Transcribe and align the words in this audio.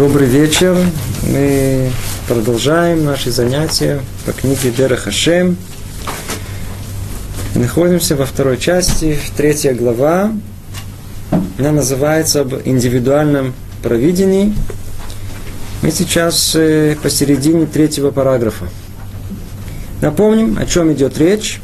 Добрый 0.00 0.28
вечер. 0.28 0.78
Мы 1.24 1.90
продолжаем 2.26 3.04
наши 3.04 3.30
занятия 3.30 4.00
по 4.24 4.32
книге 4.32 4.70
Дера 4.70 4.96
Хашем. 4.96 5.58
Находимся 7.54 8.16
во 8.16 8.24
второй 8.24 8.56
части, 8.56 9.18
третья 9.36 9.74
глава. 9.74 10.32
Она 11.58 11.72
называется 11.72 12.40
об 12.40 12.54
индивидуальном 12.64 13.52
провидении. 13.82 14.54
Мы 15.82 15.90
сейчас 15.90 16.56
э, 16.56 16.96
посередине 17.02 17.66
третьего 17.66 18.10
параграфа. 18.10 18.68
Напомним, 20.00 20.56
о 20.58 20.64
чем 20.64 20.94
идет 20.94 21.18
речь, 21.18 21.60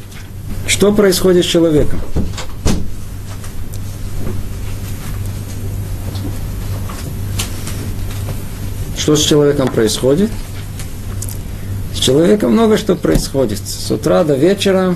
что 0.67 0.93
происходит 0.93 1.43
с 1.43 1.47
человеком. 1.47 1.99
Что 9.07 9.15
с 9.15 9.21
человеком 9.21 9.69
происходит? 9.69 10.29
С 11.95 11.97
человеком 11.97 12.51
много 12.51 12.77
что 12.77 12.93
происходит. 12.97 13.59
С 13.65 13.89
утра 13.89 14.25
до 14.25 14.35
вечера 14.35 14.95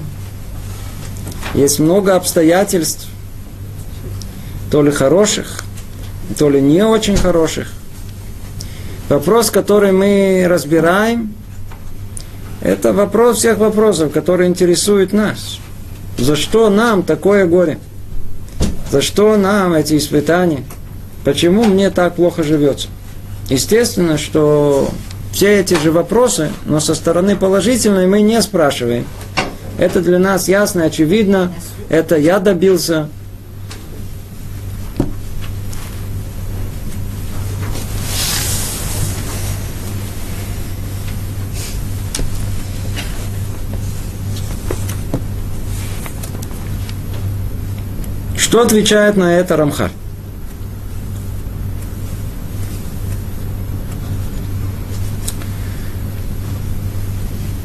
есть 1.53 1.79
много 1.79 2.17
обстоятельств, 2.17 3.07
то 4.69 4.83
ли 4.83 4.91
хороших, 4.91 5.63
то 6.37 6.49
ли 6.49 6.59
не 6.59 6.83
очень 6.83 7.15
хороших. 7.15 7.71
Вопрос, 9.07 9.49
который 9.49 9.93
мы 9.93 10.45
разбираем, 10.45 11.33
это 12.59 12.91
вопрос 12.91 13.37
всех 13.37 13.59
вопросов, 13.59 14.11
которые 14.11 14.49
интересуют 14.49 15.13
нас. 15.13 15.57
За 16.17 16.35
что 16.35 16.69
нам 16.69 17.03
такое 17.03 17.45
горе? 17.45 17.79
За 18.91 19.01
что 19.01 19.37
нам 19.37 19.71
эти 19.71 19.97
испытания? 19.97 20.65
Почему 21.23 21.63
мне 21.63 21.89
так 21.91 22.15
плохо 22.15 22.43
живется? 22.43 22.89
Естественно, 23.51 24.17
что 24.17 24.89
все 25.33 25.59
эти 25.59 25.73
же 25.73 25.91
вопросы, 25.91 26.51
но 26.65 26.79
со 26.79 26.95
стороны 26.95 27.35
положительной 27.35 28.07
мы 28.07 28.21
не 28.21 28.41
спрашиваем. 28.41 29.05
Это 29.77 29.99
для 29.99 30.19
нас 30.19 30.47
ясно, 30.47 30.85
очевидно. 30.85 31.51
Это 31.89 32.15
я 32.15 32.39
добился. 32.39 33.09
Что 48.37 48.61
отвечает 48.61 49.17
на 49.17 49.35
это 49.35 49.57
Рамхаль? 49.57 49.91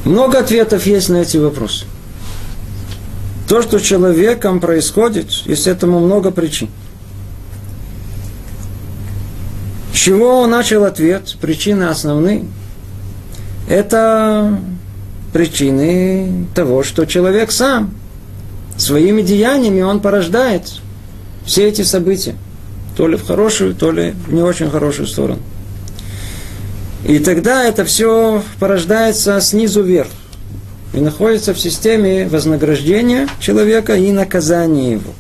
Много 0.07 0.39
ответов 0.39 0.87
есть 0.87 1.09
на 1.09 1.17
эти 1.17 1.37
вопросы. 1.37 1.85
То, 3.49 3.61
что 3.61 3.81
человеком 3.81 4.61
происходит, 4.61 5.31
есть 5.47 5.67
этому 5.67 5.99
много 5.99 6.31
причин. 6.31 6.69
С 9.93 9.97
чего 9.97 10.43
он 10.43 10.51
начал 10.51 10.85
ответ? 10.85 11.37
Причины 11.41 11.85
основные. 11.85 12.45
Это 13.69 14.61
причины 15.33 16.47
того, 16.55 16.85
что 16.85 17.05
человек 17.05 17.51
сам 17.51 17.93
своими 18.77 19.23
деяниями 19.23 19.81
он 19.81 19.99
порождает 19.99 20.71
все 21.45 21.67
эти 21.69 21.83
события. 21.83 22.37
То 22.97 23.09
ли 23.09 23.17
в 23.17 23.27
хорошую, 23.27 23.75
то 23.75 23.91
ли 23.91 24.13
в 24.29 24.33
не 24.33 24.43
очень 24.43 24.71
хорошую 24.71 25.09
сторону. 25.09 25.41
И 27.07 27.21
тогда 27.21 27.65
это 27.65 27.85
все 27.85 28.43
порождается 28.59 29.41
снизу 29.41 29.83
вверх. 29.83 30.09
И 30.93 31.01
находится 31.01 31.55
в 31.55 31.61
системе 31.61 32.27
вознаграждения 32.27 33.29
человека 33.39 33.95
и 33.95 34.11
наказания 34.11 34.93
его. 34.93 35.13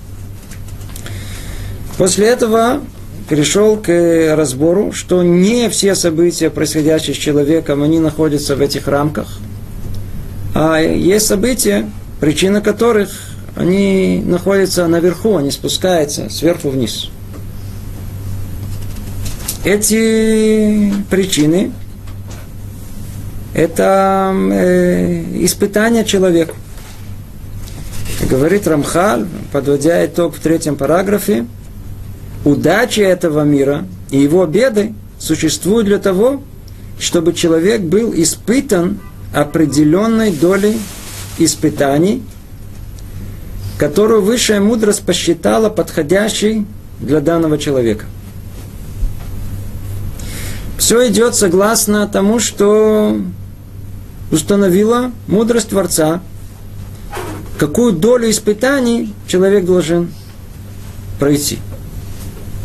После 1.97 2.27
этого 2.27 2.81
перешел 3.29 3.77
к 3.77 4.35
разбору, 4.37 4.93
что 4.93 5.23
не 5.23 5.69
все 5.69 5.95
события, 5.95 6.51
происходящие 6.51 7.15
с 7.15 7.19
человеком, 7.19 7.83
они 7.85 8.01
находятся 8.01 8.57
в 8.57 8.61
этих 8.61 8.89
рамках. 8.89 9.39
А 10.55 10.81
есть 10.81 11.27
события, 11.27 11.89
причина 12.21 12.61
которых 12.61 13.11
они 13.55 14.23
находятся 14.25 14.89
наверху, 14.89 15.37
они 15.37 15.53
спускаются 15.53 16.31
сверху 16.31 16.69
вниз. 16.71 17.11
Эти 19.65 20.93
причины– 21.11 21.73
это 23.55 24.35
э, 24.53 25.45
испытание 25.45 26.05
человеку. 26.05 26.55
Говорит 28.29 28.67
Рамхаль, 28.67 29.27
подводя 29.53 30.05
итог 30.05 30.37
в 30.37 30.41
третьем 30.41 30.77
параграфе, 30.77 31.47
удачи 32.45 33.01
этого 33.01 33.45
мира 33.45 33.87
и 34.11 34.19
его 34.19 34.45
беды 34.47 34.95
существуют 35.19 35.87
для 35.87 35.99
того, 35.99 36.43
чтобы 36.99 37.33
человек 37.33 37.81
был 37.81 38.13
испытан 38.15 38.99
определенной 39.33 40.33
долей 40.33 40.79
испытаний, 41.39 42.23
которую 43.79 44.23
высшая 44.23 44.61
мудрость 44.61 45.05
посчитала 45.05 45.71
подходящей 45.71 46.67
для 47.01 47.21
данного 47.21 47.59
человека. 47.59 48.07
Все 50.79 51.09
идет 51.09 51.35
согласно 51.35 52.07
тому, 52.07 52.39
что 52.39 53.19
установила 54.31 55.13
мудрость 55.27 55.71
Творца, 55.71 56.21
какую 57.59 57.93
долю 57.93 58.31
испытаний 58.31 59.15
человек 59.27 59.65
должен 59.65 60.13
пройти. 61.19 61.59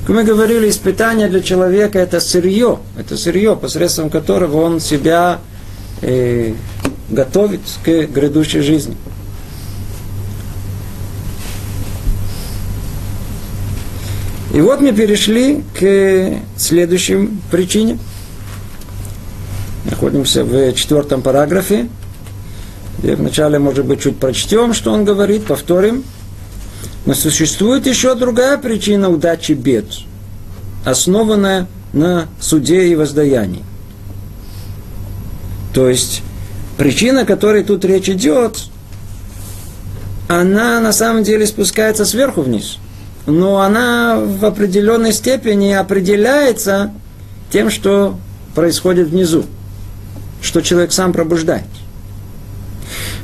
Как 0.05 0.15
мы 0.15 0.23
говорили, 0.23 0.69
испытание 0.69 1.27
для 1.27 1.41
человека 1.41 1.99
это 1.99 2.19
сырье, 2.19 2.79
это 2.97 3.15
сырье, 3.17 3.55
посредством 3.55 4.09
которого 4.09 4.61
он 4.61 4.79
себя 4.79 5.39
э, 6.01 6.53
готовит 7.09 7.61
к 7.83 8.07
грядущей 8.07 8.61
жизни. 8.61 8.97
И 14.53 14.59
вот 14.59 14.81
мы 14.81 14.91
перешли 14.91 15.63
к 15.79 16.41
следующей 16.57 17.29
причине. 17.49 17.97
Находимся 19.89 20.43
в 20.43 20.73
четвертом 20.73 21.21
параграфе. 21.21 21.87
Где 22.99 23.15
вначале, 23.15 23.59
может 23.59 23.85
быть, 23.85 24.01
чуть 24.01 24.17
прочтем, 24.17 24.73
что 24.73 24.91
он 24.91 25.05
говорит, 25.05 25.45
повторим. 25.45 26.03
Но 27.05 27.13
существует 27.13 27.87
еще 27.87 28.13
другая 28.13 28.57
причина 28.57 29.09
удачи 29.09 29.53
бед, 29.53 29.85
основанная 30.85 31.67
на 31.93 32.27
суде 32.39 32.87
и 32.87 32.95
воздаянии. 32.95 33.63
То 35.73 35.89
есть, 35.89 36.21
причина, 36.77 37.21
о 37.21 37.25
которой 37.25 37.63
тут 37.63 37.85
речь 37.85 38.09
идет, 38.09 38.65
она 40.27 40.79
на 40.79 40.91
самом 40.91 41.23
деле 41.23 41.47
спускается 41.47 42.05
сверху 42.05 42.41
вниз– 42.41 42.77
но 43.25 43.61
она 43.61 44.19
в 44.19 44.43
определенной 44.45 45.13
степени 45.13 45.71
определяется 45.71 46.91
тем, 47.51 47.69
что 47.69 48.17
происходит 48.55 49.09
внизу, 49.09 49.45
что 50.41 50.61
человек 50.61 50.91
сам 50.91 51.13
пробуждает. 51.13 51.65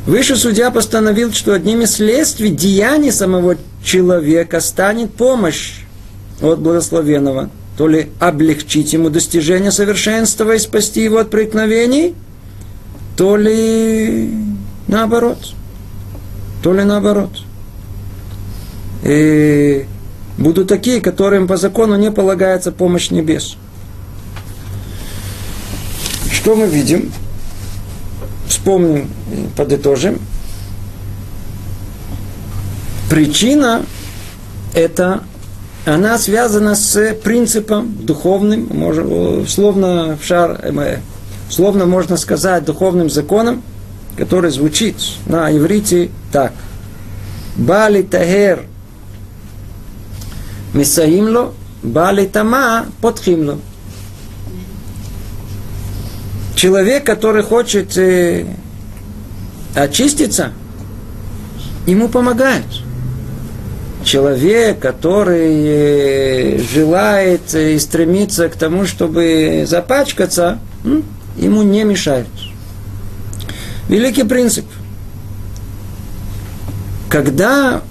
Выше 0.05 0.37
судья 0.37 0.71
постановил, 0.71 1.33
что 1.33 1.53
одним 1.53 1.81
из 1.81 1.95
следствий 1.95 2.49
деяний 2.49 3.11
самого 3.11 3.57
человека 3.83 4.61
станет 4.61 5.13
помощь 5.13 5.79
от 6.41 6.59
благословенного, 6.59 7.49
то 7.77 7.87
ли 7.87 8.09
облегчить 8.19 8.93
ему 8.93 9.09
достижение 9.09 9.71
совершенства 9.71 10.55
и 10.55 10.59
спасти 10.59 11.03
его 11.03 11.17
от 11.17 11.29
преткновений, 11.29 12.15
то 13.17 13.35
ли 13.35 14.31
наоборот, 14.87 15.39
то 16.63 16.73
ли 16.73 16.83
наоборот– 16.83 17.31
и 19.03 19.85
будут 20.37 20.67
такие, 20.67 21.01
которым 21.01 21.47
по 21.47 21.57
закону 21.57 21.95
не 21.95 22.11
полагается 22.11 22.71
помощь 22.71 23.09
небес. 23.09 23.57
Что 26.31 26.55
мы 26.55 26.67
видим? 26.67 27.11
Вспомним, 28.47 29.09
подытожим. 29.55 30.19
Причина 33.09 33.83
это 34.73 35.23
она 35.85 36.17
связана 36.17 36.75
с 36.75 37.13
принципом 37.23 37.95
духовным, 38.01 39.45
словно 39.47 40.17
в 40.21 40.25
шар, 40.25 40.59
э, 40.61 40.97
словно 41.49 41.85
можно 41.85 42.17
сказать 42.17 42.65
духовным 42.65 43.09
законом, 43.09 43.63
который 44.17 44.51
звучит 44.51 44.97
на 45.25 45.49
иврите 45.55 46.09
так. 46.31 46.51
Бали 47.55 48.01
тахер 48.01 48.65
מסייעים 50.76 51.26
לו, 51.26 51.50
בא 51.84 52.10
לטמא, 52.10 52.80
פותחים 53.00 53.42
לו. 53.42 53.54
человек, 56.62 57.04
который 57.04 57.42
хочет 57.42 57.96
э, 57.96 58.46
очиститься, 59.74 60.52
ему 61.88 62.08
помогает. 62.08 62.66
Человек, 64.04 64.78
который 64.78 65.64
э, 65.66 66.58
желает 66.72 67.52
и 67.52 67.76
стремится 67.80 68.48
к 68.48 68.54
тому, 68.54 68.86
чтобы 68.86 69.64
запачкаться, 69.66 70.60
ему 71.36 71.62
не 71.62 71.82
мешают. 71.82 72.28
Великий 73.88 74.22
принцип. 74.22 74.66
Когда 77.08 77.82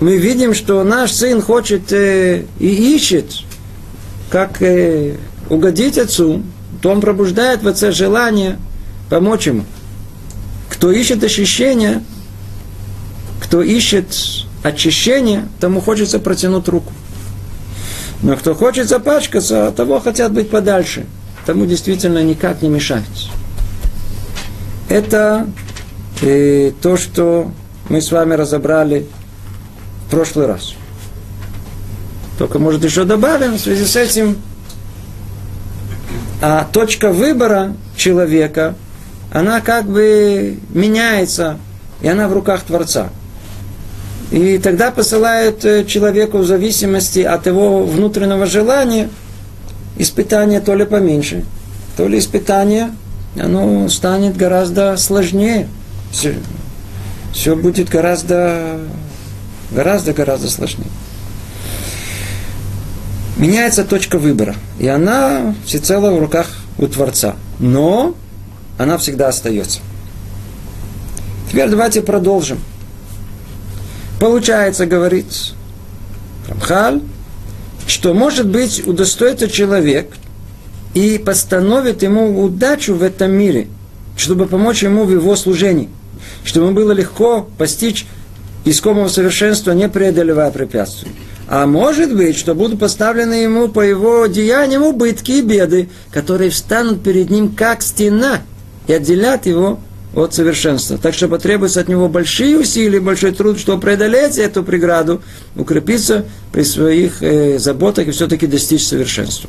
мы 0.00 0.18
видим, 0.18 0.54
что 0.54 0.82
наш 0.84 1.12
сын 1.12 1.40
хочет 1.40 1.92
э, 1.92 2.44
и 2.58 2.94
ищет, 2.94 3.32
как 4.30 4.60
э, 4.60 5.16
угодить 5.48 5.96
отцу, 5.98 6.42
то 6.82 6.90
он 6.90 7.00
пробуждает 7.00 7.62
в 7.62 7.68
отце 7.68 7.92
желание 7.92 8.58
помочь 9.08 9.46
ему. 9.46 9.64
Кто 10.68 10.90
ищет 10.90 11.24
ощущения, 11.24 12.02
кто 13.42 13.62
ищет 13.62 14.06
очищение, 14.62 15.48
тому 15.60 15.80
хочется 15.80 16.18
протянуть 16.18 16.68
руку. 16.68 16.92
Но 18.22 18.36
кто 18.36 18.54
хочет 18.54 18.88
запачкаться, 18.88 19.72
того 19.76 20.00
хотят 20.00 20.32
быть 20.32 20.50
подальше. 20.50 21.06
Тому 21.46 21.64
действительно 21.64 22.22
никак 22.22 22.62
не 22.62 22.68
мешать. 22.68 23.30
Это 24.88 25.46
э, 26.22 26.72
то, 26.82 26.96
что 26.96 27.50
мы 27.88 28.00
с 28.00 28.10
вами 28.10 28.34
разобрали 28.34 29.06
прошлый 30.10 30.46
раз. 30.46 30.74
Только, 32.38 32.58
может, 32.58 32.84
еще 32.84 33.04
добавим 33.04 33.54
в 33.54 33.60
связи 33.60 33.84
с 33.84 33.96
этим, 33.96 34.36
а 36.42 36.68
точка 36.70 37.12
выбора 37.12 37.74
человека, 37.96 38.74
она 39.32 39.60
как 39.60 39.86
бы 39.86 40.58
меняется, 40.70 41.58
и 42.02 42.08
она 42.08 42.28
в 42.28 42.32
руках 42.32 42.62
Творца. 42.62 43.08
И 44.30 44.58
тогда 44.58 44.90
посылает 44.90 45.64
э, 45.64 45.84
человеку 45.84 46.38
в 46.38 46.46
зависимости 46.46 47.20
от 47.20 47.46
его 47.46 47.84
внутреннего 47.84 48.44
желания 48.46 49.08
испытание 49.98 50.60
то 50.60 50.74
ли 50.74 50.84
поменьше, 50.84 51.44
то 51.96 52.06
ли 52.06 52.18
испытание, 52.18 52.90
оно 53.40 53.88
станет 53.88 54.36
гораздо 54.36 54.96
сложнее. 54.96 55.68
Все, 56.10 56.34
все 57.32 57.56
будет 57.56 57.88
гораздо, 57.88 58.80
гораздо, 59.70 60.12
гораздо 60.12 60.48
сложнее. 60.50 60.88
Меняется 63.36 63.84
точка 63.84 64.18
выбора. 64.18 64.54
И 64.78 64.86
она 64.86 65.54
всецело 65.64 66.10
в 66.10 66.18
руках 66.18 66.46
у 66.78 66.86
Творца. 66.86 67.36
Но 67.58 68.14
она 68.78 68.98
всегда 68.98 69.28
остается. 69.28 69.80
Теперь 71.50 71.68
давайте 71.68 72.02
продолжим. 72.02 72.58
Получается, 74.18 74.86
говорит 74.86 75.26
Рамхаль, 76.48 77.02
что, 77.86 78.14
может 78.14 78.48
быть, 78.48 78.86
удостоится 78.86 79.48
человек 79.48 80.14
и 80.94 81.18
постановит 81.18 82.02
ему 82.02 82.42
удачу 82.42 82.94
в 82.94 83.02
этом 83.02 83.32
мире, 83.32 83.68
чтобы 84.16 84.46
помочь 84.46 84.82
ему 84.82 85.04
в 85.04 85.12
его 85.12 85.36
служении, 85.36 85.90
чтобы 86.44 86.66
ему 86.66 86.74
было 86.74 86.92
легко 86.92 87.46
постичь 87.58 88.06
искомого 88.70 89.08
совершенства, 89.08 89.72
не 89.72 89.88
преодолевая 89.88 90.50
препятствий. 90.50 91.12
А 91.48 91.66
может 91.66 92.14
быть, 92.14 92.36
что 92.36 92.54
будут 92.54 92.80
поставлены 92.80 93.34
ему 93.34 93.68
по 93.68 93.80
его 93.80 94.26
деяниям 94.26 94.82
убытки 94.82 95.32
и 95.32 95.42
беды, 95.42 95.88
которые 96.10 96.50
встанут 96.50 97.02
перед 97.02 97.30
ним 97.30 97.54
как 97.54 97.82
стена 97.82 98.42
и 98.88 98.92
отделят 98.92 99.46
его 99.46 99.78
от 100.14 100.34
совершенства. 100.34 100.98
Так 100.98 101.14
что 101.14 101.28
потребуется 101.28 101.80
от 101.80 101.88
него 101.88 102.08
большие 102.08 102.58
усилия, 102.58 103.00
большой 103.00 103.32
труд, 103.32 103.58
чтобы 103.58 103.82
преодолеть 103.82 104.38
эту 104.38 104.64
преграду, 104.64 105.22
укрепиться 105.54 106.24
при 106.52 106.62
своих 106.62 107.22
э, 107.22 107.58
заботах 107.58 108.08
и 108.08 108.10
все-таки 108.10 108.46
достичь 108.46 108.84
совершенства. 108.86 109.48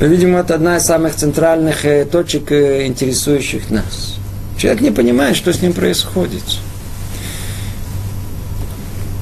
Видимо, 0.00 0.40
это 0.40 0.54
одна 0.54 0.78
из 0.78 0.84
самых 0.84 1.14
центральных 1.14 1.84
э, 1.84 2.04
точек, 2.04 2.50
э, 2.52 2.86
интересующих 2.86 3.70
нас. 3.70 4.16
Человек 4.56 4.80
не 4.80 4.90
понимает, 4.90 5.36
что 5.36 5.52
с 5.52 5.60
ним 5.62 5.72
происходит. 5.72 6.42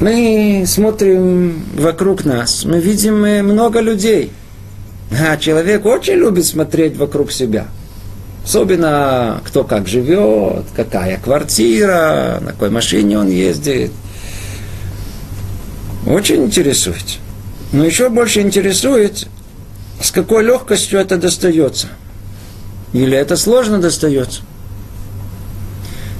Мы 0.01 0.65
смотрим 0.67 1.65
вокруг 1.77 2.25
нас, 2.25 2.65
мы 2.65 2.81
видим 2.81 3.25
э, 3.25 3.43
много 3.43 3.81
людей– 3.81 4.33
а 5.11 5.37
человек 5.37 5.87
очень 5.87 6.15
любит 6.15 6.45
смотреть 6.45 6.97
вокруг 6.97 7.33
себя. 7.33 7.67
Особенно 8.45 9.41
кто 9.45 9.65
как 9.65 9.89
живет, 9.89 10.65
какая 10.75 11.19
квартира, 11.19 12.39
на 12.41 12.53
какой 12.53 12.71
машине 12.71 13.19
он 13.19 13.29
ездит. 13.29 13.91
Очень 16.07 16.45
интересует. 16.45 17.19
Но 17.73 17.85
еще 17.85 18.09
больше 18.09 18.41
интересует, 18.41 19.29
с 20.00 20.11
какой 20.11 20.45
легкостью 20.45 21.00
это 21.00 21.17
достается. 21.17 21.89
Или 22.93 23.17
это 23.17 23.37
сложно 23.37 23.79
достается. 23.79 24.43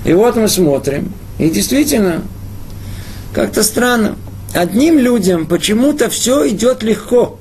И 0.05 0.13
вот 0.13 0.37
мы 0.37 0.49
смотрим, 0.49 1.13
и 1.39 1.51
действительно, 1.51 2.23
как-то 3.33 3.63
странно. 3.63 4.17
Одним 4.55 4.99
людям 4.99 5.47
почему-то 5.47 6.09
все 6.09 6.49
идет 6.49 6.83
легко. 6.83 7.39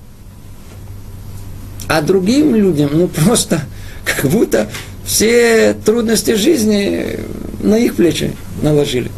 А 1.88 2.02
другим 2.02 2.56
людям, 2.56 2.90
ну 2.94 3.08
просто, 3.08 3.62
как 4.06 4.30
будто 4.30 4.70
все 5.06 5.74
трудности 5.74 6.36
жизни 6.36 7.20
на 7.62 7.78
их 7.78 7.96
плечи 7.96 8.36
наложили. 8.62 9.10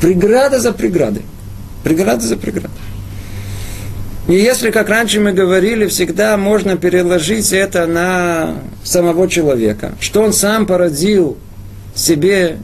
Преграда 0.00 0.60
за 0.60 0.72
преградой. 0.72 1.22
Преграда 1.82 2.20
за 2.20 2.36
преградой. 2.36 2.70
И 4.32 4.34
если, 4.34 4.70
как 4.70 4.88
раньше 4.88 5.20
мы 5.20 5.32
говорили, 5.32 5.86
всегда 5.88 6.38
можно 6.38 6.78
переложить 6.78 7.52
это 7.52 7.86
на 7.86 8.54
самого 8.82 9.28
человека, 9.28 9.92
что 10.00 10.22
он 10.22 10.32
сам 10.32 10.64
породил 10.64 11.36
себе 11.94 12.56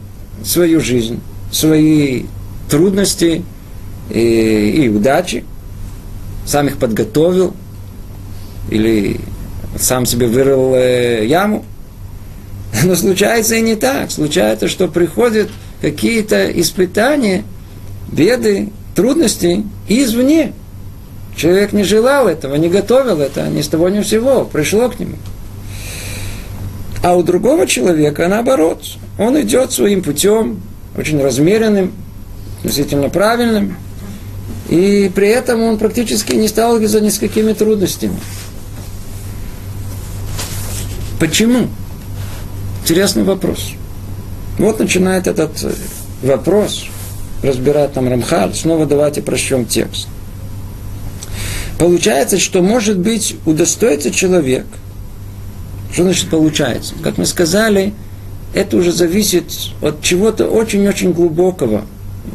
свою 0.43 0.81
жизнь, 0.81 1.21
свои 1.53 2.23
трудности 2.71 3.45
и, 4.09 4.83
и 4.85 4.89
удачи, 4.89 5.45
сам 6.47 6.69
их 6.69 6.79
подготовил– 6.79 7.55
или 8.71 9.21
сам 9.79 10.07
себе 10.07 10.27
вырыл 10.27 10.75
э, 10.75 11.27
яму. 11.27 11.65
Но 12.85 12.95
случается 12.95 13.57
и 13.57 13.61
не 13.61 13.77
так. 13.77 14.11
Случается, 14.11 14.69
что 14.69 14.89
приходят 14.89 15.49
какие-то 15.81 16.51
испытания, 16.61 17.45
беды, 18.11 18.71
трудности 18.95 19.65
извне. 19.89 20.53
Человек 21.39 21.73
не 21.73 21.85
желал 21.85 22.27
этого, 22.27 22.57
не 22.57 22.69
готовил 22.69 23.21
это, 23.21 23.47
ни 23.47 23.63
с 23.63 23.69
того 23.69 23.89
ни 23.89 24.03
с 24.03 24.09
сего, 24.09 24.45
пришло 24.45 24.89
к 24.89 24.99
нему. 24.99 25.15
А 27.01 27.17
у 27.17 27.23
другого 27.23 27.65
человека 27.65 28.27
наоборот. 28.27 28.83
Он 29.19 29.41
идет 29.41 29.71
своим 29.71 30.03
путем, 30.03 30.61
очень 30.97 31.23
размеренным, 31.23 31.93
относительно 32.59 33.09
правильным, 33.09 33.77
и 34.69 35.13
при 35.15 35.29
этом 35.29 35.63
он 35.63 35.79
практически 35.79 36.33
не 36.33 36.49
сталкивается 36.49 37.01
ни 37.01 37.09
с 37.09 37.21
какими 37.21 37.53
трудностями. 37.53 38.17
Почему? 41.21 41.69
Интересный 42.83 43.23
вопрос. 43.23 43.71
Вот 44.59 44.81
начинает 44.81 45.29
этот 45.29 45.53
вопрос 46.21 46.87
разбирать 47.45 47.93
там 47.93 48.09
Рамхаль. 48.09 48.55
Снова 48.55 48.87
давайте 48.87 49.23
прочтем 49.23 49.65
текст. 49.67 50.09
Получается, 51.79 52.39
что 52.39 52.63
может 52.63 52.99
быть 52.99 53.37
удостоится 53.47 54.11
человек. 54.11 54.67
Что 55.93 56.03
значит 56.03 56.29
получается? 56.29 56.95
Как 57.03 57.19
мы 57.19 57.27
сказали, 57.27 57.95
это 58.55 58.77
уже 58.77 58.93
зависит 58.93 59.45
от 59.81 60.03
чего-то 60.03 60.47
очень-очень 60.47 61.13
глубокого. 61.13 61.85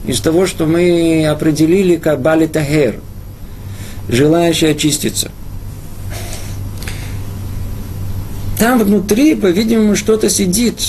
Из 0.07 0.21
того, 0.21 0.47
что 0.47 0.65
мы 0.65 1.27
определили 1.27 1.97
как 1.97 2.21
Бали 2.21 2.47
Тахер, 2.47 3.00
желающий 4.09 4.67
очиститься– 4.67 5.31
там 8.63 8.79
внутри, 8.79 9.35
по-видимому, 9.35 9.93
что-то 9.97 10.29
сидит, 10.29 10.79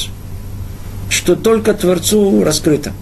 что 1.11 1.35
только 1.35 1.75
Творцу 1.75 2.45
раскрыто. 2.45 2.93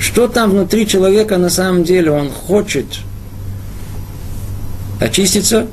Что 0.00 0.26
там 0.26 0.52
внутри 0.52 0.86
человека 0.86 1.36
на 1.36 1.50
самом 1.50 1.84
деле 1.84 2.12
он 2.12 2.30
хочет 2.30 2.86
очиститься, 5.00 5.66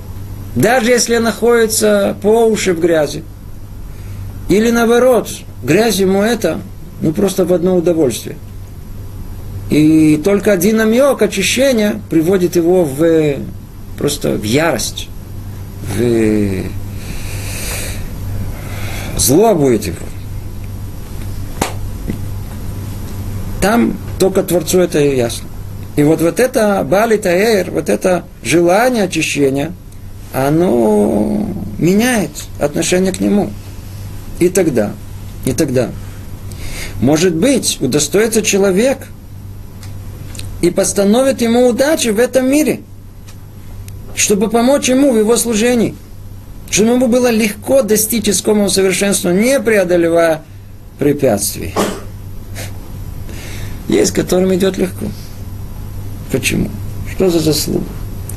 даже 0.56 0.92
если 0.92 1.18
находится 1.18 2.16
по 2.22 2.46
уши 2.46 2.74
в 2.74 2.80
грязи. 2.80 3.24
Или 4.50 4.72
наоборот, 4.72 5.30
грязь 5.64 5.96
ему 5.96 6.22
это, 6.22 6.60
ну 7.02 7.14
просто 7.14 7.46
в 7.46 7.54
одно 7.54 7.78
удовольствие. 7.78 8.38
И 9.70 10.22
только 10.24 10.52
один 10.52 10.78
намек 10.78 11.22
очищения 11.22 12.02
приводит 12.10 12.56
его 12.56 12.84
в 12.84 13.38
просто 13.98 14.34
в 14.34 14.44
ярость, 14.44 15.08
в 15.96 16.64
злобу 19.18 19.70
его. 19.70 19.96
Там 23.62 23.98
только 24.20 24.44
Творцу 24.44 24.80
это 24.80 25.00
ясно. 25.00 25.48
И 25.96 26.04
вот, 26.04 26.22
вот 26.22 26.40
это 26.40 26.84
Бали 26.84 27.18
Таэр, 27.18 27.70
вот 27.72 27.90
это 27.90 28.24
желание 28.42 29.04
очищения, 29.04 29.74
оно 30.34 31.48
меняет 31.78 32.32
отношение 32.60 33.14
к 33.14 33.20
нему. 33.20 33.52
И 34.40 34.50
тогда, 34.50 34.92
и 35.46 35.54
тогда, 35.54 35.90
может 37.00 37.36
быть, 37.36 37.78
удостоится 37.80 38.42
человек 38.42 38.98
и 40.62 40.72
постановит 40.72 41.42
ему 41.42 41.68
удачи 41.68 42.08
в 42.08 42.20
этом 42.20 42.50
мире, 42.50 42.80
чтобы 44.16 44.50
помочь 44.50 44.90
ему 44.90 45.12
в 45.12 45.18
его 45.20 45.38
служении, 45.38 45.96
чтобы 46.72 46.94
ему 46.94 47.08
было 47.08 47.30
легко 47.30 47.84
достичь 47.84 48.30
искомого 48.30 48.70
совершенства, 48.70 49.30
не 49.30 49.60
преодолевая 49.60 50.42
препятствий. 50.98 51.76
Есть, 53.88 54.12
которым 54.12 54.56
идет 54.56 54.78
легко. 54.78 55.06
Почему? 56.34 56.72
Что 57.12 57.30
за 57.30 57.38
заслуга? 57.38 57.86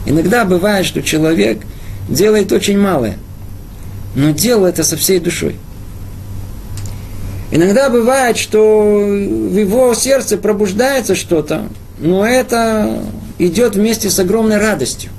Иногда 0.05 0.45
бывает, 0.45 0.85
что 0.85 1.03
человек 1.03 1.63
делает 2.11 2.53
очень 2.53 2.79
малое, 2.79 3.17
но 4.15 4.33
делает 4.33 4.75
это 4.75 4.85
со 4.85 4.99
всей 4.99 5.19
душой. 5.19 5.57
Иногда 7.51 7.89
бывает, 7.89 8.37
что 8.37 8.99
в 8.99 9.57
его 9.57 9.95
сердце 9.95 10.37
пробуждается 10.37 11.15
что-то, 11.15 11.71
но 11.99 12.27
это 12.27 13.03
идет 13.39 13.77
вместе 13.77 14.11
с 14.11 14.19
огромной 14.19 14.59
радостью. 14.59 15.11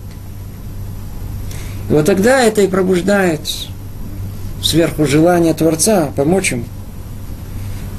И 1.90 1.94
вот 1.94 2.06
тогда 2.06 2.44
это 2.44 2.62
и 2.62 2.68
пробуждает 2.68 3.42
сверху 4.62 5.08
желание 5.08 5.56
Творца 5.56 6.12
помочь 6.16 6.52
ему. 6.52 6.66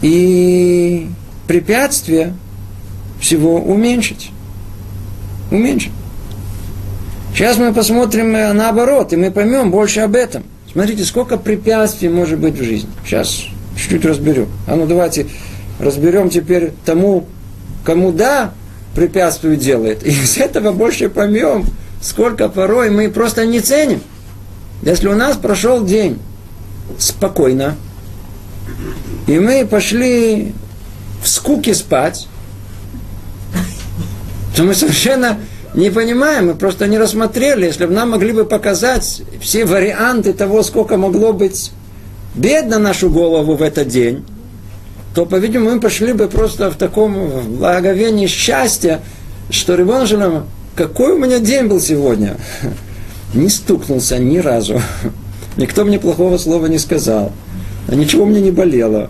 И 0.03 1.09
препятствие 1.49 2.37
всего 3.21 3.57
уменьшить. 3.57 4.31
Уменьшить. 5.51 5.93
Сейчас 7.33 7.57
мы 7.57 7.73
посмотрим 7.73 8.33
наоборот, 8.33 9.13
и 9.13 9.17
мы 9.17 9.31
поймем 9.31 9.71
больше 9.71 10.01
об 10.01 10.17
этом. 10.17 10.43
Смотрите, 10.71 11.05
сколько 11.05 11.39
препятствий 11.39 12.09
может 12.09 12.39
быть 12.39 12.59
в 12.59 12.63
жизни. 12.63 12.91
Сейчас 13.05 13.45
чуть-чуть 13.77 14.05
разберем. 14.05 14.49
А 14.67 14.77
ну 14.77 14.87
давайте 14.87 15.27
разберем 15.79 16.31
теперь 16.31 16.73
тому, 16.85 17.27
кому 17.85 18.13
да, 18.13 18.53
препятствие 18.95 19.57
делает. 19.57 20.05
И 20.07 20.11
из 20.11 20.37
этого 20.37 20.73
больше 20.73 21.09
поймем, 21.09 21.65
сколько 22.03 22.49
порой 22.49 22.91
мы 22.91 23.09
просто 23.09 23.47
не 23.47 23.61
ценим. 23.61 24.01
Если 24.83 25.09
у 25.09 25.15
нас 25.15 25.37
прошел 25.37 25.85
день 25.85 26.19
спокойно, 26.99 27.77
и 29.27 29.39
мы 29.39 29.67
пошли 29.67 30.53
в 31.23 31.29
скуке 31.29 31.75
спать, 31.75 32.29
то 34.59 34.65
мы 34.65 34.75
совершенно 34.75 35.39
не 35.73 35.89
понимаем, 35.89 36.49
мы 36.49 36.55
просто 36.57 36.89
не 36.89 36.99
рассмотрели. 36.99 37.67
Если 37.67 37.87
бы 37.87 37.93
нам 37.93 38.11
могли 38.11 38.33
бы 38.33 38.45
показать 38.45 39.23
все 39.41 39.65
варианты 39.65 40.33
того, 40.33 40.65
сколько 40.65 40.97
могло 40.97 41.33
быть 41.33 41.71
бед 42.35 42.67
на 42.67 42.81
нашу 42.81 43.09
голову 43.09 43.55
в 43.55 43.63
этот 43.63 43.87
день, 43.87 44.25
то, 45.15 45.27
по-видимому, 45.27 45.77
мы 45.77 45.81
пошли 45.81 46.13
бы 46.13 46.27
просто 46.27 46.73
в 46.73 46.75
таком 46.75 47.57
благовении 47.59 48.27
счастья, 48.27 49.01
что 49.49 49.77
Рибон 49.77 50.09
Шалам, 50.09 50.49
какой 50.75 51.13
у 51.13 51.19
меня 51.19 51.39
день 51.39 51.67
был 51.67 51.81
сегодня? 51.81 52.37
Не 53.35 53.51
стукнулся 53.51 54.19
ни 54.19 54.39
разу. 54.39 54.83
Никто 55.57 55.85
мне 55.85 56.01
плохого 56.01 56.37
слова 56.37 56.67
не 56.67 56.79
сказал. 56.79 57.31
Ничего 57.87 58.27
мне 58.27 58.41
не 58.41 58.51
болело 58.51 59.09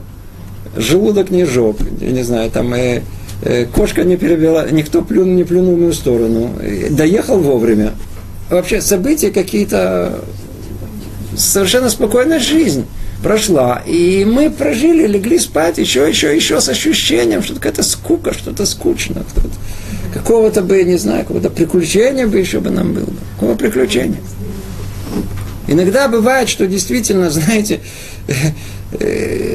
желудок 0.77 1.31
не 1.31 1.45
жоп, 1.45 1.81
я 2.01 2.11
не 2.11 2.23
знаю, 2.23 2.51
там 2.51 2.73
э, 2.75 3.03
кошка 3.75 4.05
не 4.05 4.17
перебила, 4.17 4.71
никто 4.71 5.03
плюнул, 5.03 5.35
не 5.35 5.45
плюнул 5.45 5.77
в 5.77 5.79
мою 5.79 5.93
сторону, 5.93 6.51
доехал 6.91 7.39
вовремя. 7.39 7.93
Вообще 8.51 8.81
события 8.81 9.31
какие-то, 9.31 10.21
совершенно 11.37 11.91
спокойная 11.91 12.41
жизнь 12.41 12.87
прошла. 13.23 13.83
И 13.87 14.25
мы 14.25 14.51
прожили, 14.51 15.07
легли 15.07 15.39
спать 15.39 15.79
еще, 15.79 16.09
еще, 16.09 16.35
еще 16.35 16.61
с 16.61 16.69
ощущением, 16.69 17.43
что 17.43 17.55
какая-то 17.55 17.83
скука, 17.83 18.33
что-то 18.33 18.67
скучно. 18.67 19.25
Какого-то 20.15 20.63
бы, 20.63 20.83
не 20.85 20.97
знаю, 20.97 21.21
какого-то 21.21 21.51
приключения 21.51 22.27
бы 22.27 22.39
еще 22.39 22.61
бы 22.61 22.71
нам 22.71 22.95
было. 22.95 23.09
Какого 23.35 23.55
приключения? 23.55 24.21
Иногда 25.67 26.09
бывает, 26.09 26.49
что 26.49 26.67
действительно, 26.67 27.31
знаете, 27.31 27.81
э, 28.99 29.48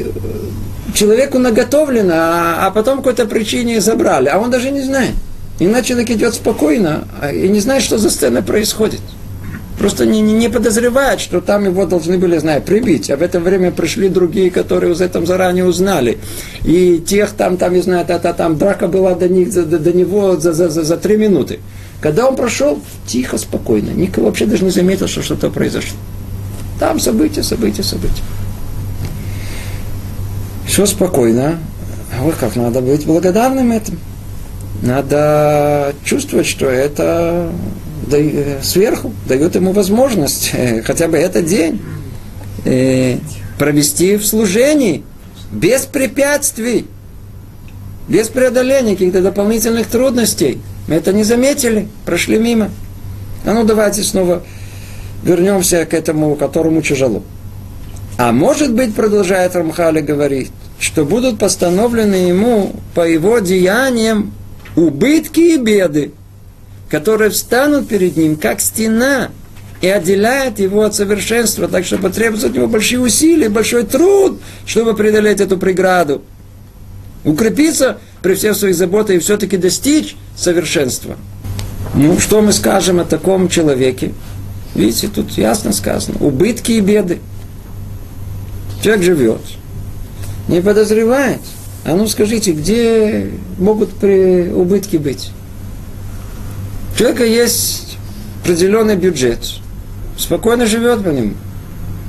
человеку 0.94 1.40
наготовлено, 1.40 2.14
а, 2.16 2.68
а 2.68 2.72
потом 2.72 2.98
по 2.98 3.04
какой-то 3.04 3.26
причине 3.26 3.82
забрали, 3.82 4.30
а 4.30 4.40
он 4.40 4.52
даже 4.52 4.72
не 4.72 4.82
знает. 4.82 5.14
Иначе 5.60 5.90
человек 5.90 6.10
идет 6.12 6.34
спокойно 6.34 7.08
а, 7.22 7.32
и 7.32 7.48
не 7.48 7.60
знает, 7.60 7.84
что 7.84 7.98
за 7.98 8.10
сцена 8.10 8.42
происходит. 8.42 9.02
Просто 9.78 10.06
не, 10.06 10.22
не, 10.22 10.50
подозревает, 10.50 11.20
что 11.20 11.42
там 11.42 11.66
его 11.66 11.86
должны 11.86 12.18
были, 12.18 12.38
знаю, 12.38 12.62
прибить. 12.62 13.10
А 13.10 13.18
в 13.18 13.24
это 13.24 13.40
время 13.40 13.72
пришли 13.72 14.08
другие, 14.08 14.52
которые 14.52 14.94
уже 14.94 15.04
этом 15.04 15.26
заранее 15.26 15.66
узнали. 15.66 16.20
И 16.64 17.00
тех 17.00 17.32
там, 17.32 17.58
там, 17.58 17.74
не 17.74 17.82
знаю, 17.82 18.06
та, 18.06 18.20
та, 18.20 18.34
там 18.34 18.58
драка 18.58 18.88
была 18.88 19.16
до, 19.16 19.28
них, 19.28 19.52
до, 19.52 19.80
до 19.80 19.92
него 19.92 20.38
за, 20.38 20.54
за, 20.54 20.70
за, 20.70 20.84
за 20.84 20.98
три 20.98 21.18
минуты. 21.18 21.60
Когда 22.02 22.28
он 22.28 22.36
прошел, 22.36 22.80
тихо, 23.08 23.38
спокойно. 23.38 23.90
Никто 23.90 24.22
вообще 24.22 24.46
даже 24.46 24.64
не 24.64 24.72
заметил, 24.72 25.08
что 25.08 25.24
что-то 25.24 25.50
произошло. 25.50 25.98
Там 26.80 27.00
события, 27.00 27.44
события, 27.44 27.84
события. 27.84 28.22
Все 30.74 30.88
спокойно. 30.88 31.60
Вот 32.20 32.34
как 32.34 32.56
надо 32.56 32.82
быть 32.82 33.06
благодарным 33.06 33.72
этим. 33.74 34.00
Надо 34.82 35.94
чувствовать, 36.03 36.48
что 36.48 36.65
это 36.65 37.51
э, 38.12 38.58
сверху 38.63 39.13
дает 39.27 39.53
ему 39.53 39.72
возможность 39.72 40.50
э, 40.53 40.82
хотя 40.82 41.08
бы 41.08 41.18
этот 41.18 41.46
день 41.46 41.80
э, 42.65 43.20
провести 43.60 44.18
в 44.18 44.25
служении 44.25 45.03
без 45.51 45.86
препятствий, 45.86 46.88
без 48.08 48.30
преодоления 48.30 48.94
каких-то 48.94 49.22
дополнительных 49.22 49.86
трудностей. 49.86 50.60
Мы 50.88 50.96
это 50.96 51.13
не 51.13 51.24
заметили, 51.24 51.88
прошли 52.03 52.39
мимо. 52.39 52.72
А 53.46 53.53
ну 53.53 53.63
давайте 53.63 54.01
снова 54.01 54.42
вернемся 55.22 55.86
к 55.86 55.94
этому, 55.94 56.36
которому 56.36 56.82
тяжело. 56.82 57.22
А 58.17 58.32
может 58.32 58.74
быть, 58.74 58.93
продолжает 58.93 59.55
Рамхали 59.55 60.01
говорить, 60.01 60.51
что 60.79 61.05
будут 61.05 61.39
постановлены 61.39 62.15
ему 62.15 62.74
по 62.93 63.08
его 63.08 63.39
деяниям 63.39 64.34
убытки 64.75 65.55
и 65.55 65.58
беды, 65.58 66.12
которые 66.89 67.32
встанут 67.32 67.88
перед 67.88 68.15
ним, 68.17 68.36
как 68.36 68.62
стена, 68.62 69.29
и 69.82 69.88
отделяет 69.88 70.60
его 70.60 70.84
от 70.84 70.96
совершенства, 70.96 71.67
так 71.67 71.86
что 71.86 71.98
потребуется 71.98 72.48
от 72.48 72.53
него 72.53 72.67
большие 72.67 73.01
усилия, 73.01 73.50
большой 73.50 73.84
труд, 73.84 74.39
чтобы 74.65 74.93
преодолеть 74.93 75.41
эту 75.41 75.58
преграду. 75.58 76.22
Укрепиться 77.25 77.98
при 78.22 78.36
всех 78.36 78.55
своих 78.55 78.75
заботах 78.75 79.17
и 79.17 79.20
все-таки 79.20 79.58
достичь 79.58 80.15
совершенства. 80.38 81.17
Ну, 81.96 82.17
что 82.20 82.41
мы 82.41 82.53
скажем 82.53 83.00
о 83.00 83.05
таком 83.05 83.50
человеке? 83.50 84.13
Видите, 84.74 85.10
тут 85.13 85.32
ясно 85.32 85.74
сказано. 85.74 86.17
Убытки 86.22 86.72
и 86.72 86.79
беды. 86.79 87.20
Человек 88.84 89.04
живет, 89.06 89.42
не 90.50 90.62
подозревает. 90.62 91.40
А 91.86 91.96
ну 91.96 92.06
скажите, 92.06 92.52
где 92.52 93.32
могут 93.58 93.92
при 93.92 94.50
убытки 94.50 94.98
быть? 94.98 95.32
У 96.94 97.00
человека 97.00 97.24
есть 97.24 97.98
определенный 98.42 98.98
бюджет, 98.98 99.40
спокойно 100.18 100.66
живет 100.66 101.02
по 101.02 101.10
нему. 101.10 101.36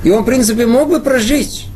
И 0.03 0.11
он, 0.11 0.23
в 0.23 0.25
принципе, 0.25 0.65
мог 0.65 0.89
бы 0.89 0.99
прожить. 0.99 1.67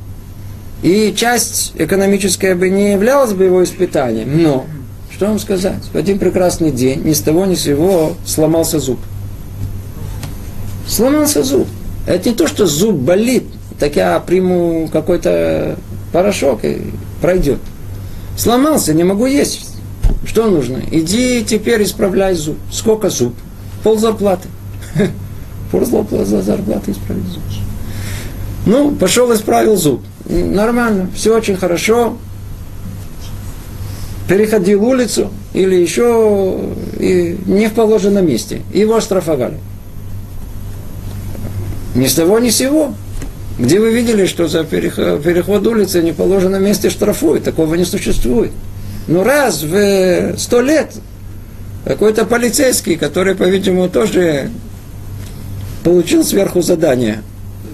И 0.83 1.13
часть 1.15 1.71
экономическая 1.75 2.53
бы 2.53 2.69
не 2.69 2.91
являлась 2.91 3.31
бы 3.31 3.45
его 3.45 3.63
испытанием. 3.63 4.43
Но, 4.43 4.65
что 5.13 5.27
вам 5.27 5.39
сказать? 5.39 5.83
В 5.93 5.95
один 5.97 6.19
прекрасный 6.19 6.71
день 6.71 7.03
ни 7.05 7.13
с 7.13 7.21
того 7.21 7.45
ни 7.45 7.55
с 7.55 7.61
сего 7.61 8.17
сломался 8.25 8.79
зуб. 8.79 8.99
Сломался 10.87 11.41
зуб. 11.41 11.67
Это 12.05 12.27
не 12.29 12.35
то, 12.35 12.47
что 12.47 12.65
зуб 12.65 12.95
болит, 12.95 13.45
так 13.79 13.95
я 13.95 14.19
приму 14.19 14.89
какой-то 14.91 15.77
порошок 16.11 16.63
и 16.63 16.81
пройдет. 17.21 17.59
Сломался, 18.37 18.93
не 18.93 19.03
могу 19.03 19.25
есть. 19.25 19.67
Что 20.25 20.49
нужно? 20.49 20.81
Иди 20.91 21.43
теперь 21.43 21.83
исправляй 21.83 22.35
зуб. 22.35 22.57
Сколько 22.71 23.09
зуб? 23.09 23.33
Пол 23.83 23.97
зарплаты. 23.97 24.47
Пол 25.71 25.85
зарплаты 25.85 26.91
исправить 26.91 27.25
зуб. 27.25 27.43
Ну, 28.65 28.91
пошел 28.91 29.33
исправил 29.33 29.75
зуб. 29.77 30.01
Нормально, 30.25 31.09
все 31.15 31.35
очень 31.35 31.55
хорошо. 31.55 32.17
Переходил 34.27 34.83
улицу, 34.83 35.31
или 35.53 35.75
еще 35.75 36.59
и 36.99 37.37
не 37.45 37.67
в 37.67 37.73
положенном 37.73 38.27
месте. 38.27 38.61
Его 38.71 38.97
оштрафовали. 38.97 39.57
Ни 41.95 42.05
с 42.05 42.13
того, 42.13 42.37
ни 42.39 42.49
с 42.49 42.57
сего. 42.57 42.93
Где 43.59 43.77
вы 43.81 43.91
видели, 43.93 44.25
что 44.25 44.47
за 44.47 44.63
переход 44.63 45.67
улицы 45.67 46.01
не 46.01 46.13
положенном 46.13 46.63
месте 46.63 46.89
штрафуют? 46.89 47.43
Такого 47.43 47.75
не 47.75 47.83
существует. 47.83 48.51
Ну 49.07 49.21
раз 49.21 49.63
в 49.63 50.37
сто 50.37 50.61
лет 50.61 50.93
какой-то 51.83 52.25
полицейский, 52.25 52.95
который, 52.95 53.35
по-видимому, 53.35 53.89
тоже 53.89 54.49
получил 55.83 56.23
сверху 56.23 56.61
задание, 56.61 57.21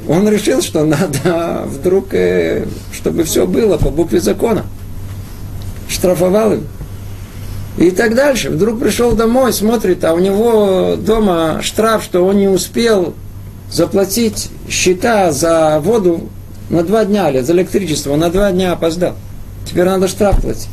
он 0.07 0.27
решил, 0.27 0.63
что 0.63 0.85
надо 0.85 1.63
вдруг, 1.67 2.13
э, 2.13 2.65
чтобы 2.91 3.23
все 3.23 3.45
было 3.45 3.77
по 3.77 3.91
букве 3.91 4.19
закона. 4.19 4.65
Штрафовал 5.87 6.53
им. 6.53 6.67
И 7.77 7.91
так 7.91 8.15
дальше. 8.15 8.49
Вдруг 8.49 8.79
пришел 8.79 9.11
домой, 9.11 9.53
смотрит, 9.53 10.03
а 10.03 10.13
у 10.13 10.19
него 10.19 10.95
дома 10.97 11.59
штраф, 11.61 12.03
что 12.03 12.25
он 12.25 12.37
не 12.37 12.47
успел 12.47 13.13
заплатить 13.71 14.49
счета 14.69 15.31
за 15.31 15.79
воду 15.79 16.29
на 16.69 16.83
два 16.83 17.05
дня, 17.05 17.29
или 17.29 17.41
за 17.41 17.53
электричество, 17.53 18.15
на 18.15 18.29
два 18.29 18.51
дня 18.51 18.73
опоздал. 18.73 19.15
Теперь 19.65 19.85
надо 19.85 20.07
штраф 20.07 20.41
платить. 20.41 20.67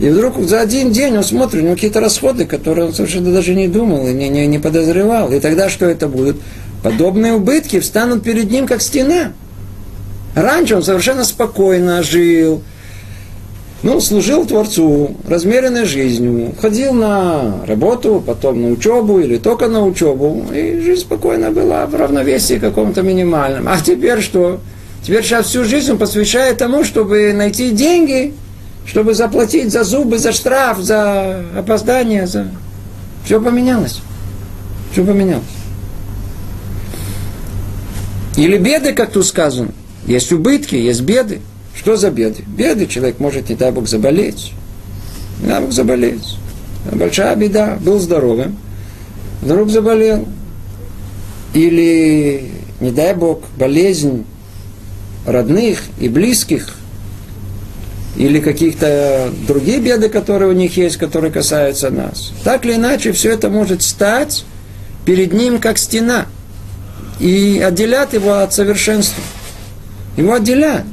И 0.00 0.08
вдруг 0.08 0.40
за 0.40 0.60
один 0.60 0.92
день 0.92 1.16
он 1.16 1.24
смотрит, 1.24 1.62
у 1.62 1.64
него 1.64 1.74
какие-то 1.74 2.00
расходы, 2.00 2.46
которые 2.46 2.86
он 2.86 2.94
совершенно 2.94 3.32
даже 3.32 3.54
не 3.54 3.68
думал 3.68 4.08
и 4.08 4.14
не, 4.14 4.30
не, 4.30 4.46
не 4.46 4.58
подозревал. 4.58 5.30
И 5.30 5.40
тогда 5.40 5.68
что 5.68 5.84
это 5.84 6.08
будет? 6.08 6.36
Подобные 6.82 7.34
убытки 7.34 7.80
встанут 7.80 8.22
перед 8.22 8.50
ним, 8.50 8.66
как 8.66 8.80
стена. 8.80 9.32
Раньше 10.34 10.76
он 10.76 10.82
совершенно 10.82 11.24
спокойно 11.24 12.02
жил, 12.02 12.62
ну, 13.82 14.00
служил 14.00 14.44
Творцу 14.44 15.16
размеренной 15.26 15.86
жизнью, 15.86 16.54
ходил 16.60 16.92
на 16.92 17.64
работу, 17.66 18.22
потом 18.24 18.60
на 18.60 18.68
учебу 18.68 19.20
или 19.20 19.38
только 19.38 19.68
на 19.68 19.84
учебу, 19.84 20.44
и 20.52 20.80
жизнь 20.80 21.00
спокойно 21.00 21.50
была 21.50 21.86
в 21.86 21.94
равновесии 21.94 22.58
каком-то 22.58 23.02
минимальном. 23.02 23.68
А 23.68 23.80
теперь 23.80 24.20
что? 24.20 24.60
Теперь 25.02 25.24
сейчас 25.24 25.46
всю 25.46 25.64
жизнь 25.64 25.92
он 25.92 25.98
посвящает 25.98 26.58
тому, 26.58 26.84
чтобы 26.84 27.32
найти 27.32 27.70
деньги, 27.70 28.34
чтобы 28.84 29.14
заплатить 29.14 29.72
за 29.72 29.82
зубы, 29.84 30.18
за 30.18 30.32
штраф, 30.32 30.78
за 30.80 31.42
опоздание, 31.56 32.26
за... 32.26 32.48
Все 33.24 33.40
поменялось. 33.40 34.00
Все 34.92 35.04
поменялось. 35.04 35.44
Или 38.36 38.58
беды, 38.58 38.92
как 38.92 39.12
тут 39.12 39.26
сказано. 39.26 39.70
Есть 40.06 40.32
убытки, 40.32 40.74
есть 40.74 41.02
беды. 41.02 41.40
Что 41.80 41.96
за 41.96 42.10
беды? 42.10 42.44
Беды 42.46 42.86
человек 42.86 43.18
может, 43.20 43.48
не 43.48 43.56
дай 43.56 43.72
Бог, 43.72 43.88
заболеть. 43.88 44.52
Не 45.40 45.48
дай 45.48 45.62
Бог 45.62 45.72
заболеть. 45.72 46.36
Большая 46.92 47.34
беда. 47.36 47.78
Был 47.80 47.98
здоровым, 47.98 48.58
вдруг 49.40 49.70
заболел. 49.70 50.28
Или, 51.54 52.50
не 52.80 52.90
дай 52.90 53.14
Бог, 53.14 53.44
болезнь 53.56 54.26
родных 55.24 55.80
и 55.98 56.10
близких, 56.10 56.74
или 58.14 58.40
каких-то 58.40 59.30
другие 59.48 59.80
беды, 59.80 60.10
которые 60.10 60.50
у 60.50 60.54
них 60.54 60.76
есть, 60.76 60.98
которые 60.98 61.32
касаются 61.32 61.88
нас. 61.88 62.32
Так 62.44 62.66
или 62.66 62.74
иначе, 62.74 63.12
все 63.12 63.32
это 63.32 63.48
может 63.48 63.80
стать 63.80 64.44
перед 65.06 65.32
ним 65.32 65.58
как 65.58 65.78
стена 65.78 66.26
и 67.20 67.58
отделять 67.66 68.12
его 68.12 68.34
от 68.34 68.52
совершенства. 68.52 69.22
Его 70.18 70.34
отделяют 70.34 70.84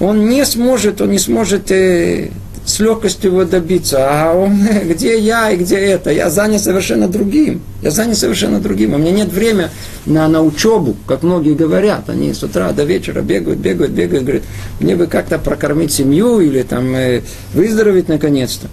он 0.00 0.28
не 0.28 0.44
сможет, 0.46 1.00
он 1.00 1.10
не 1.10 1.18
сможет 1.18 1.70
э, 1.70 2.30
с 2.64 2.80
легкостью 2.80 3.32
его 3.32 3.44
добиться. 3.44 3.98
А 4.00 4.34
он, 4.34 4.58
где 4.88 5.18
я 5.18 5.50
и 5.50 5.56
где 5.56 5.76
это? 5.76 6.10
Я 6.10 6.30
занят 6.30 6.62
совершенно 6.62 7.06
другим. 7.06 7.60
Я 7.82 7.90
занят 7.90 8.16
совершенно 8.16 8.60
другим. 8.60 8.94
У 8.94 8.98
меня 8.98 9.12
нет 9.12 9.32
времени 9.32 9.68
на, 10.06 10.26
на 10.28 10.42
учебу, 10.42 10.96
как 11.06 11.22
многие 11.22 11.54
говорят. 11.54 12.08
Они 12.08 12.32
с 12.32 12.42
утра 12.42 12.72
до 12.72 12.84
вечера 12.84 13.20
бегают, 13.20 13.58
бегают, 13.58 13.92
бегают. 13.92 14.24
Говорят, 14.24 14.42
мне 14.80 14.96
бы 14.96 15.06
как-то 15.06 15.38
прокормить 15.38 15.92
семью 15.92 16.40
или 16.40 16.62
там 16.62 16.94
э, 16.94 17.22
выздороветь 17.52 18.08
наконец-то. 18.08 18.68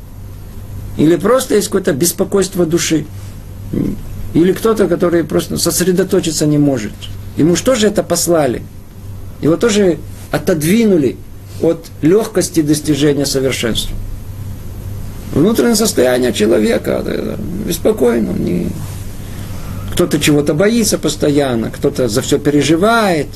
Или 0.97 1.15
просто 1.17 1.55
есть 1.55 1.67
какое-то 1.67 1.93
беспокойство 1.93 2.65
души. 2.65 3.05
Или 4.33 4.53
кто-то, 4.53 4.87
который 4.87 5.23
просто 5.23 5.57
сосредоточиться 5.57 6.45
не 6.45 6.57
может. 6.57 6.93
Ему 7.37 7.55
что 7.55 7.75
же 7.75 7.87
это 7.87 8.01
послали? 8.01 8.63
Его 9.41 9.57
тоже 9.57 9.99
отодвинули 10.31 11.17
от 11.61 11.85
легкости 12.01 12.61
достижения 12.61 13.25
совершенства. 13.25 13.95
Внутреннее 15.33 15.75
состояние 15.75 16.33
человека 16.33 17.03
беспокойно. 17.65 18.31
Не... 18.31 18.69
Кто-то 19.93 20.19
чего-то 20.19 20.53
боится 20.53 20.97
постоянно, 20.97 21.69
кто-то 21.69 22.07
за 22.07 22.21
все 22.21 22.37
переживает, 22.37 23.27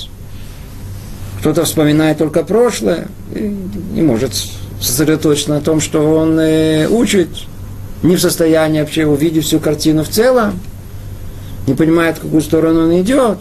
кто-то 1.39 1.65
вспоминает 1.65 2.19
только 2.19 2.43
прошлое 2.43 3.07
и 3.33 3.55
не 3.93 4.03
может 4.03 4.31
сосредоточиться 4.79 5.51
на 5.51 5.61
том, 5.61 5.79
что 5.79 6.15
он 6.15 6.39
э, 6.39 6.87
учит, 6.87 7.29
не 8.03 8.15
в 8.15 8.21
состоянии 8.21 8.79
вообще 8.81 9.05
увидеть 9.05 9.45
всю 9.45 9.59
картину 9.59 10.03
в 10.03 10.09
целом, 10.09 10.59
не 11.67 11.73
понимает, 11.73 12.17
в 12.17 12.21
какую 12.21 12.41
сторону 12.41 12.85
он 12.85 13.01
идет, 13.01 13.39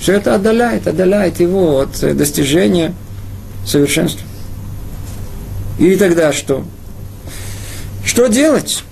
все 0.00 0.14
это 0.14 0.34
отдаляет, 0.34 0.86
отдаляет 0.86 1.40
его 1.40 1.80
от 1.80 2.02
э, 2.02 2.14
достижения 2.14 2.94
совершенства. 3.64 4.26
И 5.78 5.96
тогда 5.96 6.32
что? 6.32 6.64
Что 8.04 8.28
делать? 8.28 8.82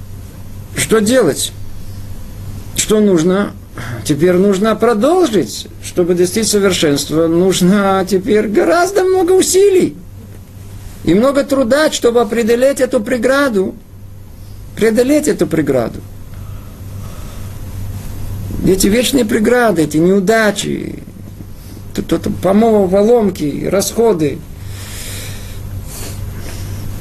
Что 0.77 1.01
делать? 1.01 1.53
Что 2.77 3.01
нужно? 3.01 3.53
Теперь 4.05 4.35
нужно 4.35 4.75
продолжить. 4.77 5.67
Чтобы 5.83 6.15
достичь 6.15 6.49
совершенства, 6.49 7.27
нужно 7.27 8.05
теперь 8.09 8.49
гораздо 8.49 9.05
много 9.05 9.33
усилий. 9.33 9.97
И 11.05 11.15
много 11.15 11.45
труда, 11.45 11.91
чтобы 11.91 12.25
преодолеть 12.27 12.81
эту 12.81 13.01
преграду. 13.01 13.75
Преодолеть 14.77 15.29
эту 15.29 15.47
преграду 15.47 16.01
эти 18.73 18.87
вечные 18.87 19.25
преграды, 19.25 19.83
эти 19.83 19.99
неудачи, 19.99 21.03
помолвы, 22.43 22.89
поломки, 22.89 23.69
расходы. 23.71 24.39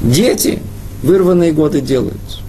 Дети 0.02 0.60
вырванные 1.02 1.52
годы 1.52 1.80
делают. 1.80 2.42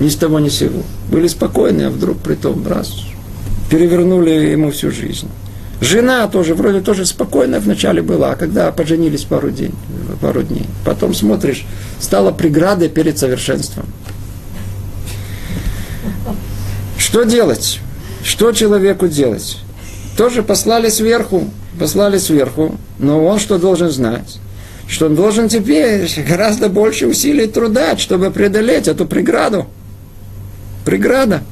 Ни 0.00 0.08
с 0.08 0.16
того, 0.16 0.38
ни 0.38 0.48
с 0.48 0.58
сего. 0.58 0.82
Были 1.10 1.28
спокойны, 1.28 1.82
а 1.82 1.90
вдруг 1.90 2.18
при 2.18 2.34
том 2.34 2.66
раз 2.66 3.04
перевернули 3.70 4.30
ему 4.30 4.70
всю 4.70 4.90
жизнь. 4.90 5.28
Жена 5.80 6.26
тоже, 6.26 6.54
вроде 6.54 6.80
тоже 6.80 7.06
спокойная 7.06 7.60
вначале 7.60 8.02
была, 8.02 8.32
а 8.32 8.36
когда 8.36 8.72
поженились 8.72 9.22
пару, 9.22 9.50
день, 9.50 9.74
пару 10.20 10.42
дней. 10.42 10.66
Потом 10.84 11.14
смотришь, 11.14 11.64
стала 12.00 12.32
преградой 12.32 12.88
перед 12.88 13.16
совершенством. 13.16 13.86
Что 16.96 17.22
делать? 17.22 17.80
Что 18.22 18.52
человеку 18.52 19.08
делать? 19.08 19.58
Тоже 20.16 20.42
послали 20.42 20.88
сверху, 20.88 21.48
послали 21.78 22.18
сверху, 22.18 22.76
но 22.98 23.24
он 23.24 23.38
что 23.38 23.58
должен 23.58 23.90
знать? 23.90 24.38
Что 24.88 25.06
он 25.06 25.14
должен 25.14 25.48
теперь 25.48 26.08
гораздо 26.26 26.68
больше 26.68 27.06
усилий 27.06 27.46
труда, 27.46 27.96
чтобы 27.96 28.30
преодолеть 28.30 28.88
эту 28.88 29.06
преграду. 29.06 29.66
Преграда. 30.84 31.42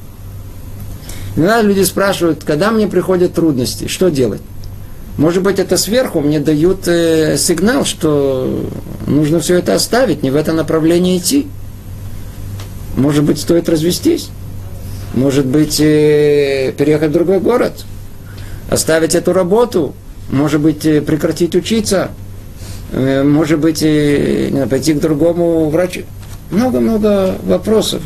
Иногда 1.35 1.61
люди 1.61 1.83
спрашивают, 1.83 2.43
когда 2.43 2.71
мне 2.71 2.87
приходят 2.87 3.33
трудности, 3.33 3.87
что 3.87 4.09
делать? 4.09 4.41
Может 5.17 5.43
быть, 5.43 5.59
это 5.59 5.77
сверху 5.77 6.19
мне 6.19 6.39
дают 6.39 6.87
э, 6.87 7.37
сигнал, 7.37 7.85
что 7.85 8.69
нужно 9.07 9.39
все 9.39 9.57
это 9.57 9.73
оставить, 9.73 10.23
не 10.23 10.29
в 10.29 10.35
это 10.35 10.53
направление 10.53 11.17
идти. 11.17 11.47
Может 12.95 13.23
быть, 13.23 13.39
стоит 13.39 13.69
развестись. 13.69 14.29
Может 15.13 15.45
быть, 15.45 15.79
э, 15.79 16.73
переехать 16.77 17.09
в 17.09 17.13
другой 17.13 17.39
город, 17.39 17.85
оставить 18.69 19.15
эту 19.15 19.33
работу, 19.33 19.95
может 20.29 20.61
быть, 20.61 20.85
э, 20.85 21.01
прекратить 21.01 21.55
учиться, 21.55 22.11
э, 22.91 23.23
может 23.23 23.59
быть, 23.59 23.79
пойти 24.69 24.93
к 24.93 24.99
другому 24.99 25.69
врачу. 25.69 26.01
Много-много 26.51 27.35
вопросов. 27.43 28.01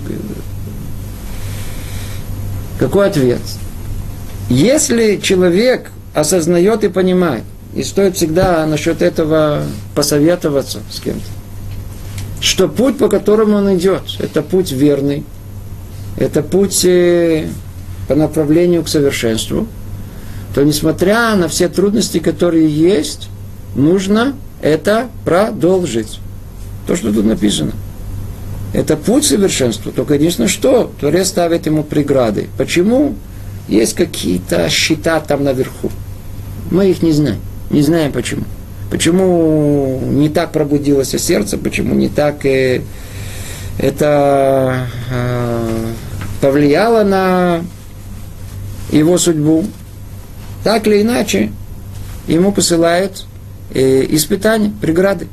Какой 2.79 3.07
ответ? 3.07 3.41
Если 4.49 5.17
человек 5.17 5.91
осознает 6.13 6.83
и 6.83 6.89
понимает, 6.89 7.43
и 7.75 7.83
стоит 7.83 8.17
всегда 8.17 8.65
насчет 8.65 9.01
этого 9.01 9.63
посоветоваться 9.95 10.79
с 10.91 10.99
кем-то, 10.99 11.21
что 12.41 12.67
путь, 12.67 12.97
по 12.97 13.07
которому 13.07 13.57
он 13.57 13.77
идет, 13.77 14.01
это 14.19 14.41
путь 14.41 14.71
верный, 14.71 15.23
это 16.17 16.41
путь 16.43 16.86
э, 16.86 17.47
по 18.08 18.15
направлению 18.15 18.84
к 18.84 18.88
совершенству, 18.88 19.67
то 20.54 20.63
несмотря 20.63 21.36
на 21.36 21.47
все 21.47 21.69
трудности, 21.69 22.19
которые 22.19 22.67
есть, 22.67 23.30
нужно 23.76 24.36
это 24.62 25.08
продолжить. 25.24 26.19
То, 26.88 26.95
что 26.95 27.13
тут 27.13 27.26
написано. 27.26 27.71
Это 28.74 28.95
путь 28.95 29.26
совершенства. 29.26 29.91
Только 29.91 30.15
единственное, 30.15 30.47
что 30.47 30.91
Творец 31.00 31.28
ставит 31.28 31.65
ему 31.65 31.84
преграды. 31.84 32.47
Почему? 32.58 33.15
Есть 33.67 33.95
какие-то 33.95 34.69
счета 34.69 35.19
там 35.19 35.43
наверху. 35.43 35.89
Мы 36.69 36.89
их 36.89 37.02
не 37.02 37.12
знаем. 37.12 37.39
Не 37.69 37.82
знаем 37.82 38.12
почему. 38.12 38.43
Почему 38.89 40.02
не 40.04 40.28
так 40.30 40.52
пробудилось 40.52 41.10
сердце, 41.10 41.58
почему 41.58 41.95
не 41.95 42.10
так 42.10 42.45
э, 42.45 42.82
это 43.81 44.87
э, 45.09 45.93
повлияло 46.39 47.03
на 47.03 47.61
его 48.91 49.17
судьбу. 49.17 49.65
Так 50.63 50.85
или 50.85 51.01
иначе, 51.01 51.51
ему 52.27 52.51
посылают 52.51 53.25
э, 53.73 54.05
испытания, 54.09 54.71
преграды. 54.79 55.27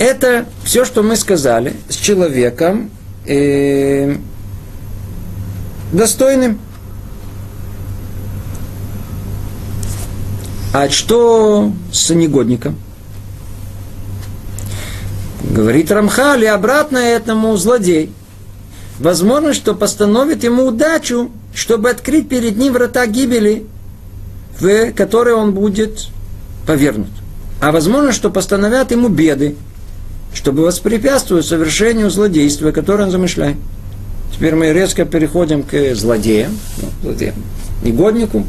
Это 0.00 0.46
все, 0.64 0.84
что 0.84 1.04
мы 1.04 1.14
сказали 1.14 1.74
с 1.88 1.94
человеком 1.94 2.90
э, 3.26 4.16
достойным. 5.92 6.58
А 10.74 10.88
что 10.90 11.72
с 11.92 12.10
негодником? 12.10 12.76
Говорит 15.50 15.90
Рамхали, 15.90 16.44
обратно 16.44 16.98
этому 16.98 17.56
злодей. 17.56 18.12
Возможно, 18.98 19.54
что 19.54 19.74
постановит 19.74 20.42
ему 20.44 20.66
удачу, 20.66 21.30
чтобы 21.54 21.90
открыть 21.90 22.28
перед 22.28 22.56
ним 22.56 22.72
врата 22.72 23.06
гибели, 23.06 23.66
в 24.58 24.92
которые 24.92 25.36
он 25.36 25.52
будет 25.52 26.08
повернут. 26.66 27.10
А 27.60 27.72
возможно, 27.72 28.12
что 28.12 28.30
постановят 28.30 28.90
ему 28.90 29.08
беды, 29.08 29.56
чтобы 30.34 30.62
воспрепятствовать 30.62 31.46
совершению 31.46 32.10
злодейства, 32.10 32.72
которое 32.72 33.04
он 33.04 33.10
замышляет. 33.10 33.56
Теперь 34.34 34.54
мы 34.54 34.72
резко 34.72 35.04
переходим 35.04 35.62
к 35.62 35.94
злодеям, 35.94 36.58
ну, 36.82 36.88
злодеям, 37.02 37.36
негоднику. 37.82 38.44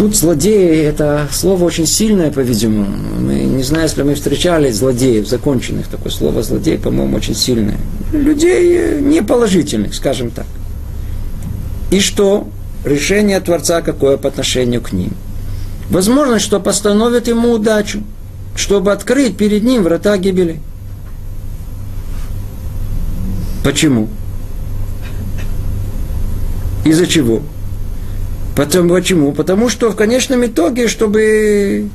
Тут 0.00 0.16
злодеи– 0.16 0.78
это 0.82 1.28
слово 1.30 1.64
очень 1.64 1.84
сильное, 1.84 2.30
по-видимому. 2.30 2.96
Мы, 3.20 3.34
не 3.40 3.62
знаю, 3.62 3.82
если 3.82 4.02
мы 4.02 4.14
встречали 4.14 4.70
злодеев, 4.70 5.28
законченных, 5.28 5.88
такое 5.88 6.10
слово 6.10 6.42
злодей, 6.42 6.78
по-моему, 6.78 7.18
очень 7.18 7.34
сильное. 7.34 7.76
Людей 8.10 8.98
неположительных, 9.02 9.92
скажем 9.94 10.30
так. 10.30 10.46
И 11.90 12.00
что? 12.00 12.48
Решение 12.82 13.38
Творца 13.40 13.82
какое 13.82 14.16
по 14.16 14.28
отношению 14.28 14.80
к 14.80 14.92
ним? 14.92 15.12
Возможно, 15.90 16.38
что 16.38 16.60
постановит 16.60 17.28
ему 17.28 17.50
удачу– 17.50 18.02
чтобы 18.56 18.92
открыть 18.92 19.36
перед 19.36 19.62
ним 19.62 19.82
врата 19.82 20.16
гибели. 20.16 20.60
Почему? 23.64 24.08
Из-за 26.84 27.06
чего? 27.06 27.42
Потому, 28.56 28.90
почему? 28.90 29.32
Потому 29.32 29.68
что 29.68 29.90
в 29.90 29.96
конечном 29.96 30.44
итоге, 30.44 30.88
чтобы 30.88 31.88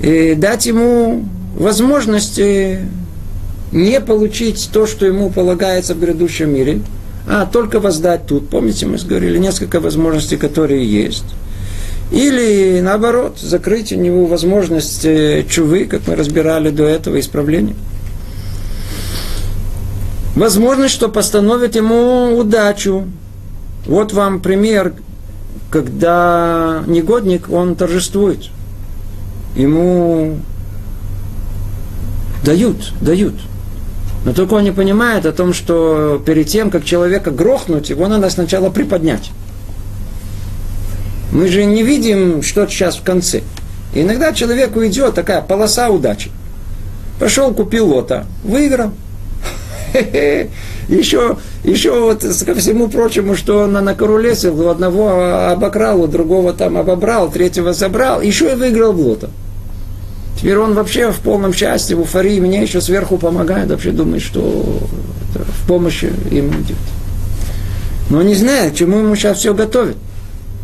э, 0.00 0.34
дать 0.34 0.66
ему 0.66 1.24
возможность 1.56 2.38
э, 2.38 2.86
не 3.72 4.00
получить 4.00 4.70
то, 4.72 4.86
что 4.86 5.06
ему 5.06 5.30
полагается 5.30 5.94
в 5.94 6.00
грядущем 6.00 6.52
мире, 6.52 6.80
а 7.26 7.46
только 7.46 7.80
воздать 7.80 8.26
тут. 8.26 8.48
Помните, 8.48 8.86
мы 8.86 8.96
говорили 8.98 9.38
несколько 9.38 9.80
возможностей, 9.80 10.36
которые 10.36 10.84
есть. 10.84 11.24
Или, 12.10 12.80
наоборот, 12.80 13.38
закрыть 13.38 13.92
у 13.92 13.96
него 13.96 14.24
возможность 14.26 15.04
э, 15.04 15.44
чувы, 15.48 15.84
как 15.84 16.06
мы 16.06 16.16
разбирали 16.16 16.70
до 16.70 16.84
этого, 16.84 17.20
исправления. 17.20 17.74
Возможность, 20.34 20.94
что 20.94 21.08
постановит 21.08 21.76
ему 21.76 22.38
удачу. 22.38 23.06
Вот 23.84 24.12
вам 24.12 24.40
пример, 24.40 24.94
когда 25.70 26.82
негодник, 26.86 27.50
он 27.50 27.74
торжествует. 27.74 28.48
Ему 29.56 30.38
дают, 32.44 32.92
дают. 33.00 33.34
Но 34.24 34.32
только 34.32 34.54
он 34.54 34.64
не 34.64 34.72
понимает 34.72 35.26
о 35.26 35.32
том, 35.32 35.52
что 35.52 36.22
перед 36.24 36.48
тем, 36.48 36.70
как 36.70 36.84
человека 36.84 37.30
грохнуть, 37.30 37.90
его 37.90 38.08
надо 38.08 38.30
сначала 38.30 38.70
приподнять. 38.70 39.30
Мы 41.32 41.48
же 41.48 41.64
не 41.64 41.82
видим, 41.82 42.42
что 42.42 42.66
сейчас 42.66 42.96
в 42.96 43.02
конце. 43.02 43.42
И 43.94 44.02
иногда 44.02 44.32
человеку 44.32 44.84
идет 44.86 45.14
такая 45.14 45.42
полоса 45.42 45.88
удачи. 45.88 46.30
Пошел, 47.18 47.52
купил 47.52 47.88
лота, 47.88 48.26
выиграл. 48.44 48.92
Еще, 50.88 51.36
еще 51.64 52.00
вот 52.00 52.22
ко 52.22 52.54
всему 52.54 52.88
прочему, 52.88 53.36
что 53.36 53.66
на 53.66 53.94
корулесил, 53.94 54.58
у 54.58 54.68
одного 54.70 55.50
обокрал, 55.50 56.00
у 56.00 56.06
другого 56.06 56.54
там 56.54 56.78
обобрал, 56.78 57.30
третьего 57.30 57.74
забрал, 57.74 58.22
еще 58.22 58.52
и 58.52 58.54
выиграл 58.54 58.94
в 58.94 59.00
лото. 59.00 59.28
Теперь 60.38 60.56
он 60.56 60.72
вообще 60.72 61.10
в 61.12 61.18
полном 61.18 61.52
счастье, 61.52 61.94
в 61.94 62.00
эйфории, 62.00 62.40
мне 62.40 62.62
еще 62.62 62.80
сверху 62.80 63.18
помогает, 63.18 63.68
вообще 63.68 63.90
думает, 63.90 64.22
что 64.22 64.78
в 65.34 65.68
помощи 65.68 66.10
ему 66.30 66.52
идет. 66.60 66.78
Но 68.08 68.22
не 68.22 68.34
знает, 68.34 68.74
чему 68.74 68.98
ему 68.98 69.14
сейчас 69.14 69.38
все 69.38 69.52
готовит. 69.52 69.96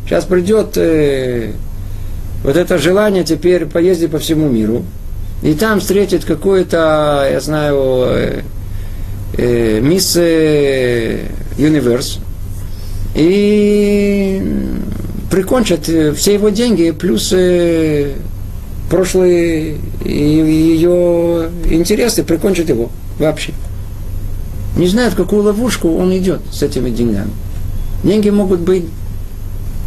Сейчас 0.06 0.24
придет 0.24 0.76
э, 0.76 1.52
вот 2.42 2.56
это 2.56 2.78
желание 2.78 3.24
теперь 3.24 3.66
поездить 3.66 4.10
по 4.10 4.18
всему 4.18 4.48
миру, 4.48 4.84
и 5.42 5.54
там 5.54 5.80
встретит 5.80 6.24
какую-то, 6.24 7.28
я 7.30 7.40
знаю, 7.40 8.04
э, 8.06 8.40
э, 9.36 9.80
мисс 9.80 10.16
э, 10.16 11.26
Universe, 11.58 12.18
и 13.14 14.42
прикончат 15.30 15.88
э, 15.88 16.12
все 16.12 16.34
его 16.34 16.48
деньги, 16.48 16.90
плюс 16.90 17.32
э, 17.32 18.12
прошлые 18.90 19.78
ее 20.04 21.50
интересы, 21.70 22.24
прикончат 22.24 22.68
его 22.68 22.90
вообще. 23.18 23.52
Не 24.76 24.88
знает, 24.88 25.12
в 25.12 25.16
какую 25.16 25.42
ловушку 25.42 25.96
он 25.96 26.16
идет 26.16 26.40
с 26.52 26.62
этими 26.62 26.90
деньгами. 26.90 27.30
Деньги 28.02 28.30
могут 28.30 28.60
быть 28.60 28.84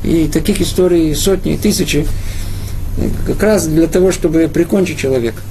и 0.03 0.27
таких 0.27 0.61
историй 0.61 1.13
сотни 1.13 1.53
и 1.53 1.57
тысячи, 1.57 2.07
как 3.25 3.43
раз 3.43 3.67
для 3.67 3.87
того, 3.87 4.11
чтобы 4.11 4.49
прикончить 4.51 4.97
человека. 4.97 5.41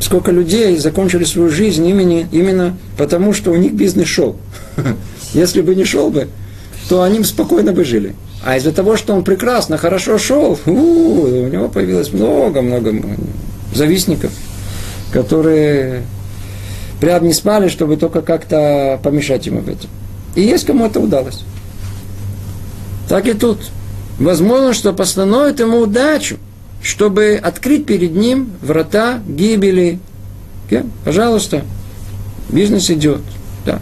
Сколько 0.00 0.30
людей 0.30 0.76
закончили 0.78 1.24
свою 1.24 1.50
жизнь 1.50 1.86
именно, 1.86 2.26
именно 2.30 2.76
потому, 2.96 3.32
что 3.32 3.50
у 3.50 3.56
них 3.56 3.72
бизнес 3.72 4.08
шел. 4.08 4.36
Если 5.34 5.60
бы 5.60 5.74
не 5.74 5.84
шел 5.84 6.10
бы, 6.10 6.28
то 6.88 7.02
они 7.02 7.22
спокойно 7.24 7.72
бы 7.72 7.84
жили. 7.84 8.14
А 8.44 8.56
из-за 8.56 8.72
того, 8.72 8.96
что 8.96 9.14
он 9.14 9.24
прекрасно, 9.24 9.76
хорошо 9.76 10.16
шел, 10.16 10.58
у, 10.64 10.70
у 10.70 11.48
него 11.48 11.68
появилось 11.68 12.12
много-много 12.12 12.94
завистников, 13.74 14.30
которые 15.12 16.04
прям 17.00 17.24
не 17.24 17.32
спали, 17.32 17.68
чтобы 17.68 17.96
только 17.96 18.22
как-то 18.22 19.00
помешать 19.02 19.46
ему 19.46 19.60
в 19.60 19.68
этом. 19.68 19.90
И 20.34 20.42
есть 20.42 20.64
кому 20.64 20.86
это 20.86 21.00
удалось. 21.00 21.44
Так 23.08 23.26
и 23.26 23.32
тут. 23.32 23.58
Возможно, 24.18 24.72
что 24.72 24.92
постановит 24.92 25.60
ему 25.60 25.78
удачу, 25.78 26.38
чтобы 26.82 27.40
открыть 27.42 27.86
перед 27.86 28.12
ним 28.12 28.52
врата 28.62 29.20
гибели. 29.26 29.98
Okay? 30.68 30.88
Пожалуйста, 31.04 31.64
бизнес 32.48 32.90
идет. 32.90 33.20
Да. 33.64 33.80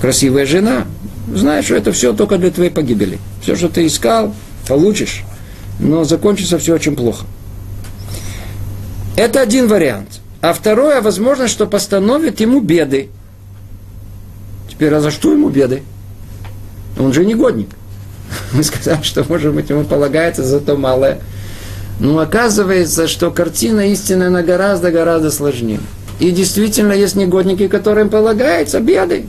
Красивая 0.00 0.46
жена. 0.46 0.86
Знаешь, 1.32 1.66
что 1.66 1.74
это 1.74 1.92
все 1.92 2.12
только 2.12 2.38
для 2.38 2.50
твоей 2.50 2.70
погибели. 2.70 3.18
Все, 3.42 3.56
что 3.56 3.68
ты 3.68 3.86
искал, 3.86 4.34
получишь. 4.66 5.24
Но 5.78 6.04
закончится 6.04 6.58
все 6.58 6.74
очень 6.74 6.96
плохо. 6.96 7.26
Это 9.16 9.40
один 9.40 9.68
вариант. 9.68 10.20
А 10.40 10.52
второе, 10.52 11.00
возможно, 11.00 11.48
что 11.48 11.66
постановит 11.66 12.40
ему 12.40 12.60
беды. 12.60 13.08
Теперь, 14.70 14.94
а 14.94 15.00
за 15.00 15.10
что 15.10 15.32
ему 15.32 15.48
беды? 15.48 15.82
Он 16.98 17.12
же 17.12 17.24
негодник. 17.24 17.70
Мы 18.52 18.62
сказали, 18.62 19.02
что, 19.02 19.24
может 19.28 19.52
быть, 19.52 19.68
ему 19.70 19.84
полагается 19.84 20.44
за 20.44 20.60
то 20.60 20.76
малое. 20.76 21.20
Но 22.00 22.18
оказывается, 22.18 23.08
что 23.08 23.30
картина 23.30 23.90
истинная, 23.90 24.28
она 24.28 24.42
гораздо-гораздо 24.42 25.30
сложнее. 25.30 25.80
И 26.20 26.30
действительно 26.30 26.92
есть 26.92 27.16
негодники, 27.16 27.68
которым 27.68 28.08
полагается 28.08 28.80
беды. 28.80 29.26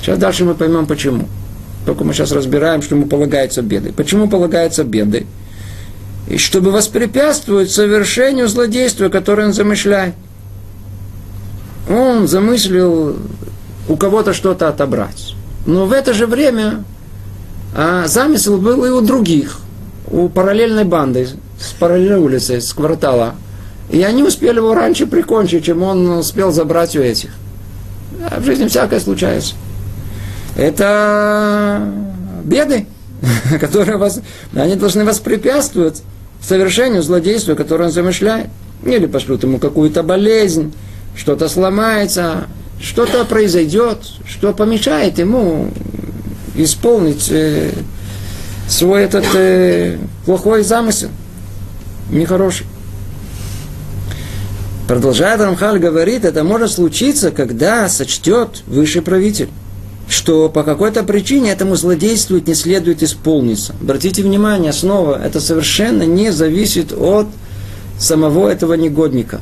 Сейчас 0.00 0.18
дальше 0.18 0.44
мы 0.44 0.54
поймем, 0.54 0.86
почему. 0.86 1.28
Только 1.84 2.04
мы 2.04 2.14
сейчас 2.14 2.32
разбираем, 2.32 2.82
что 2.82 2.94
ему 2.94 3.06
полагается 3.06 3.62
беды. 3.62 3.92
Почему 3.92 4.28
полагается 4.28 4.84
беды? 4.84 5.26
И 6.28 6.38
чтобы 6.38 6.72
воспрепятствовать 6.72 7.70
совершению 7.70 8.48
злодейства, 8.48 9.08
которое 9.08 9.48
он 9.48 9.52
замышляет. 9.52 10.14
Он 11.88 12.26
замыслил 12.26 13.16
у 13.88 13.96
кого-то 13.96 14.32
что-то 14.34 14.68
отобрать. 14.68 15.34
Но 15.66 15.86
в 15.86 15.92
это 15.92 16.12
же 16.12 16.26
время 16.26 16.84
а 17.78 18.08
замысел 18.08 18.56
был 18.56 18.86
и 18.86 18.88
у 18.88 19.02
других, 19.02 19.58
у 20.10 20.28
параллельной 20.28 20.84
банды, 20.84 21.28
с 21.58 21.72
параллельной 21.72 22.18
улицы, 22.18 22.60
с 22.60 22.72
квартала. 22.72 23.34
И 23.90 24.02
они 24.02 24.22
успели 24.22 24.56
его 24.56 24.74
раньше 24.74 25.06
прикончить, 25.06 25.64
чем 25.64 25.82
он 25.82 26.08
успел 26.10 26.52
забрать 26.52 26.96
у 26.96 27.00
этих. 27.00 27.30
А 28.30 28.40
в 28.40 28.44
жизни 28.44 28.66
всякое 28.66 29.00
случается. 29.00 29.54
Это 30.56 31.82
беды, 32.44 32.86
которые 33.60 33.98
вас, 33.98 34.20
они 34.54 34.74
должны 34.74 35.04
воспрепятствовать 35.04 36.02
совершению 36.40 37.02
злодейства, 37.02 37.54
которое 37.54 37.84
он 37.84 37.92
замышляет. 37.92 38.48
Или 38.84 39.06
пошлют 39.06 39.42
ему 39.42 39.58
какую-то 39.58 40.02
болезнь, 40.02 40.72
что-то 41.16 41.48
сломается, 41.48 42.46
что-то 42.80 43.24
произойдет, 43.24 43.98
что 44.26 44.52
помешает 44.52 45.18
ему 45.18 45.70
исполнить 46.54 47.28
э, 47.30 47.72
свой 48.68 49.02
этот 49.02 49.24
э, 49.34 49.98
плохой 50.24 50.62
замысел, 50.62 51.08
нехороший. 52.10 52.66
Продолжает 54.88 55.40
Рамхаль 55.40 55.80
говорит, 55.80 56.24
это 56.24 56.44
может 56.44 56.70
случиться, 56.70 57.32
когда 57.32 57.88
сочтет 57.88 58.62
высший 58.66 59.02
правитель, 59.02 59.48
что 60.08 60.48
по 60.48 60.62
какой-то 60.62 61.02
причине 61.02 61.50
этому 61.50 61.74
злодейству 61.74 62.38
не 62.38 62.54
следует 62.54 63.02
исполниться. 63.02 63.74
Обратите 63.80 64.22
внимание, 64.22 64.72
снова, 64.72 65.20
это 65.20 65.40
совершенно 65.40 66.04
не 66.04 66.30
зависит 66.30 66.92
от 66.92 67.26
самого 67.98 68.48
этого 68.48 68.74
негодника. 68.74 69.40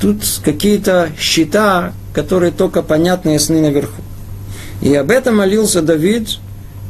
Тут 0.00 0.22
какие-то 0.44 1.10
счета, 1.16 1.92
которые 2.12 2.50
только 2.50 2.82
понятны 2.82 3.30
и 3.30 3.32
ясны 3.34 3.60
наверху. 3.60 4.02
И 4.82 4.92
об 4.94 5.10
этом 5.12 5.36
молился 5.36 5.82
Давид 5.82 6.38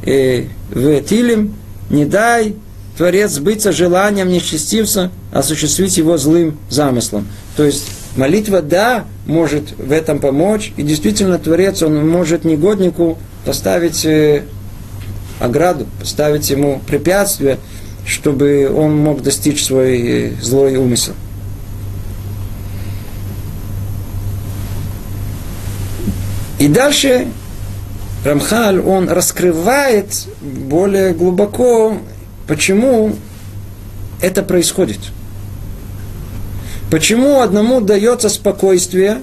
э, 0.03 0.45
в 0.71 1.01
Тилем, 1.01 1.53
не 1.91 2.05
дай 2.05 2.55
Творец 2.97 3.31
сбыться 3.31 3.71
желанием 3.71 4.29
нечестивца, 4.29 5.11
осуществить 5.31 5.97
его 5.97 6.17
злым 6.17 6.57
замыслом. 6.69 7.27
То 7.55 7.63
есть 7.63 7.85
молитва, 8.15 8.61
да, 8.61 9.05
может 9.25 9.77
в 9.77 9.91
этом 9.91 10.19
помочь, 10.19 10.73
и 10.77 10.83
действительно 10.83 11.37
Творец, 11.37 11.81
он 11.83 12.07
может 12.07 12.45
негоднику 12.45 13.17
поставить 13.45 14.05
э, 14.05 14.43
ограду, 15.39 15.85
поставить 15.99 16.49
ему 16.49 16.81
препятствие, 16.87 17.57
чтобы 18.05 18.71
он 18.73 18.95
мог 18.97 19.21
достичь 19.21 19.63
свой 19.63 20.01
э, 20.01 20.31
злой 20.41 20.75
умысел. 20.77 21.13
И 26.59 26.67
дальше 26.67 27.27
Рамхаль, 28.23 28.79
он 28.79 29.09
раскрывает 29.09 30.27
более 30.41 31.13
глубоко, 31.13 31.97
почему 32.47 33.15
это 34.21 34.43
происходит. 34.43 34.99
Почему 36.91 37.39
одному 37.39 37.81
дается 37.81 38.29
спокойствие 38.29 39.19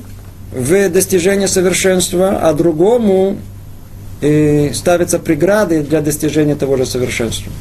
в 0.52 0.88
достижении 0.88 1.46
совершенства, 1.46 2.40
а 2.42 2.52
другому 2.54 3.36
э, 4.20 4.72
ставятся 4.72 5.18
преграды 5.18 5.82
для 5.82 6.00
достижения 6.00 6.56
того 6.56 6.76
же 6.76 6.86
совершенства. 6.86 7.52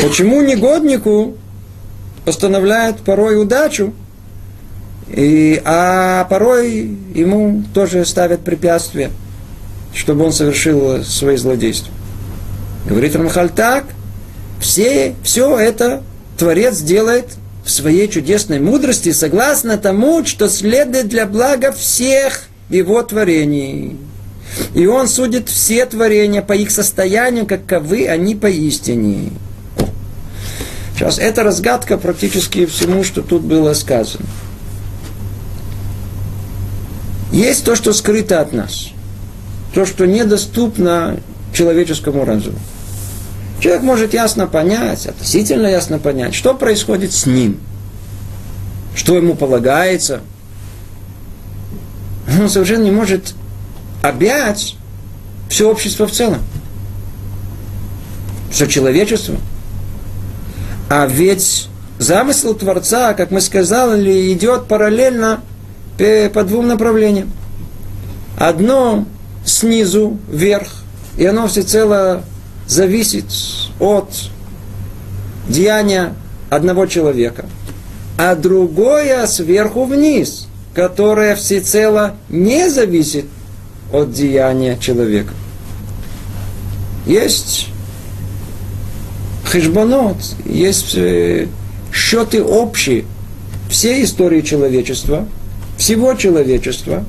Почему 0.00 0.40
негоднику 0.42 1.36
постановляют 2.24 2.98
порой 2.98 3.40
удачу, 3.40 3.92
и, 5.08 5.60
а 5.64 6.24
порой 6.26 6.96
ему 7.14 7.64
тоже 7.74 8.04
ставят 8.04 8.40
препятствия, 8.40 9.10
чтобы 9.94 10.24
он 10.24 10.32
совершил 10.32 11.04
свои 11.04 11.36
злодейства. 11.36 11.92
Говорит 12.86 13.14
Рамхаль 13.16 13.50
так, 13.50 13.84
все, 14.60 15.14
все 15.22 15.58
это 15.58 16.02
Творец 16.38 16.80
делает 16.80 17.26
в 17.64 17.70
своей 17.70 18.08
чудесной 18.08 18.60
мудрости, 18.60 19.12
согласно 19.12 19.76
тому, 19.76 20.24
что 20.24 20.48
следует 20.48 21.08
для 21.08 21.26
блага 21.26 21.72
всех 21.72 22.44
его 22.68 23.02
творений. 23.02 23.98
И 24.74 24.86
он 24.86 25.08
судит 25.08 25.48
все 25.48 25.86
творения 25.86 26.42
по 26.42 26.52
их 26.52 26.70
состоянию, 26.70 27.46
каковы 27.46 28.08
они 28.08 28.34
поистине. 28.34 29.30
Сейчас 30.94 31.18
это 31.18 31.42
разгадка 31.44 31.96
практически 31.96 32.66
всему, 32.66 33.04
что 33.04 33.22
тут 33.22 33.42
было 33.42 33.72
сказано. 33.74 34.26
Есть 37.32 37.64
то, 37.64 37.76
что 37.76 37.92
скрыто 37.92 38.40
от 38.40 38.52
нас. 38.52 38.88
То, 39.74 39.86
что 39.86 40.06
недоступно 40.06 41.20
человеческому 41.52 42.24
разуму. 42.24 42.58
Человек 43.60 43.82
может 43.82 44.14
ясно 44.14 44.46
понять, 44.46 45.06
относительно 45.06 45.66
ясно 45.66 45.98
понять, 45.98 46.34
что 46.34 46.54
происходит 46.54 47.12
с 47.12 47.26
ним, 47.26 47.60
что 48.94 49.16
ему 49.16 49.34
полагается. 49.34 50.20
Он 52.40 52.48
совершенно 52.48 52.84
не 52.84 52.90
может 52.90 53.34
объять 54.02 54.76
все 55.48 55.70
общество 55.70 56.06
в 56.06 56.12
целом, 56.12 56.38
все 58.50 58.66
человечество. 58.66 59.36
А 60.88 61.06
ведь 61.06 61.68
замысел 61.98 62.54
Творца, 62.54 63.12
как 63.14 63.30
мы 63.30 63.40
сказали, 63.40 64.32
идет 64.32 64.66
параллельно 64.66 65.42
по 65.98 66.44
двум 66.44 66.66
направлениям. 66.66 67.30
Одно 68.38 69.04
снизу 69.44 70.18
вверх, 70.28 70.68
и 71.16 71.24
оно 71.24 71.48
всецело 71.48 72.22
зависит 72.66 73.26
от 73.78 74.10
деяния 75.48 76.14
одного 76.48 76.86
человека, 76.86 77.46
а 78.18 78.34
другое 78.34 79.26
сверху 79.26 79.84
вниз, 79.84 80.46
которое 80.74 81.34
всецело 81.36 82.16
не 82.28 82.68
зависит 82.70 83.26
от 83.92 84.12
деяния 84.12 84.78
человека. 84.78 85.34
Есть 87.06 87.68
хешбонот, 89.50 90.16
есть 90.44 90.94
э, 90.96 91.48
счеты 91.92 92.42
общие 92.42 93.04
всей 93.68 94.04
истории 94.04 94.42
человечества– 94.42 95.26
всего 95.80 96.14
человечества. 96.14 97.04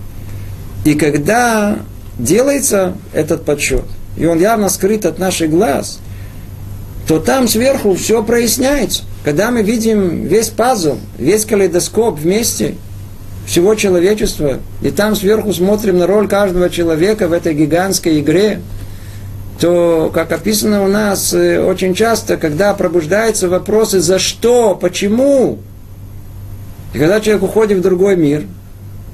И 0.86 0.96
когда 0.96 1.80
делается 2.21 2.93
этот 3.13 3.43
подсчет, 3.45 3.84
и 4.15 4.25
он 4.25 4.39
явно 4.39 4.69
скрыт 4.69 5.05
от 5.05 5.19
наших 5.19 5.49
глаз, 5.49 5.99
то 7.07 7.19
там 7.19 7.47
сверху 7.47 7.95
все 7.95 8.23
проясняется. 8.23 9.03
Когда 9.23 9.51
мы 9.51 9.63
видим 9.63 10.25
весь 10.25 10.49
пазл, 10.49 10.97
весь 11.17 11.45
калейдоскоп 11.45 12.17
вместе, 12.19 12.75
всего 13.45 13.75
человечества, 13.75 14.60
и 14.81 14.91
там 14.91 15.15
сверху 15.15 15.51
смотрим 15.51 15.97
на 15.97 16.07
роль 16.07 16.27
каждого 16.27 16.69
человека 16.69 17.27
в 17.27 17.34
этой 17.34 17.53
гигантской 17.53 18.19
игре, 18.19 18.62
то, 19.60 20.12
как 20.13 20.31
описано 20.31 20.84
у 20.84 20.88
нас 20.88 21.34
э, 21.34 21.63
очень 21.63 21.93
часто, 21.93 22.38
когда 22.38 22.73
пробуждаются 22.73 23.47
вопросы 23.47 23.99
«за 23.99 24.17
что?», 24.17 24.75
«почему?», 24.75 25.60
и 26.93 26.97
когда 26.97 27.19
человек 27.19 27.43
уходит 27.43 27.79
в 27.79 27.81
другой 27.81 28.15
мир– 28.15 28.45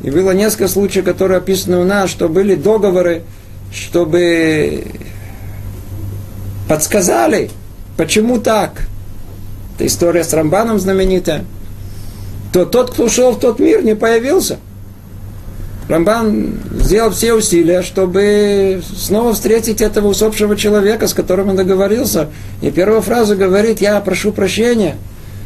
и 0.03 0.11
было 0.11 0.31
несколько 0.31 0.67
случаев, 0.67 1.05
которые 1.05 1.37
описаны 1.39 1.77
у 1.77 1.83
нас, 1.83 2.09
что 2.09 2.29
были 2.29 2.55
договоры, 2.55 3.23
чтобы 3.71 4.85
подсказали, 6.67 7.49
почему 7.97 8.39
так. 8.39 8.87
Это 9.75 9.87
история 9.87 10.23
с 10.23 10.33
Рамбаном 10.33 10.79
знаменитая. 10.79 11.45
То 12.53 12.65
тот, 12.65 12.91
кто 12.91 13.05
ушел 13.05 13.31
в 13.31 13.39
тот 13.39 13.59
мир, 13.59 13.83
не 13.83 13.95
появился. 13.95 14.57
Рамбан 15.89 16.59
сделал 16.81 17.11
все 17.11 17.33
усилия, 17.33 17.81
чтобы 17.81 18.81
снова 18.95 19.33
встретить 19.33 19.81
этого 19.81 20.09
усопшего 20.09 20.57
человека, 20.57 21.07
с 21.07 21.13
которым 21.13 21.49
он 21.49 21.55
договорился. 21.55 22.29
И 22.61 22.71
первая 22.71 23.01
фраза 23.01 23.35
говорит, 23.35 23.79
я 23.79 23.99
прошу 24.01 24.33
прощения, 24.33 24.97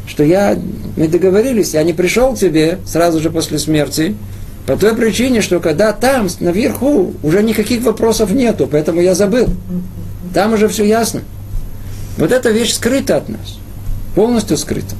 что 0.08 0.24
я, 0.24 0.58
мы 0.96 1.06
договорились, 1.06 1.74
я 1.74 1.84
не 1.84 1.92
пришел 1.92 2.34
к 2.34 2.38
тебе 2.38 2.78
сразу 2.84 3.20
же 3.20 3.30
после 3.30 3.58
смерти, 3.58 4.16
по 4.66 4.76
той 4.76 4.94
причине, 4.94 5.40
что 5.40 5.58
когда 5.58 5.92
там, 5.92 6.28
наверху, 6.40 7.14
уже 7.22 7.42
никаких 7.42 7.82
вопросов 7.82 8.30
нету, 8.30 8.68
поэтому 8.70 9.00
я 9.00 9.14
забыл. 9.14 9.48
Там 10.32 10.52
уже 10.52 10.68
все 10.68 10.84
ясно. 10.84 11.22
Вот 12.16 12.30
эта 12.30 12.50
вещь 12.50 12.74
скрыта 12.74 13.16
от 13.16 13.28
нас. 13.28 13.58
Полностью 14.14 14.56
скрыта. 14.56 14.94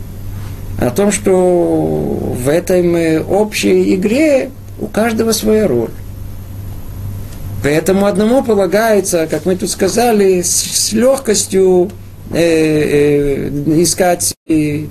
О 0.80 0.90
том, 0.90 1.12
что 1.12 1.36
в 1.36 2.48
этой 2.48 3.20
общей 3.20 3.94
игре 3.94 4.50
у 4.80 4.86
каждого 4.86 5.30
своя 5.30 5.68
роль. 5.68 5.90
Поэтому 7.62 8.06
одному 8.06 8.42
полагается, 8.42 9.28
как 9.30 9.46
мы 9.46 9.54
тут 9.54 9.70
сказали, 9.70 10.42
с, 10.42 10.50
с 10.50 10.92
легкостью 10.92 11.92
э, 12.32 13.48
э, 13.48 13.80
искать 13.80 14.34
и 14.48 14.88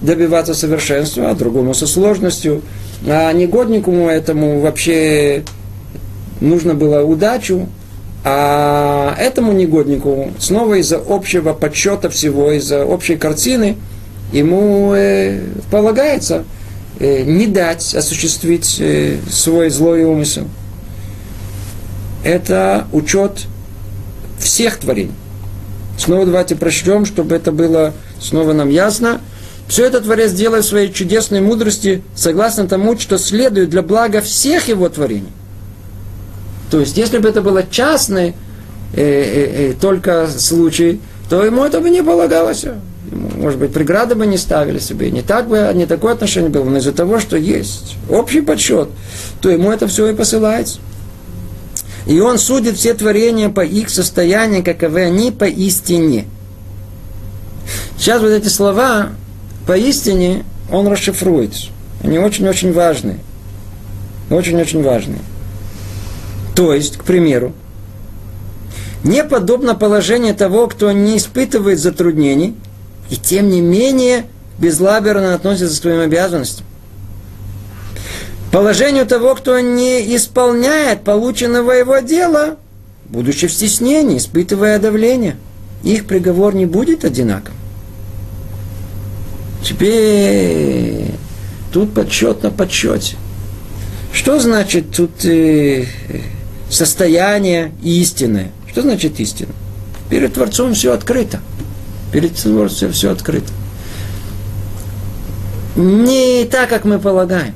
добиваться 0.00 0.54
совершенства, 0.54 1.28
а 1.28 1.34
другому 1.34 1.74
со 1.74 1.86
сложностью– 1.86 2.62
а 3.06 3.32
негоднику 3.32 3.90
этому 3.92 4.60
вообще 4.60 5.44
нужно 6.40 6.74
было 6.74 7.02
удачу, 7.02 7.68
а 8.24 9.14
этому 9.18 9.52
негоднику 9.52 10.30
снова 10.38 10.74
из-за 10.74 10.96
общего 10.96 11.52
подсчета 11.52 12.08
всего, 12.08 12.50
из-за 12.52 12.84
общей 12.86 13.16
картины, 13.16 13.76
ему 14.32 14.94
э, 14.94 15.40
полагается 15.70 16.44
э, 16.98 17.22
не 17.24 17.46
дать 17.46 17.94
осуществить 17.94 18.76
э, 18.80 19.18
свой 19.30 19.68
злой 19.68 20.04
умысел. 20.04 20.48
Это 22.24 22.86
учет 22.92 23.46
всех 24.38 24.78
творений. 24.78 25.12
Снова 25.98 26.24
давайте 26.24 26.56
прочтем, 26.56 27.04
чтобы 27.04 27.36
это 27.36 27.52
было 27.52 27.92
снова 28.20 28.54
нам 28.54 28.70
ясно. 28.70 29.20
Все 29.68 29.86
это 29.86 30.00
Творец 30.00 30.32
делает 30.32 30.64
в 30.64 30.68
своей 30.68 30.92
чудесной 30.92 31.40
мудрости, 31.40 32.02
согласно 32.14 32.68
тому, 32.68 32.98
что 32.98 33.18
следует 33.18 33.70
для 33.70 33.82
блага 33.82 34.20
всех 34.20 34.68
его 34.68 34.88
творений. 34.88 35.32
То 36.70 36.80
есть, 36.80 36.96
если 36.96 37.18
бы 37.18 37.28
это 37.28 37.40
было 37.40 37.62
частный 37.62 38.34
э, 38.94 39.02
э, 39.02 39.70
э, 39.70 39.74
только 39.80 40.28
случай, 40.28 41.00
то 41.30 41.44
ему 41.44 41.64
это 41.64 41.80
бы 41.80 41.88
не 41.88 42.02
полагалось. 42.02 42.64
Ему, 42.64 42.80
может 43.36 43.58
быть, 43.58 43.72
преграды 43.72 44.14
бы 44.14 44.26
не 44.26 44.36
ставили 44.36 44.78
себе, 44.78 45.10
не 45.10 45.22
так 45.22 45.48
бы, 45.48 45.70
не 45.74 45.86
такое 45.86 46.12
отношение 46.12 46.50
было, 46.50 46.64
но 46.64 46.78
из-за 46.78 46.92
того, 46.92 47.20
что 47.20 47.36
есть 47.36 47.96
общий 48.08 48.40
подсчет, 48.40 48.88
то 49.40 49.50
ему 49.50 49.70
это 49.70 49.86
все 49.86 50.08
и 50.08 50.14
посылается. 50.14 50.78
И 52.06 52.20
он 52.20 52.38
судит 52.38 52.76
все 52.76 52.92
творения 52.92 53.48
по 53.48 53.64
их 53.64 53.88
состоянию, 53.88 54.62
каковы 54.62 55.02
они 55.04 55.30
по 55.30 55.44
истине. 55.44 56.26
Сейчас 57.96 58.20
вот 58.20 58.28
эти 58.28 58.48
слова 58.48 59.10
поистине 59.66 60.44
он 60.70 60.88
расшифрует. 60.88 61.52
Они 62.02 62.18
очень-очень 62.18 62.72
важные. 62.72 63.18
Очень-очень 64.30 64.82
важные. 64.82 65.20
То 66.54 66.72
есть, 66.72 66.96
к 66.96 67.04
примеру, 67.04 67.52
не 69.02 69.22
подобно 69.24 69.74
положение 69.74 70.34
того, 70.34 70.66
кто 70.66 70.90
не 70.92 71.18
испытывает 71.18 71.78
затруднений, 71.78 72.56
и 73.10 73.16
тем 73.16 73.48
не 73.48 73.60
менее 73.60 74.24
безлаберно 74.58 75.34
относится 75.34 75.78
к 75.78 75.82
своим 75.82 76.00
обязанностям. 76.00 76.64
Положению 78.50 79.04
того, 79.04 79.34
кто 79.34 79.58
не 79.58 80.16
исполняет 80.16 81.02
полученного 81.02 81.72
его 81.72 81.98
дела, 81.98 82.56
будучи 83.06 83.46
в 83.46 83.52
стеснении, 83.52 84.16
испытывая 84.16 84.78
давление, 84.78 85.36
их 85.82 86.06
приговор 86.06 86.54
не 86.54 86.64
будет 86.64 87.04
одинаковым. 87.04 87.58
Теперь 89.64 91.06
тут 91.72 91.94
подсчет 91.94 92.42
на 92.42 92.50
подсчете. 92.50 93.16
Что 94.12 94.38
значит 94.38 94.92
тут 94.94 95.24
э, 95.24 95.86
состояние 96.68 97.72
истины? 97.82 98.52
Что 98.70 98.82
значит 98.82 99.18
истина? 99.20 99.52
Перед 100.10 100.34
Творцом 100.34 100.74
все 100.74 100.92
открыто. 100.92 101.40
Перед 102.12 102.34
Творцом 102.34 102.92
все 102.92 103.10
открыто. 103.10 103.50
Не 105.76 106.44
так, 106.44 106.68
как 106.68 106.84
мы 106.84 106.98
полагаем. 106.98 107.54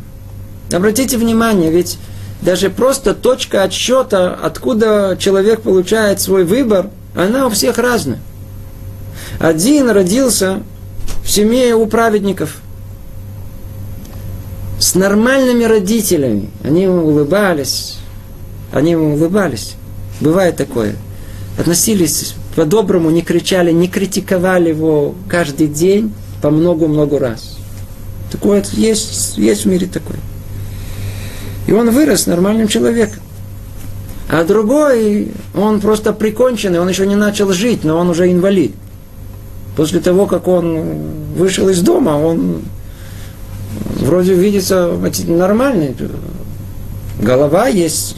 Обратите 0.73 1.19
внимание, 1.19 1.71
ведь 1.71 1.99
даже 2.41 2.71
просто 2.71 3.15
точка 3.15 3.63
отсчета, 3.65 4.35
откуда 4.35 5.17
человек 5.19 5.61
получает 5.61 6.21
свой 6.21 6.45
выбор, 6.45 6.89
она 7.15 7.47
у 7.47 7.51
всех 7.51 7.79
разная. 7.79 8.19
Один 9.39 9.91
родился 9.91 10.63
в 11.29 11.31
семье 11.31 11.75
у 11.75 11.85
праведников. 11.85 12.57
С 14.79 14.95
нормальными 14.95 15.65
родителями. 15.65 16.49
Они 16.65 16.85
ему 16.85 17.07
улыбались. 17.07 17.99
Они 18.73 18.93
ему 18.93 19.13
улыбались. 19.13 19.75
Бывает 20.23 20.57
такое. 20.57 20.97
Относились 21.59 22.35
по-доброму, 22.57 23.11
не 23.11 23.21
кричали, 23.21 23.73
не 23.73 23.89
критиковали 23.89 24.71
его 24.71 25.17
каждый 25.29 25.67
день 25.67 26.15
по 26.41 26.49
много-много 26.49 27.19
раз. 27.19 27.59
Такое 28.33 28.65
есть, 28.73 29.37
есть 29.37 29.67
в 29.67 29.69
мире 29.69 29.87
такое. 29.87 30.21
И 31.67 31.73
он 31.73 31.91
вырос 31.91 32.27
нормальным 32.27 32.69
человеком. 32.69 33.23
А 34.31 34.45
другой, 34.45 35.33
он 35.55 35.83
просто 35.83 36.15
приконченный, 36.15 36.81
он 36.81 36.89
еще 36.89 37.07
не 37.07 37.17
начал 37.17 37.53
жить, 37.53 37.85
но 37.85 37.99
он 37.99 38.09
уже 38.09 38.33
инвалид. 38.33 38.73
После 39.79 40.01
того, 40.01 40.27
как 40.27 40.49
он 40.49 40.99
вышел 41.37 41.69
из 41.69 41.83
дома, 41.83 42.19
он 42.19 42.63
вроде 44.01 44.35
видится 44.35 44.91
нормальный. 45.29 45.95
Голова 47.21 47.69
есть, 47.69 48.17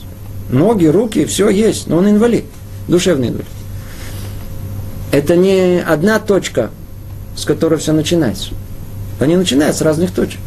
ноги, 0.49 0.87
руки, 0.87 1.27
все 1.27 1.51
есть, 1.51 1.87
но 1.87 1.99
он 1.99 2.09
инвалид, 2.09 2.47
душевный 2.89 3.29
инвалид. 3.29 3.47
Это 5.13 5.37
не 5.37 5.83
одна 5.87 6.19
точка, 6.19 6.71
с 7.37 7.45
которой 7.45 7.79
все 7.79 7.93
начинается. 7.93 8.53
Они 9.19 9.37
начинают 9.37 9.77
с 9.77 9.83
разных 9.83 10.13
точек. 10.13 10.41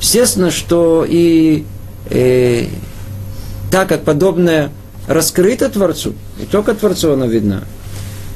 Естественно, 0.00 0.52
что 0.52 1.04
и, 1.04 1.64
и 2.10 2.68
так 3.72 3.88
как 3.88 4.04
подобное 4.04 4.70
раскрыто 5.08 5.68
Творцу, 5.68 6.12
и 6.40 6.44
только 6.44 6.74
Творцу 6.74 7.14
оно 7.14 7.26
видно, 7.26 7.64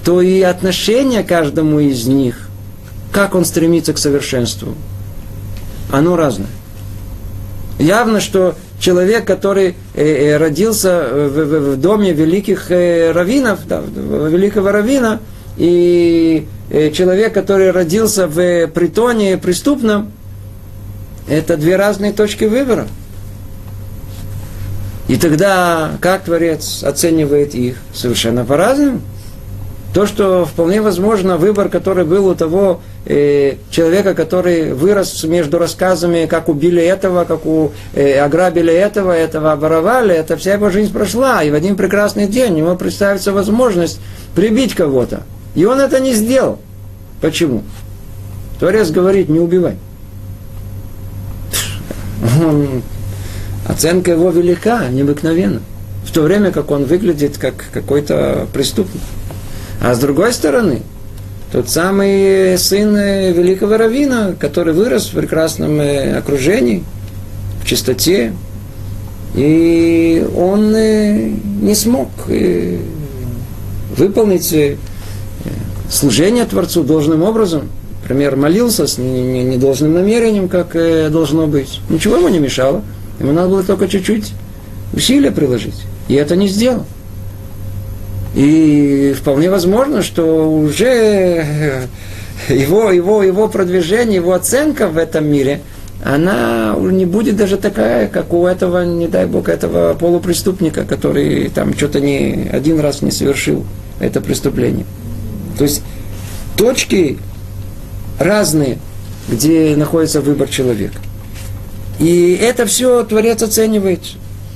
то 0.04 0.20
и 0.20 0.40
отношение 0.40 1.22
каждому 1.22 1.80
из 1.80 2.06
них, 2.06 2.48
как 3.12 3.34
он 3.34 3.44
стремится 3.44 3.92
к 3.92 3.98
совершенству, 3.98 4.74
оно 5.90 6.16
разное. 6.16 6.48
Явно, 7.78 8.20
что 8.20 8.54
человек, 8.78 9.24
который 9.24 9.74
э, 9.94 10.04
э, 10.04 10.36
родился 10.36 11.08
в, 11.12 11.76
доме 11.76 12.12
великих 12.12 12.70
э, 12.70 13.12
раввинов, 13.12 13.66
да, 13.66 13.80
великого 13.80 14.72
раввина, 14.72 15.20
и 15.56 16.46
человек, 16.94 17.34
который 17.34 17.70
родился 17.70 18.26
в 18.26 18.66
притоне 18.68 19.36
преступном, 19.36 20.10
это 21.28 21.56
две 21.56 21.76
разные 21.76 22.12
точки 22.12 22.44
выбора. 22.44 22.86
И 25.08 25.16
тогда 25.16 25.92
как 26.00 26.24
Творец 26.24 26.82
оценивает 26.82 27.54
их? 27.54 27.76
Совершенно 27.92 28.44
по-разному. 28.44 29.02
То, 29.92 30.06
что 30.06 30.46
вполне 30.46 30.80
возможно, 30.80 31.36
выбор, 31.36 31.68
который 31.68 32.06
был 32.06 32.26
у 32.26 32.34
того 32.34 32.80
э, 33.04 33.56
человека, 33.70 34.14
который 34.14 34.72
вырос 34.72 35.22
между 35.24 35.58
рассказами, 35.58 36.24
как 36.24 36.48
убили 36.48 36.82
этого, 36.82 37.24
как 37.24 37.44
у, 37.44 37.72
э, 37.92 38.18
ограбили 38.18 38.72
этого, 38.72 39.12
этого 39.12 39.52
оборовали, 39.52 40.14
это 40.14 40.38
вся 40.38 40.54
его 40.54 40.70
жизнь 40.70 40.92
прошла. 40.92 41.42
И 41.42 41.50
в 41.50 41.54
один 41.54 41.76
прекрасный 41.76 42.26
день 42.26 42.56
ему 42.56 42.74
представится 42.76 43.32
возможность 43.32 44.00
прибить 44.34 44.74
кого-то. 44.74 45.24
И 45.54 45.66
он 45.66 45.78
это 45.78 46.00
не 46.00 46.14
сделал. 46.14 46.58
Почему? 47.20 47.62
Творец 48.58 48.90
говорит, 48.90 49.28
не 49.28 49.40
убивай. 49.40 49.76
Оценка 53.68 54.12
его 54.12 54.30
велика, 54.30 54.88
необыкновенна. 54.88 55.60
В 56.06 56.12
то 56.12 56.22
время, 56.22 56.50
как 56.50 56.70
он 56.70 56.84
выглядит 56.84 57.36
как 57.36 57.54
какой-то 57.72 58.46
преступник. 58.54 59.02
А 59.82 59.94
с 59.96 59.98
другой 59.98 60.32
стороны, 60.32 60.82
тот 61.50 61.68
самый 61.68 62.56
сын 62.56 62.94
великого 62.94 63.76
равина, 63.76 64.32
который 64.38 64.74
вырос 64.74 65.08
в 65.08 65.16
прекрасном 65.16 65.80
э, 65.80 66.16
окружении, 66.16 66.84
в 67.60 67.66
чистоте, 67.66 68.32
и 69.34 70.24
он 70.36 70.72
э, 70.76 71.32
не 71.60 71.74
смог 71.74 72.10
э, 72.28 72.78
выполнить 73.96 74.54
служение 75.90 76.44
Творцу 76.44 76.84
должным 76.84 77.24
образом. 77.24 77.62
Например, 78.02 78.36
молился 78.36 78.86
с 78.86 78.98
недолжным 78.98 79.94
намерением, 79.94 80.48
как 80.48 80.74
должно 81.10 81.48
быть. 81.48 81.80
Ничего 81.88 82.18
ему 82.18 82.28
не 82.28 82.38
мешало. 82.38 82.82
Ему 83.18 83.32
надо 83.32 83.48
было 83.48 83.64
только 83.64 83.88
чуть-чуть 83.88 84.32
усилия 84.92 85.32
приложить. 85.32 85.82
И 86.06 86.14
это 86.14 86.36
не 86.36 86.46
сделал. 86.46 86.84
И 88.34 89.14
вполне 89.18 89.50
возможно, 89.50 90.02
что 90.02 90.50
уже 90.50 91.88
его, 92.48 92.90
его, 92.90 93.22
его 93.22 93.48
продвижение, 93.48 94.16
его 94.16 94.32
оценка 94.32 94.88
в 94.88 94.96
этом 94.96 95.26
мире, 95.26 95.60
она 96.04 96.74
не 96.78 97.06
будет 97.06 97.36
даже 97.36 97.56
такая, 97.56 98.08
как 98.08 98.32
у 98.32 98.46
этого, 98.46 98.84
не 98.84 99.06
дай 99.06 99.26
бог, 99.26 99.48
этого 99.48 99.94
полупреступника, 99.94 100.84
который 100.84 101.48
там 101.50 101.74
что-то 101.76 102.00
не 102.00 102.48
один 102.52 102.80
раз 102.80 103.02
не 103.02 103.10
совершил 103.10 103.64
это 104.00 104.20
преступление. 104.20 104.84
То 105.58 105.64
есть 105.64 105.82
точки 106.56 107.18
разные, 108.18 108.78
где 109.28 109.76
находится 109.76 110.20
выбор 110.20 110.48
человека. 110.48 110.98
И 112.00 112.36
это 112.40 112.66
все 112.66 113.04
Творец 113.04 113.42
оценивает. 113.42 114.00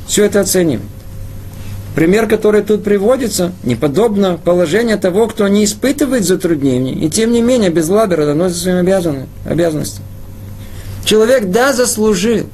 Все 0.08 0.24
это 0.24 0.40
оценивает. 0.40 0.88
Пример, 1.96 2.28
который 2.28 2.62
тут 2.62 2.84
приводится, 2.84 3.52
не 3.62 3.74
подобно 3.74 4.36
положению 4.36 4.98
того, 4.98 5.28
кто 5.28 5.48
не 5.48 5.64
испытывает 5.64 6.26
затруднений, 6.26 6.92
и 6.92 7.08
тем 7.08 7.32
не 7.32 7.40
менее 7.40 7.70
без 7.70 7.88
лабера 7.88 8.26
доносит 8.26 8.58
своим 8.58 8.86
обязанностям. 9.46 10.04
Человек, 11.06 11.46
да, 11.46 11.72
заслужил, 11.72 12.50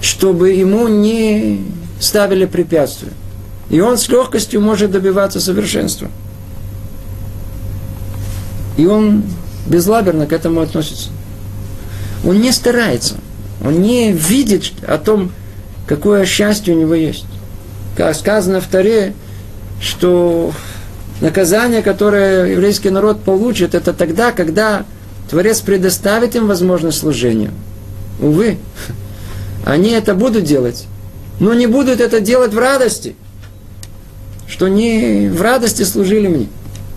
чтобы 0.00 0.52
ему 0.52 0.88
не 0.88 1.66
ставили 2.00 2.46
препятствия. 2.46 3.12
И 3.68 3.78
он 3.80 3.98
с 3.98 4.08
легкостью 4.08 4.62
может 4.62 4.90
добиваться 4.90 5.38
совершенства. 5.38 6.08
И 8.78 8.86
он 8.86 9.22
безлаберно 9.66 10.24
к 10.24 10.32
этому 10.32 10.62
относится. 10.62 11.10
Он 12.24 12.40
не 12.40 12.52
старается. 12.52 13.16
Он 13.62 13.82
не 13.82 14.12
видит 14.12 14.72
о 14.86 14.96
том, 14.96 15.30
какое 15.86 16.24
счастье 16.24 16.74
у 16.74 16.80
него 16.80 16.94
есть. 16.94 17.26
Сказано 18.14 18.60
в 18.60 18.66
Таре, 18.66 19.14
что 19.80 20.52
наказание, 21.20 21.82
которое 21.82 22.52
еврейский 22.52 22.90
народ 22.90 23.22
получит, 23.22 23.74
это 23.74 23.92
тогда, 23.92 24.32
когда 24.32 24.84
Творец 25.28 25.60
предоставит 25.60 26.36
им 26.36 26.46
возможность 26.46 26.98
служения. 26.98 27.50
Увы, 28.20 28.58
они 29.66 29.90
это 29.90 30.14
будут 30.14 30.44
делать, 30.44 30.86
но 31.40 31.54
не 31.54 31.66
будут 31.66 32.00
это 32.00 32.20
делать 32.20 32.52
в 32.52 32.58
радости, 32.58 33.16
что 34.46 34.68
не 34.68 35.28
в 35.28 35.42
радости 35.42 35.82
служили 35.82 36.28
мне. 36.28 36.46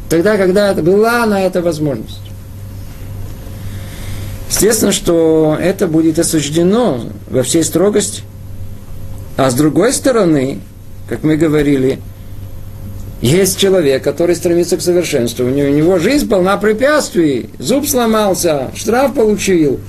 Тогда, 0.09 0.37
когда 0.37 0.73
была 0.73 1.25
на 1.25 1.41
это 1.41 1.61
возможность. 1.61 2.19
Естественно, 4.49 4.91
что 4.91 5.57
это 5.59 5.87
будет 5.87 6.19
осуждено 6.19 7.09
во 7.29 7.43
всей 7.43 7.63
строгости. 7.63 8.23
А 9.37 9.49
с 9.49 9.53
другой 9.53 9.93
стороны, 9.93 10.59
как 11.11 11.23
мы 11.23 11.35
говорили, 11.35 11.99
есть 13.19 13.59
человек, 13.59 14.01
который 14.01 14.33
стремится 14.33 14.77
к 14.77 14.81
совершенству. 14.81 15.45
У 15.45 15.49
него 15.49 15.99
жизнь 15.99 16.29
полна 16.29 16.55
препятствий. 16.55 17.49
Зуб 17.59 17.85
сломался, 17.85 18.71
штраф 18.75 19.13
получил, 19.13 19.81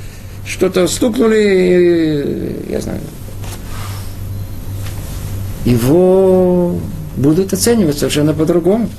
что-то 0.44 0.88
стукнули, 0.88 2.56
я 2.68 2.80
знаю. 2.80 2.98
Его 5.64 6.80
будут 7.16 7.52
оценивать 7.52 7.98
совершенно 7.98 8.34
по-другому. 8.34 8.90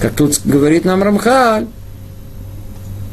Как 0.00 0.12
тут 0.12 0.42
говорит 0.44 0.84
нам 0.84 1.02
Рамхаль, 1.02 1.66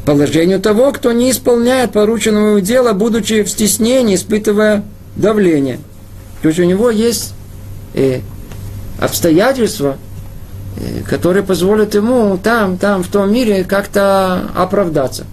положению 0.05 0.59
того, 0.59 0.91
кто 0.91 1.11
не 1.13 1.31
исполняет 1.31 1.93
порученного 1.93 2.61
дела, 2.61 2.93
будучи 2.93 3.41
в 3.41 3.49
стеснении, 3.49 4.13
испытывая 4.13 4.83
давление. 5.15 5.79
То 6.43 6.49
есть 6.49 6.59
у 6.59 6.65
него 6.65 6.89
есть 6.89 7.33
э, 7.93 8.19
обстоятельства, 8.99 9.95
э, 10.75 11.01
которые 11.09 11.41
позволят 11.41 11.95
ему 11.95 12.37
там, 12.37 12.77
там, 12.77 13.01
в 13.01 13.07
том 13.07 13.31
мире 13.31 13.63
как-то 13.63 14.49
оправдаться. 14.53 15.23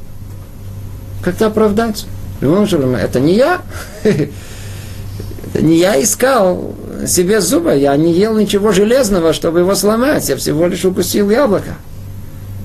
Как-то 1.23 1.49
оправдаться. 1.49 2.07
Это 2.41 3.19
не 3.19 3.35
я. 3.35 3.61
Это 4.05 5.65
не 5.65 5.79
я 5.79 6.01
искал 6.01 6.77
себе 7.09 7.41
зуба. 7.41 7.75
Я 7.75 7.97
не 7.97 8.13
ел 8.13 8.39
ничего 8.39 8.71
железного, 8.71 9.33
чтобы 9.33 9.59
его 9.59 9.75
сломать. 9.75 10.29
Я 10.29 10.37
всего 10.37 10.69
лишь 10.69 10.85
укусил 10.85 11.29
яблоко. 11.29 11.75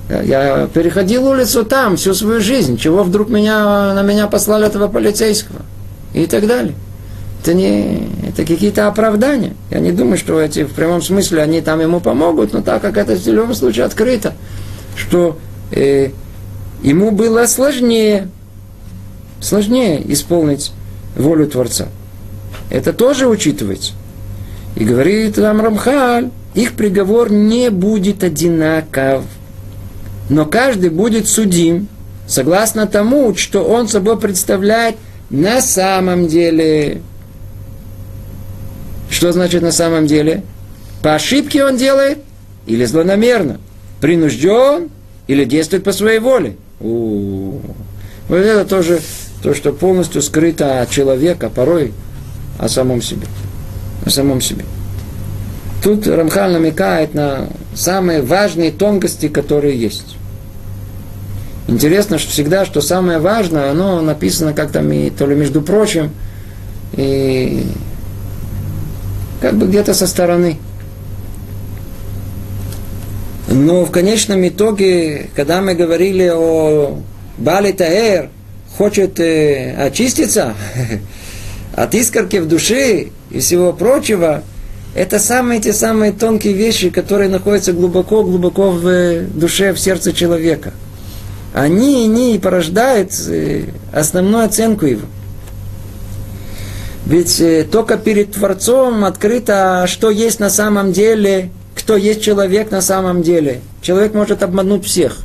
Я 0.08 0.68
переходил 0.72 1.26
улицу 1.26 1.64
там 1.64 1.96
всю 1.96 2.14
свою 2.14 2.40
жизнь. 2.40 2.78
Чего 2.78 3.02
вдруг 3.02 3.28
меня, 3.28 3.92
на 3.92 4.02
меня 4.02 4.28
послали 4.28 4.68
этого 4.68 4.86
полицейского? 4.86 5.62
И 6.14 6.26
так 6.26 6.46
далее. 6.46 6.76
Это 7.42 7.54
не 7.54 8.08
это 8.36 8.46
какие-то 8.46 8.86
оправдания. 8.86 9.54
Я 9.70 9.80
не 9.80 9.92
думаю, 9.92 10.18
что 10.18 10.40
эти 10.40 10.64
в 10.64 10.72
прямом 10.72 11.02
смысле 11.02 11.42
они 11.42 11.60
там 11.60 11.80
ему 11.80 12.00
помогут, 12.00 12.52
но 12.52 12.62
так 12.62 12.82
как 12.82 12.96
это 12.96 13.16
в 13.16 13.26
любом 13.26 13.54
случае 13.54 13.86
открыто, 13.86 14.34
что 14.96 15.38
э, 15.70 16.10
ему 16.82 17.10
было 17.10 17.46
сложнее, 17.46 18.28
сложнее 19.40 20.00
исполнить 20.12 20.72
волю 21.16 21.46
Творца. 21.46 21.88
Это 22.70 22.92
тоже 22.92 23.26
учитывается. 23.26 23.92
И 24.74 24.84
говорит 24.84 25.36
там 25.36 25.60
Рамхаль, 25.60 26.30
их 26.54 26.72
приговор 26.74 27.32
не 27.32 27.70
будет 27.70 28.22
одинаков 28.22 29.24
но 30.28 30.44
каждый 30.44 30.90
будет 30.90 31.28
судим 31.28 31.88
согласно 32.26 32.86
тому, 32.86 33.34
что 33.36 33.62
он 33.64 33.88
собой 33.88 34.18
представляет 34.18 34.96
на 35.30 35.60
самом 35.60 36.26
деле. 36.26 37.02
Что 39.16 39.32
значит 39.32 39.62
на 39.62 39.72
самом 39.72 40.06
деле? 40.06 40.42
По 41.00 41.14
ошибке 41.14 41.64
он 41.64 41.78
делает 41.78 42.18
или 42.66 42.84
злонамерно? 42.84 43.58
Принужден 43.98 44.90
или 45.26 45.46
действует 45.46 45.84
по 45.84 45.92
своей 45.92 46.18
воле? 46.18 46.56
У-у-у. 46.80 47.62
Вот 48.28 48.36
это 48.36 48.66
тоже 48.66 49.00
то, 49.42 49.54
что 49.54 49.72
полностью 49.72 50.20
скрыто 50.20 50.82
от 50.82 50.90
человека, 50.90 51.48
порой 51.48 51.94
о 52.58 52.68
самом 52.68 53.00
себе. 53.00 53.26
О 54.04 54.10
самом 54.10 54.42
себе. 54.42 54.66
Тут 55.82 56.06
Рамхаль 56.06 56.52
намекает 56.52 57.14
на 57.14 57.48
самые 57.74 58.20
важные 58.20 58.70
тонкости, 58.70 59.28
которые 59.28 59.80
есть. 59.80 60.14
Интересно, 61.68 62.18
что 62.18 62.30
всегда, 62.30 62.66
что 62.66 62.82
самое 62.82 63.18
важное, 63.18 63.70
оно 63.70 64.02
написано 64.02 64.52
как-то 64.52 64.80
то 65.16 65.26
ли 65.26 65.34
между 65.34 65.62
прочим, 65.62 66.10
и 66.98 67.66
как 69.40 69.54
бы 69.56 69.66
где-то 69.66 69.94
со 69.94 70.06
стороны. 70.06 70.58
Но 73.48 73.84
в 73.84 73.90
конечном 73.90 74.46
итоге, 74.46 75.30
когда 75.34 75.60
мы 75.60 75.74
говорили 75.74 76.30
о 76.34 76.98
Бали 77.38 77.72
Таэр, 77.72 78.30
хочет 78.76 79.20
э, 79.20 79.74
очиститься 79.76 80.54
от 81.74 81.94
искорки 81.94 82.36
в 82.36 82.48
душе 82.48 83.08
и 83.30 83.38
всего 83.38 83.72
прочего, 83.72 84.42
это 84.94 85.18
самые 85.18 85.60
те 85.60 85.72
самые 85.72 86.12
тонкие 86.12 86.54
вещи, 86.54 86.90
которые 86.90 87.28
находятся 87.28 87.72
глубоко-глубоко 87.72 88.70
в 88.70 88.86
э, 88.86 89.20
душе, 89.22 89.72
в 89.72 89.78
сердце 89.78 90.12
человека– 90.12 90.72
они, 91.56 92.04
они 92.04 92.38
порождают 92.38 93.12
э, 93.28 93.64
основную 93.90 94.44
оценку 94.44 94.84
его. 94.84 95.06
Ведь 97.06 97.40
э, 97.40 97.64
только 97.64 97.98
перед 97.98 98.32
Творцом 98.32 99.04
открыто, 99.04 99.84
что 99.86 100.10
есть 100.10 100.40
на 100.40 100.50
самом 100.50 100.92
деле, 100.92 101.50
кто 101.76 101.96
есть 101.96 102.20
человек 102.20 102.72
на 102.72 102.80
самом 102.80 103.22
деле. 103.22 103.60
Человек 103.80 104.12
может 104.12 104.42
обмануть 104.42 104.84
всех, 104.84 105.18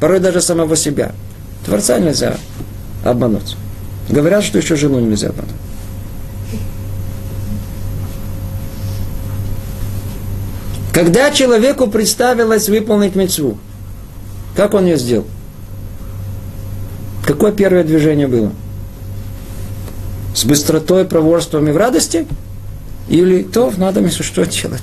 порой 0.00 0.20
даже 0.20 0.42
самого 0.42 0.76
себя. 0.76 1.12
Творца 1.64 1.98
нельзя 1.98 2.36
обмануть. 3.02 3.56
Говорят, 4.10 4.44
что 4.44 4.58
еще 4.58 4.76
жену 4.76 5.00
нельзя 5.00 5.30
обмануть. 5.30 5.54
Когда 10.92 11.30
человеку 11.30 11.86
представилось 11.86 12.68
выполнить 12.68 13.16
мецву, 13.16 13.58
как 14.54 14.74
он 14.74 14.84
ее 14.84 14.98
сделал? 14.98 15.26
Какое 17.26 17.50
первое 17.50 17.82
движение 17.82 18.28
было? 18.28 18.52
С 20.34 20.44
быстротой, 20.44 21.04
проворством 21.04 21.68
и 21.68 21.72
в 21.72 21.76
радости? 21.76 22.26
Или 23.08 23.42
то, 23.42 23.72
надо 23.76 24.00
мне 24.00 24.10
что 24.10 24.44
делать? 24.44 24.82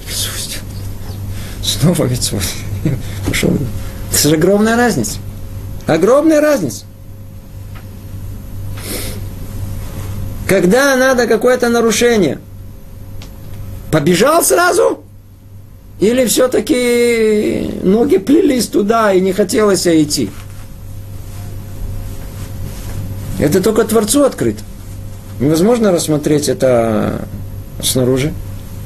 Снова 1.61 2.05
митцву. 2.05 2.39
Пошел. 3.27 3.51
Это 4.11 4.29
же 4.29 4.35
огромная 4.35 4.77
разница. 4.77 5.17
Огромная 5.87 6.39
разница. 6.39 6.85
Когда 10.47 10.95
надо 10.95 11.27
какое-то 11.27 11.69
нарушение, 11.69 12.39
побежал 13.91 14.43
сразу? 14.43 15.03
Или 15.99 16.25
все-таки 16.25 17.71
ноги 17.83 18.17
плелись 18.17 18.67
туда 18.67 19.13
и 19.13 19.21
не 19.21 19.33
хотелось 19.33 19.85
идти? 19.85 20.31
Это 23.39 23.61
только 23.61 23.83
Творцу 23.83 24.23
открыто. 24.23 24.63
Невозможно 25.41 25.91
рассмотреть 25.91 26.49
это 26.49 27.25
снаружи. 27.81 28.31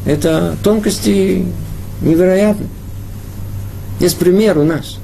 Это 0.05 0.55
тонкости 0.63 1.45
невероятны. 2.01 2.67
Есть 3.99 4.17
пример 4.17 4.57
у 4.57 4.63
нас. 4.63 4.95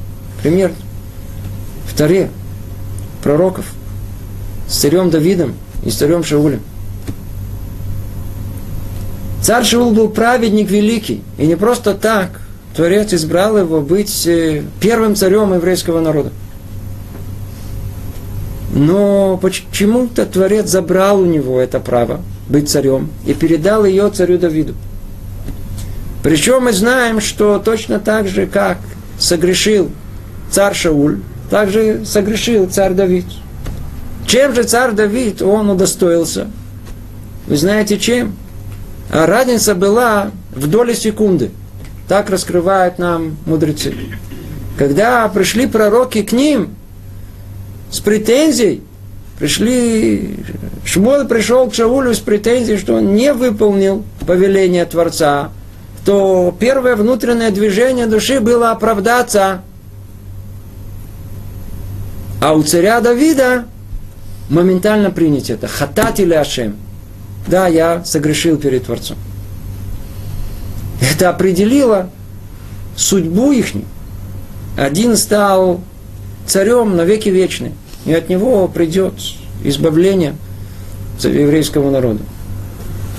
Пример 0.42 0.72
в 1.86 1.98
Таре 1.98 2.30
пророков 3.22 3.66
с 4.70 4.78
царем 4.78 5.10
Давидом 5.10 5.56
и 5.84 5.92
с 5.92 5.96
царем 5.98 6.24
Шаулем. 6.24 6.62
Царь 9.42 9.66
Шаул 9.66 9.92
был 9.92 10.08
праведник 10.08 10.72
великий. 10.72 11.22
И 11.38 11.46
не 11.46 11.58
просто 11.58 11.96
так. 11.96 12.40
Творец 12.78 13.14
избрал 13.14 13.58
его 13.58 13.82
быть 13.82 14.26
э, 14.26 14.64
первым 14.80 15.18
царем 15.18 15.54
еврейского 15.54 16.00
народа. 16.00 16.32
Но 18.74 19.38
почему-то 19.38 20.26
Творец 20.26 20.70
забрал 20.70 21.20
у 21.20 21.26
него 21.26 21.60
это 21.60 21.80
право 21.80 22.22
быть 22.48 22.70
царем 22.70 23.10
и 23.26 23.34
передал 23.34 23.86
ее 23.86 24.10
царю 24.10 24.38
Давиду. 24.38 24.76
Причем 26.24 26.64
мы 26.64 26.74
знаем, 26.74 27.20
что 27.20 27.60
точно 27.60 28.00
так 28.00 28.28
же, 28.28 28.46
как 28.46 28.78
согрешил 29.18 29.92
царь 30.52 30.74
Шауль, 30.74 31.20
так 31.50 31.70
же 31.70 32.06
согрешил 32.06 32.70
царь 32.70 32.94
Давид. 32.94 33.26
Чем 34.26 34.54
же 34.56 34.64
царь 34.64 34.92
Давид 34.92 35.42
он 35.42 35.70
удостоился? 35.70 36.48
Вы 37.48 37.58
знаете 37.58 37.98
чем? 37.98 38.36
А 39.10 39.26
разница 39.26 39.76
была 39.76 40.32
в 40.56 40.68
доли 40.68 40.94
секунды. 40.94 41.52
Так 42.08 42.30
раскрывают 42.30 43.00
нам 43.00 43.38
мудрецы. 43.46 43.94
Когда 44.78 45.28
пришли 45.28 45.68
пророки 45.68 46.24
к 46.24 46.32
ним, 46.32 46.76
с 47.92 48.00
претензией, 48.00 48.82
пришли, 49.38 50.38
Шмуэль 50.86 51.28
пришел 51.28 51.70
к 51.70 51.76
Шаулю 51.76 52.14
с 52.16 52.20
претензией, 52.20 52.78
что 52.78 52.96
он 52.96 53.14
не 53.14 53.34
выполнил 53.34 54.04
повеление 54.26 54.86
Творца, 54.86 55.52
то 56.06 56.56
первое 56.60 56.96
внутреннее 56.96 57.52
движение 57.52 58.08
души 58.08 58.40
было 58.40 58.72
оправдаться. 58.72 59.62
А 62.42 62.54
у 62.54 62.64
царя 62.64 63.02
Давида 63.02 63.66
моментально 64.50 65.12
принять 65.12 65.50
это. 65.50 65.68
Хатат 65.68 66.20
или 66.20 66.34
Ашем. 66.34 66.76
Да, 67.48 67.68
я 67.68 68.04
согрешил 68.04 68.58
перед 68.58 68.86
Творцом. 68.86 69.18
Это 71.02 71.30
определило 71.30 72.10
судьбу 72.96 73.52
их. 73.52 73.68
Один 74.78 75.18
стал 75.18 75.82
царем 76.48 76.96
на 76.96 77.02
веки 77.04 77.30
вечные. 77.30 77.74
И 78.06 78.14
от 78.14 78.30
него 78.30 78.68
придет 78.68 79.14
избавление 79.64 80.36
еврейского 81.24 81.92
народа. 81.92 82.22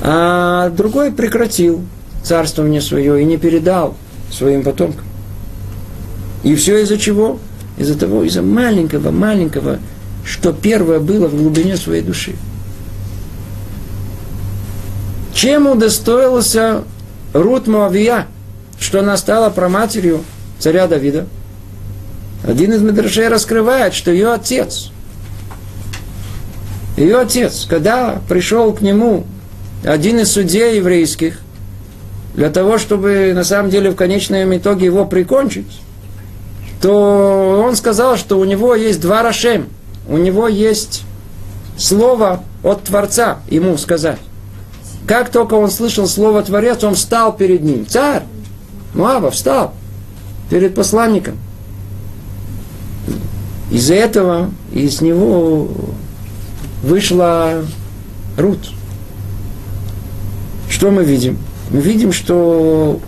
А 0.01 0.71
другой 0.71 1.13
прекратил 1.13 1.83
царствование 2.25 2.81
свое 2.81 3.23
и 3.23 3.25
не 3.25 3.37
передал 3.37 3.97
своим 4.31 4.63
потомкам. 4.63 5.05
И 6.43 6.55
все 6.57 6.83
из-за 6.83 6.99
чего? 6.99 7.39
Из-за 7.79 7.97
того, 7.97 8.25
из-за 8.25 8.43
маленького-маленького, 8.43 9.79
что 10.25 10.53
первое 10.53 10.99
было 10.99 11.29
в 11.29 11.37
глубине 11.37 11.77
своей 11.77 12.03
души. 12.03 12.35
Чем 15.33 15.67
удостоился 15.67 16.83
Рут 17.33 17.67
Моавия, 17.67 18.27
что 18.79 19.01
она 19.01 19.17
стала 19.17 19.51
проматерью 19.51 20.23
царя 20.59 20.87
Давида? 20.87 21.27
Один 22.45 22.73
из 22.73 22.83
Медрашей 22.83 23.29
раскрывает, 23.29 23.95
что 23.95 24.11
ее 24.11 24.33
отец, 24.33 24.91
ее 26.97 27.19
отец, 27.19 27.67
когда 27.69 28.21
пришел 28.29 28.73
к 28.73 28.81
нему 28.81 29.25
один 29.85 30.19
из 30.19 30.33
судей 30.33 30.77
еврейских, 30.77 31.41
для 32.35 32.51
того, 32.51 32.79
чтобы 32.79 33.33
на 33.35 33.45
самом 33.45 33.71
деле 33.71 33.91
в 33.91 33.95
конечном 33.95 34.57
итоге 34.57 34.87
его 34.87 35.05
прикончить, 35.05 35.81
то 36.81 37.63
он 37.65 37.77
сказал, 37.77 38.17
что 38.17 38.39
у 38.39 38.45
него 38.45 38.75
есть 38.75 39.01
два 39.01 39.23
Рашем, 39.23 39.69
у 40.09 40.17
него 40.17 40.49
есть 40.49 41.03
слово 41.77 42.43
от 42.63 42.85
Творца 42.85 43.39
ему 43.49 43.77
сказать. 43.77 44.19
Как 45.07 45.31
только 45.31 45.55
он 45.55 45.71
слышал 45.71 46.07
слово 46.07 46.43
Творец, 46.43 46.83
он 46.85 46.95
встал 46.95 47.37
перед 47.37 47.63
ним. 47.63 47.87
Царь 47.87 48.23
Муава 48.95 49.31
встал 49.31 49.75
перед 50.51 50.75
посланником. 50.75 51.39
Из-за 53.71 53.95
этого 53.95 54.51
из 54.73 55.01
него 55.01 55.69
вышла 56.83 57.65
Рут. 58.37 58.71
Что 60.69 60.91
мы 60.91 61.05
видим? 61.05 61.39
Мы 61.71 61.81
видим, 61.81 62.13
что 62.13 63.01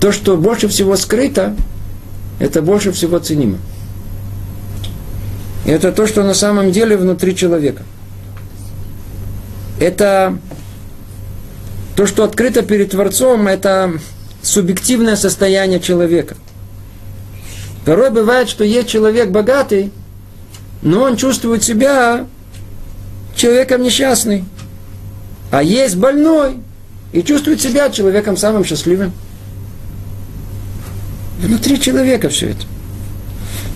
то, 0.00 0.12
что 0.12 0.36
больше 0.38 0.68
всего 0.68 0.96
скрыто, 0.96 1.54
это 2.38 2.62
больше 2.62 2.90
всего 2.92 3.18
ценимо. 3.18 3.58
Это 5.66 5.92
то, 5.92 6.06
что 6.06 6.22
на 6.22 6.34
самом 6.34 6.72
деле 6.72 6.96
внутри 6.96 7.36
человека. 7.36 7.82
Это 9.78 10.38
то, 11.96 12.06
что 12.06 12.24
открыто 12.24 12.62
перед 12.62 12.92
Творцом, 12.92 13.46
это 13.46 13.92
субъективное 14.42 15.16
состояние 15.16 15.80
человека– 15.80 16.36
Порой 17.88 18.10
бывает, 18.10 18.50
что 18.50 18.64
есть 18.64 18.90
человек 18.90 19.30
богатый, 19.30 19.90
но 20.82 21.04
он 21.04 21.16
чувствует 21.16 21.64
себя 21.64 22.26
человеком 23.34 23.82
несчастный. 23.82 24.44
А 25.50 25.62
есть 25.62 25.96
больной 25.96 26.58
и 27.12 27.22
чувствует 27.22 27.62
себя 27.62 27.88
человеком 27.88 28.36
самым 28.36 28.62
счастливым. 28.62 29.12
Внутри 31.38 31.80
человека 31.80 32.28
все 32.28 32.50
это. 32.50 32.66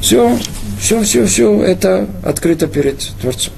Все, 0.02 0.38
все, 0.78 1.02
все, 1.04 1.24
все 1.24 1.62
это 1.62 2.06
открыто 2.22 2.66
перед 2.66 2.98
Творцом. 3.22 3.54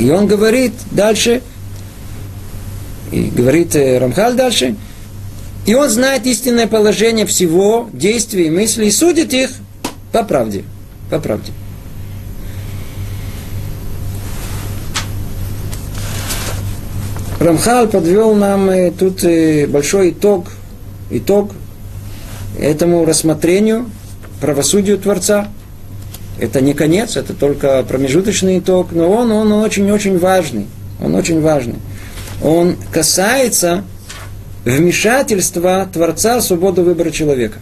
И 0.00 0.10
он 0.10 0.26
говорит 0.26 0.72
дальше, 0.90 1.40
и 3.12 3.26
говорит 3.26 3.76
э, 3.76 3.96
Рамхаль 3.98 4.34
дальше, 4.34 4.74
и 5.66 5.74
он 5.74 5.88
знает 5.88 6.26
истинное 6.26 6.66
положение 6.66 7.26
всего, 7.26 7.88
действий, 7.92 8.50
мыслей, 8.50 8.88
и 8.88 8.90
судит 8.90 9.32
их 9.32 9.50
по 10.12 10.22
правде. 10.22 10.64
По 11.10 11.18
правде. 11.18 11.52
Рамхал 17.40 17.88
подвел 17.88 18.34
нам 18.34 18.70
э, 18.70 18.90
тут 18.90 19.24
э, 19.24 19.66
большой 19.66 20.10
итог, 20.10 20.46
итог 21.10 21.52
этому 22.58 23.04
рассмотрению, 23.04 23.90
правосудию 24.40 24.98
Творца. 24.98 25.48
Это 26.38 26.60
не 26.60 26.74
конец, 26.74 27.16
это 27.16 27.34
только 27.34 27.82
промежуточный 27.82 28.58
итог, 28.58 28.92
но 28.92 29.10
он, 29.10 29.30
он 29.30 29.52
очень-очень 29.52 30.18
важный. 30.18 30.66
Он 31.02 31.14
очень 31.14 31.40
важный. 31.40 31.76
Он 32.42 32.76
касается 32.92 33.84
вмешательство 34.64 35.88
Творца 35.92 36.38
в 36.38 36.42
свободу 36.42 36.82
выбора 36.82 37.10
человека. 37.10 37.58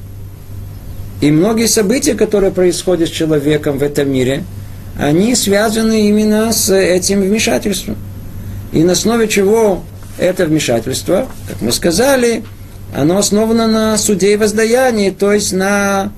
И 1.21 1.31
многие 1.31 1.67
события, 1.67 2.15
которые 2.15 2.51
происходят 2.51 3.09
с 3.09 3.13
человеком 3.13 3.79
в 3.79 3.83
этом 3.83 4.11
мире, 4.11 4.45
они 4.99 5.35
связаны 5.35 6.09
именно 6.09 6.53
с 6.53 6.75
этим 6.75 7.23
вмешательством. 7.23 7.97
И 8.73 8.83
на 8.83 8.93
основе 8.93 9.29
чего 9.29 9.83
это 10.19 10.47
вмешательство, 10.47 11.29
как 11.49 11.61
мы 11.61 11.73
сказали, 11.73 12.43
оно 12.95 13.19
основано 13.19 13.67
на 13.67 13.97
суде 13.97 14.35
и 14.35 14.37
воздаянии, 14.37 15.11
то 15.11 15.33
есть 15.33 15.53
на 15.53 16.13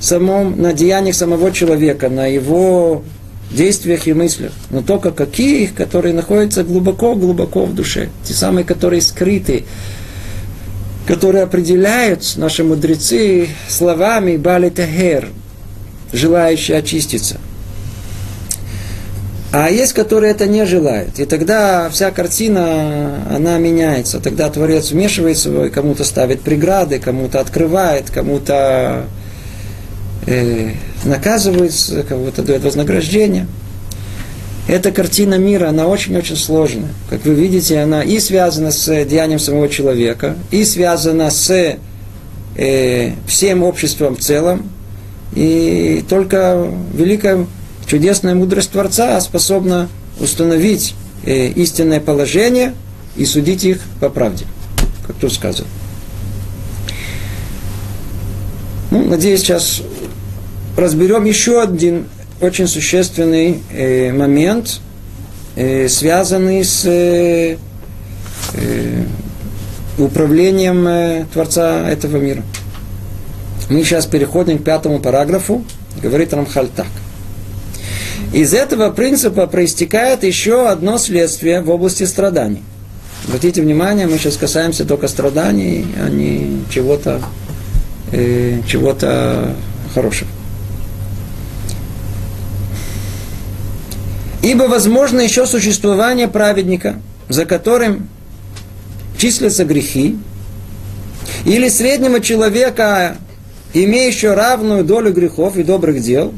самом, 0.00 0.60
на 0.60 0.72
деяниях 0.72 1.14
самого 1.14 1.52
человека, 1.52 2.08
на 2.08 2.26
его 2.26 3.04
действиях 3.50 4.06
и 4.06 4.12
мыслях, 4.12 4.52
но 4.70 4.82
только 4.82 5.10
каких, 5.10 5.74
которые 5.74 6.14
находятся 6.14 6.64
глубоко-глубоко 6.64 7.66
в 7.66 7.74
душе, 7.74 8.08
те 8.24 8.34
самые, 8.34 8.64
которые 8.64 9.02
скрыты, 9.02 9.64
которые 11.06 11.44
определяют 11.44 12.36
наши 12.36 12.64
мудрецы 12.64 13.48
словами 13.68 14.36
Бали 14.36 14.70
Тахер, 14.70 15.28
желающие 16.12 16.78
очиститься. 16.78 17.38
А 19.52 19.68
есть, 19.68 19.92
которые 19.92 20.30
это 20.30 20.46
не 20.46 20.64
желают. 20.64 21.18
И 21.18 21.26
тогда 21.26 21.90
вся 21.90 22.10
картина, 22.10 23.22
она 23.30 23.58
меняется. 23.58 24.18
Тогда 24.18 24.48
Творец 24.48 24.92
вмешивается, 24.92 25.64
и 25.64 25.68
кому-то 25.68 26.04
ставит 26.04 26.40
преграды, 26.40 26.98
кому-то 26.98 27.40
открывает, 27.40 28.10
кому-то 28.10 29.04
э, 30.26 30.70
наказывает, 31.04 31.74
кому-то 32.08 32.42
дает 32.42 32.62
вознаграждение– 32.62 33.46
эта 34.68 34.92
картина 34.92 35.38
мира, 35.38 35.68
она 35.68 35.86
очень-очень 35.86 36.36
сложная. 36.36 36.90
Как 37.10 37.24
вы 37.24 37.34
видите, 37.34 37.80
она 37.80 38.02
и 38.02 38.18
связана 38.20 38.70
с 38.70 39.04
деянием 39.04 39.38
самого 39.38 39.68
человека, 39.68 40.36
и 40.50 40.64
связана 40.64 41.30
с 41.30 41.78
э, 42.56 43.12
всем 43.26 43.62
обществом 43.64 44.16
в 44.16 44.20
целом. 44.20 44.70
И 45.34 46.04
только 46.08 46.70
великая 46.94 47.46
чудесная 47.86 48.34
мудрость 48.34 48.70
Творца 48.70 49.20
способна 49.20 49.88
установить 50.20 50.94
э, 51.24 51.48
истинное 51.48 52.00
положение 52.00 52.74
и 53.16 53.24
судить 53.24 53.64
их 53.64 53.80
по 54.00 54.08
правде, 54.10 54.44
как 55.06 55.16
тут 55.16 55.32
сказано. 55.32 55.68
Ну, 58.90 59.04
надеюсь, 59.06 59.40
сейчас 59.40 59.82
разберем 60.76 61.24
еще 61.24 61.60
один 61.60 62.06
очень 62.42 62.66
существенный 62.66 63.62
э, 63.72 64.12
момент, 64.12 64.80
э, 65.54 65.88
связанный 65.88 66.64
с 66.64 66.84
э, 66.84 67.56
э, 68.54 69.04
управлением 69.98 70.86
э, 70.86 71.26
Творца 71.32 71.88
этого 71.88 72.16
мира. 72.16 72.42
Мы 73.70 73.84
сейчас 73.84 74.06
переходим 74.06 74.58
к 74.58 74.64
пятому 74.64 74.98
параграфу, 74.98 75.64
говорит 76.02 76.34
Рамхаль 76.34 76.68
так. 76.68 76.88
Из 78.32 78.54
этого 78.54 78.90
принципа 78.90 79.46
проистекает 79.46 80.24
еще 80.24 80.68
одно 80.68 80.98
следствие 80.98 81.60
в 81.60 81.70
области 81.70 82.04
страданий. 82.04 82.62
Обратите 83.28 83.62
внимание, 83.62 84.06
мы 84.06 84.18
сейчас 84.18 84.36
касаемся 84.36 84.84
только 84.84 85.06
страданий, 85.06 85.86
а 86.00 86.08
не 86.08 86.62
чего-то 86.70 87.20
э, 88.10 88.60
чего-то 88.66 89.54
хорошего. 89.94 90.28
Ибо 94.42 94.64
возможно 94.64 95.20
еще 95.20 95.46
существование 95.46 96.26
праведника, 96.26 97.00
за 97.28 97.44
которым 97.44 98.08
числятся 99.16 99.64
грехи, 99.64 100.18
или 101.44 101.68
среднего 101.68 102.20
человека, 102.20 103.16
имеющего 103.72 104.34
равную 104.34 104.84
долю 104.84 105.12
грехов 105.12 105.56
и 105.56 105.62
добрых 105.62 106.02
дел, 106.02 106.34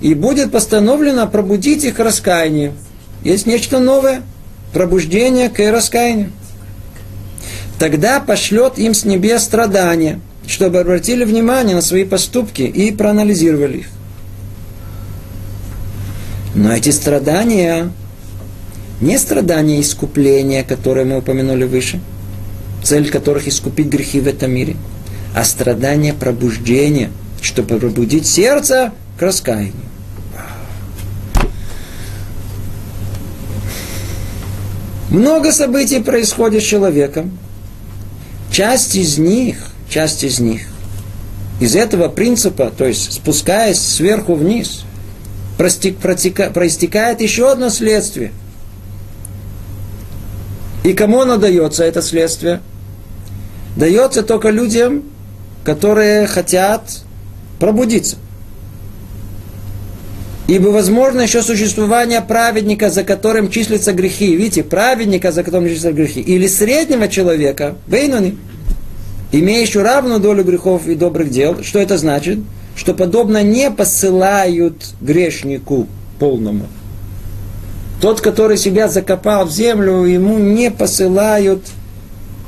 и 0.00 0.14
будет 0.14 0.52
постановлено 0.52 1.26
пробудить 1.26 1.84
их 1.84 1.96
к 1.96 2.00
раскаянию. 2.00 2.72
Есть 3.22 3.46
нечто 3.46 3.78
новое, 3.78 4.22
пробуждение 4.72 5.50
к 5.50 5.58
раскаянию. 5.70 6.32
Тогда 7.78 8.20
пошлет 8.20 8.78
им 8.78 8.94
с 8.94 9.04
небес 9.04 9.42
страдания, 9.42 10.20
чтобы 10.46 10.80
обратили 10.80 11.24
внимание 11.24 11.74
на 11.74 11.82
свои 11.82 12.04
поступки 12.04 12.62
и 12.62 12.90
проанализировали 12.90 13.78
их. 13.78 13.86
Но 16.54 16.72
эти 16.72 16.90
страдания 16.90 17.90
не 19.00 19.18
страдания 19.18 19.80
искупления, 19.80 20.62
которые 20.62 21.04
мы 21.04 21.18
упомянули 21.18 21.64
выше, 21.64 22.00
цель 22.82 23.10
которых 23.10 23.48
искупить 23.48 23.88
грехи 23.88 24.20
в 24.20 24.28
этом 24.28 24.52
мире, 24.52 24.76
а 25.34 25.44
страдания 25.44 26.14
пробуждения, 26.14 27.10
чтобы 27.42 27.78
пробудить 27.78 28.26
сердце 28.26 28.92
к 29.18 29.22
раскаянию. 29.22 29.74
Много 35.10 35.52
событий 35.52 36.00
происходит 36.00 36.62
с 36.62 36.66
человеком. 36.66 37.38
Часть 38.50 38.94
из 38.94 39.18
них, 39.18 39.56
часть 39.88 40.22
из 40.22 40.38
них, 40.38 40.62
из 41.60 41.76
этого 41.76 42.08
принципа, 42.08 42.72
то 42.76 42.84
есть 42.84 43.12
спускаясь 43.12 43.78
сверху 43.78 44.34
вниз, 44.34 44.83
проистекает 45.56 47.20
еще 47.20 47.50
одно 47.50 47.70
следствие. 47.70 48.32
И 50.84 50.92
кому 50.92 51.20
оно 51.22 51.36
дается, 51.36 51.84
это 51.84 52.02
следствие? 52.02 52.60
Дается 53.76 54.22
только 54.22 54.50
людям, 54.50 55.02
которые 55.64 56.26
хотят 56.26 57.02
пробудиться. 57.58 58.16
Ибо 60.46 60.68
возможно 60.68 61.22
еще 61.22 61.42
существование 61.42 62.20
праведника, 62.20 62.90
за 62.90 63.02
которым 63.02 63.50
числятся 63.50 63.94
грехи. 63.94 64.36
Видите, 64.36 64.62
праведника, 64.62 65.32
за 65.32 65.42
которым 65.42 65.66
числятся 65.68 65.92
грехи. 65.92 66.20
Или 66.20 66.46
среднего 66.46 67.08
человека, 67.08 67.76
бейнуни, 67.86 68.36
имеющего 69.32 69.82
равную 69.82 70.20
долю 70.20 70.44
грехов 70.44 70.86
и 70.86 70.94
добрых 70.94 71.30
дел. 71.30 71.62
Что 71.62 71.78
это 71.78 71.96
значит? 71.96 72.40
Что 72.76 72.92
подобно 72.94 73.42
не 73.42 73.70
посылают 73.70 74.94
грешнику 75.00 75.86
полному. 76.18 76.66
Тот, 78.00 78.20
который 78.20 78.56
себя 78.56 78.88
закопал 78.88 79.46
в 79.46 79.52
землю, 79.52 80.04
ему 80.04 80.38
не 80.38 80.70
посылают 80.70 81.62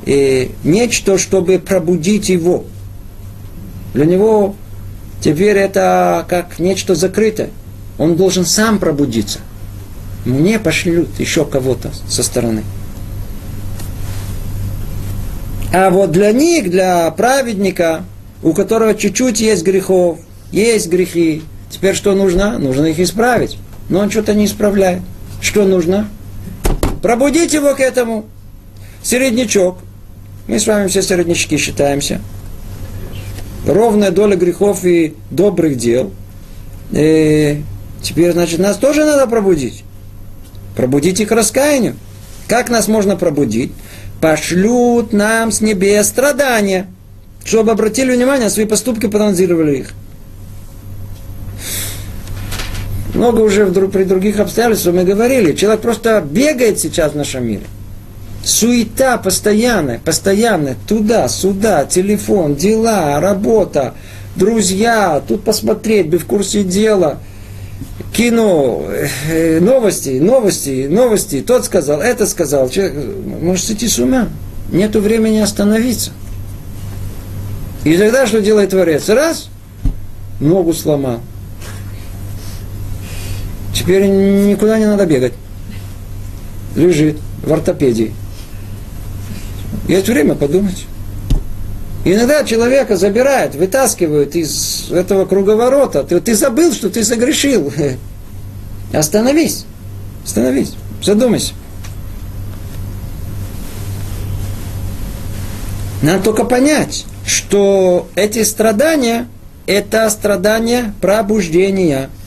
э, 0.05 0.49
нечто, 0.63 1.17
чтобы 1.17 1.59
пробудить 1.59 2.29
его. 2.29 2.65
Для 3.93 4.05
него 4.05 4.55
теперь 5.21 5.57
это 5.57 6.25
как 6.27 6.59
нечто 6.59 6.93
закрытое. 6.93 7.49
Он 7.97 8.15
должен 8.15 8.45
сам 8.45 8.79
пробудиться. 8.79 9.39
Мне 10.25 10.59
пошлют 10.59 11.07
еще 11.19 11.45
кого-то 11.45 11.91
со 12.07 12.21
стороны. 12.21 12.63
А 15.73 15.89
вот 15.89 16.11
для 16.11 16.31
них, 16.31 16.69
для 16.69 17.09
праведника, 17.11 18.03
у 18.47 18.53
которого 18.53 18.95
чуть-чуть 18.95 19.41
есть 19.41 19.63
грехов, 19.63 20.19
есть 20.53 20.87
грехи, 20.87 21.43
теперь 21.69 21.95
что 21.95 22.15
нужно? 22.15 22.57
Нужно 22.57 22.85
их 22.85 22.99
исправить. 22.99 23.57
Но 23.89 23.99
он 23.99 24.09
что-то 24.09 24.33
не 24.33 24.45
исправляет. 24.45 25.01
Что 25.41 25.65
нужно? 25.65 26.07
Пробудить 27.01 27.53
его 27.53 27.75
к 27.75 27.81
этому. 27.81 28.25
Середнячок. 29.03 29.79
Мы 30.47 30.59
с 30.59 30.67
вами 30.67 30.87
все 30.87 31.01
середнячки 31.01 31.57
считаемся. 31.57 32.21
Ровная 33.65 34.11
доля 34.11 34.37
грехов 34.37 34.85
и 34.85 35.13
добрых 35.29 35.75
дел. 35.75 36.13
И 36.93 36.97
э, 36.97 37.57
теперь, 38.01 38.31
значит, 38.31 38.59
нас 38.59 38.77
тоже 38.77 39.03
надо 39.03 39.27
пробудить. 39.27 39.83
Пробудить 40.77 41.19
их 41.19 41.31
раскаянию. 41.31 41.97
Как 42.47 42.69
нас 42.69 42.87
можно 42.87 43.17
пробудить? 43.17 43.73
Пошлют 44.21 45.11
нам 45.11 45.51
с 45.51 45.59
небес 45.59 46.07
страдания, 46.07 46.87
чтобы 47.47 47.71
обратили 47.71 48.13
внимание 48.13 48.45
на 48.45 48.49
свои 48.49 48.65
поступки, 48.65 49.07
проанализировали 49.07 49.77
их. 49.77 49.93
много 53.13 53.39
уже 53.39 53.65
вдруг 53.65 53.91
при 53.91 54.03
других 54.03 54.39
обстоятельствах 54.39 54.93
мы 54.93 55.03
говорили, 55.03 55.53
человек 55.53 55.81
просто 55.81 56.21
бегает 56.21 56.79
сейчас 56.79 57.13
в 57.13 57.15
нашем 57.15 57.47
мире. 57.47 57.63
Суета 58.43 59.17
постоянная, 59.17 59.99
постоянная, 60.03 60.75
туда, 60.87 61.27
сюда, 61.27 61.85
телефон, 61.85 62.55
дела, 62.55 63.19
работа, 63.19 63.95
друзья, 64.35 65.21
тут 65.27 65.43
посмотреть, 65.43 66.09
бы 66.09 66.19
в 66.19 66.25
курсе 66.25 66.63
дела, 66.63 67.17
кино, 68.13 68.85
э, 69.29 69.59
новости, 69.59 70.19
новости, 70.19 70.87
новости, 70.87 71.41
тот 71.41 71.65
сказал, 71.65 72.01
это 72.01 72.27
сказал. 72.27 72.69
Человек 72.69 72.95
может 73.41 73.65
сойти 73.65 73.87
с 73.87 73.99
ума. 73.99 74.29
Нету 74.71 75.01
времени 75.01 75.39
остановиться. 75.39 76.11
И 77.83 77.97
тогда 77.97 78.27
что 78.27 78.41
делает 78.41 78.71
Творец? 78.71 79.07
Раз, 79.09 79.49
ногу 80.39 80.73
сломал. 80.73 81.21
Теперь 83.73 84.07
никуда 84.07 84.79
не 84.79 84.85
надо 84.85 85.05
бегать. 85.05 85.33
Лежит 86.75 87.17
в 87.43 87.53
ортопедии. 87.53 88.13
Есть 89.87 90.07
время 90.07 90.35
подумать. 90.35 90.85
иногда 92.03 92.43
человека 92.43 92.97
забирают, 92.97 93.55
вытаскивают 93.55 94.35
из 94.35 94.91
этого 94.91 95.25
круговорота. 95.25 96.03
Ты, 96.03 96.19
ты 96.19 96.35
забыл, 96.35 96.73
что 96.73 96.89
ты 96.89 97.03
согрешил. 97.03 97.71
Остановись. 98.93 99.65
Остановись. 100.25 100.73
Задумайся. 101.01 101.53
Надо 106.01 106.23
только 106.23 106.43
понять, 106.43 107.05
что 107.27 108.09
эти 108.15 108.43
страдания– 108.43 109.27
это 109.67 110.09
страдания 110.09 110.95
пробуждения– 111.01 112.09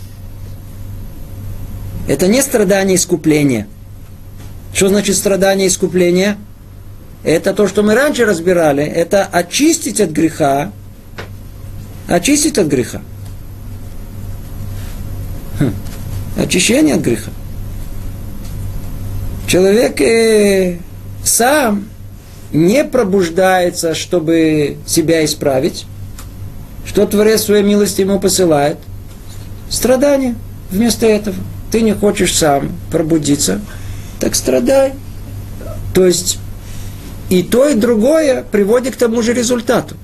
это 2.11 2.27
не 2.27 2.43
страдание 2.43 2.97
искупления. 2.97 3.69
Что 4.75 4.89
значит 4.89 5.17
страдание 5.17 5.69
искупления? 5.69 6.39
Это 7.23 7.55
то, 7.55 7.69
что 7.69 7.85
мы 7.85 7.95
раньше 7.95 8.25
разбирали. 8.25 8.83
Это 8.83 9.25
очистить 9.25 10.01
от 10.01 10.11
греха. 10.11 10.73
Очистить 12.09 12.59
от 12.59 12.67
греха. 12.67 13.01
Хм. 15.61 15.73
Очищение 16.37 16.97
от 16.97 17.03
греха. 17.03 17.31
Человек 19.47 20.01
э, 20.01 20.79
сам 21.23 21.85
не 22.53 22.85
пробуждается, 22.85 23.95
чтобы 23.95 24.79
себя 24.87 25.25
исправить. 25.25 25.87
Что 26.85 27.07
Творец 27.07 27.43
своей 27.43 27.63
милости 27.63 28.01
ему 28.01 28.19
посылает? 28.19 28.79
Страдания 29.69 30.35
вместо 30.71 31.07
этого 31.07 31.37
ты 31.71 31.83
не 31.83 31.93
хочешь 31.93 32.37
сам 32.37 32.73
пробудиться, 32.91 33.61
так 34.19 34.35
страдай. 34.35 34.95
То 35.95 36.07
есть 36.07 36.39
и 37.29 37.43
то, 37.43 37.69
и 37.69 37.75
другое 37.75 38.43
приводит 38.43 38.97
к 38.97 38.99
тому 38.99 39.23
же 39.23 39.33
результату. 39.33 39.95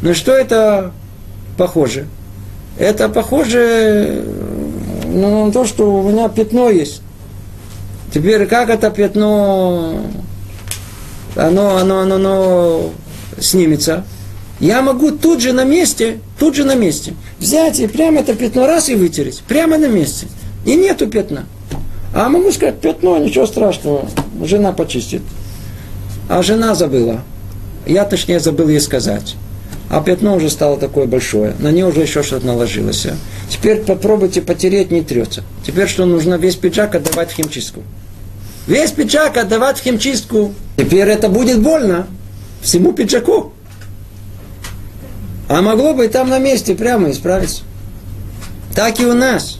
Но 0.00 0.14
что 0.14 0.32
это 0.32 0.92
похоже? 1.58 2.06
Это 2.78 3.08
похоже 3.08 4.24
ну, 5.06 5.46
на 5.46 5.52
то, 5.52 5.66
что 5.66 6.00
у 6.00 6.08
меня 6.10 6.28
пятно 6.28 6.70
есть. 6.70 7.02
Теперь 8.12 8.46
как 8.46 8.70
это 8.70 8.90
пятно, 8.90 10.00
оно, 11.36 11.76
оно, 11.76 12.00
оно, 12.00 12.14
оно 12.16 12.90
снимется? 13.38 14.04
Я 14.60 14.82
могу 14.82 15.12
тут 15.12 15.40
же 15.40 15.52
на 15.52 15.64
месте, 15.64 16.20
тут 16.38 16.56
же 16.56 16.64
на 16.64 16.74
месте 16.74 17.14
взять 17.38 17.78
и 17.80 17.86
прямо 17.86 18.20
это 18.20 18.34
пятно 18.34 18.66
раз 18.66 18.88
и 18.88 18.94
вытереть. 18.94 19.42
Прямо 19.46 19.78
на 19.78 19.86
месте. 19.86 20.26
И 20.64 20.74
нету 20.74 21.06
пятна. 21.06 21.46
А 22.14 22.28
могу 22.28 22.50
сказать, 22.50 22.80
пятно, 22.80 23.18
ничего 23.18 23.46
страшного, 23.46 24.08
жена 24.42 24.72
почистит. 24.72 25.22
А 26.28 26.42
жена 26.42 26.74
забыла. 26.74 27.22
Я, 27.86 28.04
точнее, 28.04 28.40
забыл 28.40 28.68
ей 28.68 28.80
сказать. 28.80 29.36
А 29.88 30.02
пятно 30.02 30.34
уже 30.36 30.50
стало 30.50 30.76
такое 30.78 31.06
большое. 31.06 31.54
На 31.58 31.70
нее 31.70 31.86
уже 31.86 32.02
еще 32.02 32.22
что-то 32.22 32.46
наложилось. 32.46 33.06
Теперь 33.48 33.78
попробуйте 33.78 34.42
потереть, 34.42 34.90
не 34.90 35.02
трется. 35.02 35.42
Теперь 35.66 35.88
что 35.88 36.04
нужно? 36.04 36.34
Весь 36.34 36.56
пиджак 36.56 36.94
отдавать 36.94 37.30
в 37.30 37.34
химчистку. 37.34 37.82
Весь 38.68 38.92
пиджак 38.92 39.38
отдавать 39.38 39.78
в 39.78 39.82
химчистку. 39.82 40.54
Теперь 40.76 41.08
это 41.08 41.28
будет 41.28 41.60
больно. 41.60 42.06
Всему 42.60 42.92
пиджаку. 42.92 43.52
А 45.48 45.62
могло 45.62 45.94
бы 45.94 46.04
и 46.04 46.08
там 46.08 46.28
на 46.28 46.38
месте 46.38 46.74
прямо 46.74 47.10
исправиться. 47.10 47.62
Так 48.74 49.00
и 49.00 49.06
у 49.06 49.14
нас 49.14 49.58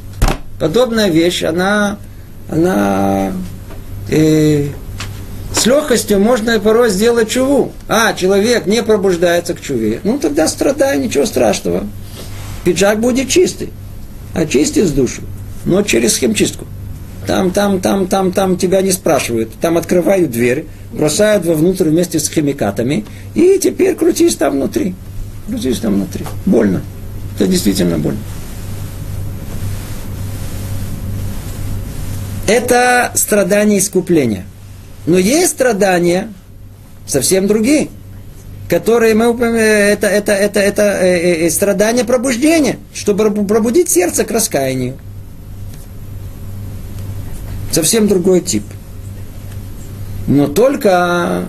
подобная 0.60 1.08
вещь, 1.08 1.42
она, 1.42 1.98
она 2.50 3.32
э, 4.10 4.66
с 5.54 5.64
легкостью 5.64 6.20
можно 6.20 6.60
порой 6.60 6.90
сделать 6.90 7.30
чуву. 7.30 7.72
А, 7.88 8.12
человек 8.12 8.66
не 8.66 8.82
пробуждается 8.82 9.54
к 9.54 9.62
чуве. 9.62 10.00
Ну, 10.04 10.18
тогда 10.18 10.46
страдай, 10.46 10.98
ничего 10.98 11.24
страшного. 11.24 11.86
Пиджак 12.64 13.00
будет 13.00 13.30
чистый. 13.30 13.70
очистить 14.34 14.94
душу, 14.94 15.22
но 15.64 15.82
через 15.82 16.16
химчистку. 16.16 16.66
Там, 17.28 17.50
там, 17.50 17.78
там, 17.82 18.06
там, 18.06 18.32
там 18.32 18.56
тебя 18.56 18.80
не 18.80 18.90
спрашивают. 18.90 19.50
Там 19.60 19.76
открывают 19.76 20.30
дверь, 20.30 20.64
бросают 20.94 21.44
вовнутрь 21.44 21.90
вместе 21.90 22.18
с 22.18 22.30
химикатами, 22.30 23.04
и 23.34 23.58
теперь 23.62 23.94
крутись 23.96 24.34
там 24.36 24.54
внутри. 24.54 24.94
Крутись 25.46 25.78
там 25.80 25.96
внутри. 25.96 26.24
Больно. 26.46 26.80
Это 27.34 27.46
действительно 27.46 27.98
больно. 27.98 28.18
Это 32.46 33.12
страдание 33.14 33.80
искупления. 33.80 34.46
Но 35.04 35.18
есть 35.18 35.50
страдания 35.50 36.32
совсем 37.06 37.46
другие, 37.46 37.88
которые 38.70 39.12
мы 39.12 39.26
это, 39.26 40.06
это, 40.06 40.32
это, 40.32 40.60
это 40.60 40.82
э, 40.82 41.18
э, 41.18 41.46
э, 41.46 41.50
страдание 41.50 42.06
пробуждения, 42.06 42.78
чтобы 42.94 43.30
пробудить 43.44 43.90
сердце 43.90 44.24
к 44.24 44.30
раскаянию. 44.30 44.96
Совсем 47.70 48.08
другой 48.08 48.40
тип. 48.40 48.64
Но 50.26 50.46
только 50.46 51.46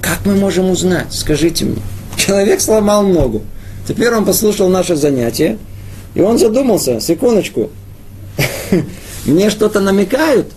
как 0.00 0.24
мы 0.24 0.34
можем 0.34 0.70
узнать? 0.70 1.12
Скажите 1.12 1.64
мне. 1.64 1.82
Человек 2.16 2.60
сломал 2.60 3.04
ногу. 3.04 3.42
Теперь 3.86 4.12
он 4.14 4.24
послушал 4.24 4.68
наше 4.68 4.96
занятие, 4.96 5.58
и 6.14 6.20
он 6.20 6.38
задумался, 6.38 7.00
секундочку, 7.00 7.70
мне 9.24 9.50
что-то 9.50 9.80
намекают? 9.80 10.52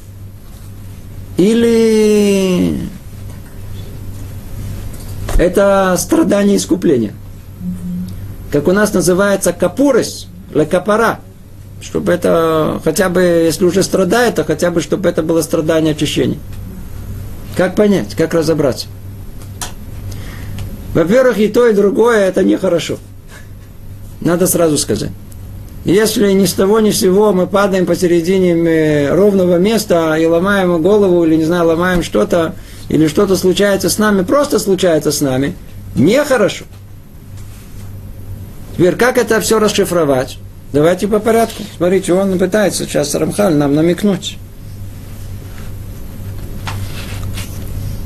Или 1.38 2.78
это 5.38 5.96
страдание 5.98 6.58
искупления? 6.58 7.14
Как 8.52 8.68
у 8.68 8.72
нас 8.72 8.94
называется 8.94 9.52
капурость, 9.52 10.28
лекапара. 10.54 11.20
Чтобы 11.84 12.14
это 12.14 12.80
хотя 12.84 13.10
бы, 13.10 13.22
если 13.22 13.66
уже 13.66 13.84
страдает, 13.84 14.36
то 14.36 14.46
хотя 14.46 14.72
бы, 14.72 14.82
чтобы 14.82 15.10
это 15.10 15.22
было 15.22 15.42
страдание 15.42 15.94
очищения. 15.94 16.40
Как 17.58 17.76
понять, 17.76 18.16
как 18.16 18.34
разобраться? 18.34 18.88
Во-первых, 20.94 21.40
и 21.40 21.48
то, 21.50 21.68
и 21.68 21.74
другое 21.74 22.20
это 22.30 22.44
нехорошо. 22.44 22.98
Надо 24.22 24.48
сразу 24.48 24.78
сказать. 24.78 25.12
Если 25.84 26.32
ни 26.32 26.46
с 26.46 26.54
того 26.54 26.80
ни 26.80 26.92
с 26.92 27.02
сего 27.02 27.34
мы 27.34 27.46
падаем 27.46 27.86
посередине 27.86 29.12
ровного 29.12 29.58
места 29.58 30.16
и 30.16 30.26
ломаем 30.26 30.82
голову, 30.82 31.26
или, 31.26 31.36
не 31.36 31.44
знаю, 31.44 31.68
ломаем 31.68 32.04
что-то, 32.04 32.56
или 32.88 33.08
что-то 33.08 33.36
случается 33.36 33.90
с 33.90 33.98
нами, 33.98 34.24
просто 34.24 34.60
случается 34.60 35.12
с 35.12 35.20
нами, 35.20 35.56
нехорошо. 35.96 36.64
Теперь, 38.78 38.96
как 38.96 39.18
это 39.18 39.42
все 39.42 39.60
расшифровать? 39.60 40.38
Давайте 40.74 41.08
по 41.08 41.20
порядку. 41.20 41.62
Смотрите, 41.78 42.14
он 42.14 42.40
пытается 42.40 42.86
сейчас 42.86 43.14
Рамхаль 43.14 43.54
нам 43.54 43.76
намекнуть. 43.76 44.40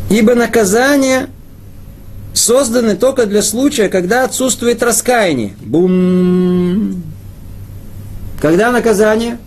Ибо 0.10 0.36
наказание 0.36 1.28
созданы 2.34 2.96
только 2.98 3.26
для 3.26 3.42
случая, 3.42 3.88
когда 3.88 4.26
отсутствует 4.26 4.84
раскаяние. 4.84 5.56
Бум. 5.62 7.04
Когда 8.42 8.72
наказание? 8.72 9.40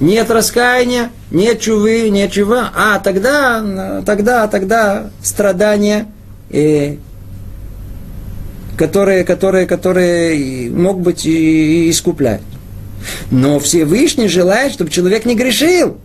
Нет 0.00 0.30
раскаяния, 0.30 1.10
нет 1.30 1.60
чувы, 1.60 2.10
нет 2.10 2.30
чува. 2.32 2.70
А 2.74 2.98
тогда, 2.98 4.02
тогда, 4.04 4.48
тогда 4.48 5.10
страдания, 5.22 6.08
э, 6.50 6.96
которые, 8.76 9.24
которые, 9.24 9.66
которые 9.66 10.70
мог 10.70 11.00
быть 11.00 11.26
и, 11.26 11.90
искупляют. 11.90 12.42
Но 13.30 13.58
Всевышний 13.58 14.28
желает, 14.28 14.72
чтобы 14.72 14.90
человек 14.90 15.24
не 15.24 15.34
грешил. 15.34 15.98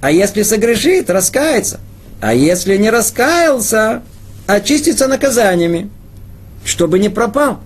А 0.00 0.10
если 0.10 0.42
согрешит, 0.42 1.10
раскается. 1.10 1.80
А 2.20 2.34
если 2.34 2.76
не 2.76 2.90
раскаялся, 2.90 4.02
очиститься 4.46 5.08
наказаниями, 5.08 5.90
чтобы 6.64 6.98
не 6.98 7.08
пропал. 7.08 7.60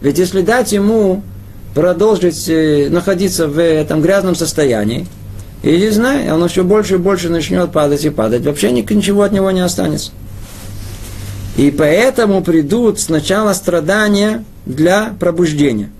Ведь 0.00 0.18
если 0.18 0.42
дать 0.42 0.72
ему 0.72 1.22
продолжить 1.74 2.48
э, 2.48 2.88
находиться 2.90 3.48
в 3.48 3.60
этом 3.60 4.00
грязном 4.00 4.34
состоянии, 4.34 5.06
и 5.62 5.78
не 5.78 5.90
знаю, 5.90 6.34
он 6.34 6.44
еще 6.44 6.62
больше 6.62 6.94
и 6.94 6.98
больше 6.98 7.30
начнет 7.30 7.72
падать 7.72 8.04
и 8.04 8.10
падать, 8.10 8.44
вообще 8.44 8.70
ничего 8.70 9.22
от 9.22 9.32
него 9.32 9.50
не 9.50 9.60
останется. 9.60 10.12
И 11.56 11.70
поэтому 11.70 12.42
придут 12.42 12.98
сначала 12.98 13.52
страдания 13.52 14.44
для 14.66 15.14
пробуждения. 15.20 15.90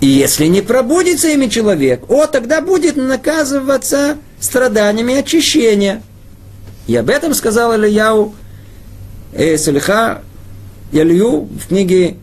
И 0.00 0.06
если 0.06 0.46
не 0.46 0.62
пробудится 0.62 1.28
ими 1.28 1.46
человек, 1.46 2.08
о, 2.08 2.26
тогда 2.26 2.60
будет 2.60 2.96
наказываться 2.96 4.16
страданиями 4.40 5.14
очищения. 5.14 6.02
И 6.86 6.96
об 6.96 7.10
этом 7.10 7.34
сказал 7.34 7.74
Ильяу 7.74 8.34
э, 9.32 9.58
Салиха 9.58 10.22
Ялью 10.92 11.42
в 11.42 11.68
книге 11.68 12.16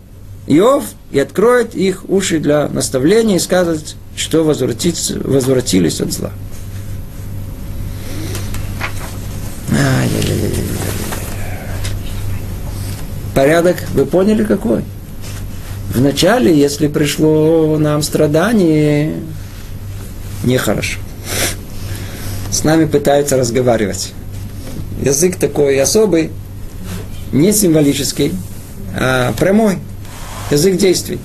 Иов 0.48 0.86
и 1.12 1.20
откроет 1.20 1.76
их 1.76 2.10
уши 2.10 2.40
для 2.40 2.68
наставления 2.68 3.38
и 3.38 3.40
скажет, 3.40 3.96
что 4.16 4.44
возвратились 4.44 6.02
от 6.02 6.12
зла. 6.12 6.32
Порядок, 13.38 13.78
вы 13.94 14.08
поняли 14.08 14.44
какой? 14.44 14.84
Вначале, 15.94 16.58
если 16.58 16.88
пришло 16.88 17.78
нам 17.78 18.02
страдание, 18.02 19.14
нехорошо. 20.44 21.00
С 22.50 22.64
нами 22.64 22.86
пытаются 22.86 23.38
разговаривать. 23.38 24.14
Язык 25.04 25.36
такой 25.36 25.80
особый, 25.80 26.32
не 27.32 27.52
символический, 27.54 28.34
а 29.00 29.32
прямой 29.34 29.78
язык 30.50 30.76
действий. 30.76 31.20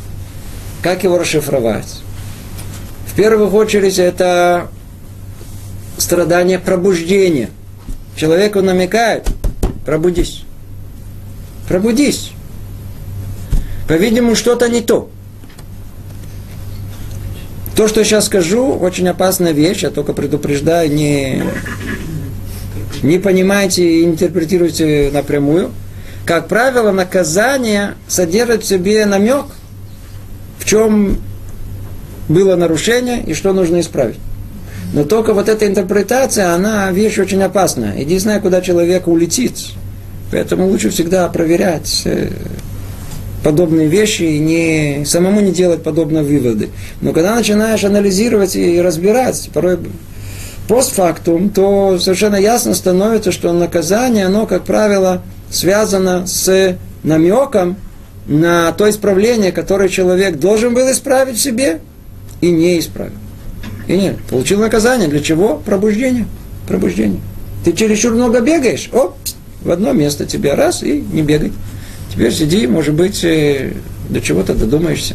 Как 0.83 1.05
его 1.05 1.17
расшифровать? 1.17 2.03
В 3.11 3.15
первую 3.15 3.51
очередь 3.51 3.99
это 3.99 4.69
страдание 5.97 6.59
пробуждения. 6.59 7.49
Человеку 8.17 8.61
намекают, 8.61 9.29
пробудись. 9.87 10.42
Пробудись. 11.69 12.33
По-видимому, 13.89 14.35
что-то 14.35 14.69
не 14.69 14.81
то. 14.81 15.11
То, 17.77 17.89
что 17.89 18.01
я 18.01 18.05
сейчас 18.05 18.27
скажу, 18.27 18.73
очень 18.73 19.09
опасная 19.09 19.53
вещь, 19.53 19.83
я 19.83 19.91
только 19.91 20.13
предупреждаю, 20.13 20.93
не, 20.93 21.43
не 23.03 23.19
понимайте 23.19 24.01
и 24.01 24.05
интерпретируйте 24.05 25.11
напрямую– 25.13 25.71
как 26.25 26.47
правило, 26.47 26.93
наказание 26.93 27.95
содержит 28.07 28.63
в 28.63 28.67
себе 28.67 29.05
намек, 29.07 29.47
в 30.59 30.65
чем 30.65 31.19
было 32.29 32.55
нарушение 32.55 33.23
и 33.25 33.35
что 33.35 33.53
нужно 33.53 33.81
исправить. 33.81 34.19
Но 34.93 35.05
только 35.05 35.35
вот 35.35 35.49
эта 35.49 35.67
интерпретация, 35.67 36.55
она 36.55 36.93
вещь 36.93 37.19
очень 37.19 37.43
опасная. 37.43 37.97
И 37.97 38.05
не 38.05 38.19
знаю, 38.19 38.41
куда 38.41 38.61
человек 38.61 39.09
улетит. 39.09 39.59
Поэтому 40.33 40.67
лучше 40.67 40.89
всегда 40.89 41.29
проверять 41.29 42.03
э, 42.07 42.31
подобные 43.45 43.87
вещи 43.87 44.23
и 44.23 44.39
не, 44.39 45.05
самому 45.05 45.43
не 45.43 45.53
делать 45.53 45.83
подобные 45.83 46.25
выводы. 46.25 46.71
Но 47.03 47.13
когда 47.13 47.35
начинаешь 47.35 47.85
анализировать 47.85 48.57
и 48.57 48.81
разбирать, 48.81 49.51
порой 49.53 49.79
постфактум, 50.69 51.51
то 51.51 51.99
совершенно 51.99 52.37
ясно 52.37 52.75
становится, 52.75 53.31
что 53.31 53.53
наказание, 53.53 54.25
оно, 54.25 54.47
как 54.47 54.65
правило, 54.65 55.23
связано 55.51 56.27
с 56.27 56.79
намеком 57.03 57.77
на 58.27 58.73
то 58.73 58.89
исправление, 58.89 59.53
которое 59.53 59.91
человек 59.91 60.39
должен 60.39 60.73
был 60.73 60.91
исправить 60.91 61.37
в 61.37 61.43
себе 61.43 61.81
и 62.41 62.51
не 62.51 62.79
исправил. 62.79 63.13
И 63.87 63.99
нет, 63.99 64.17
получил 64.31 64.61
наказание. 64.61 65.09
Для 65.09 65.21
чего? 65.21 65.61
Пробуждение. 65.63 66.27
Пробуждение. 66.67 67.21
Ты 67.67 67.75
чересчур 67.75 68.15
много 68.15 68.41
бегаешь, 68.41 68.89
оп, 68.95 69.17
в 69.65 69.71
одно 69.71 69.93
место 69.93 70.27
тебе 70.27 70.55
раз 70.55 70.83
и 70.83 71.05
не 71.13 71.23
бегай. 71.23 71.53
Теперь 72.13 72.33
сиди, 72.33 72.67
может 72.67 72.95
быть, 72.95 73.25
э, 73.25 73.73
до 74.09 74.21
чего-то 74.21 74.55
додумаешься. 74.55 75.15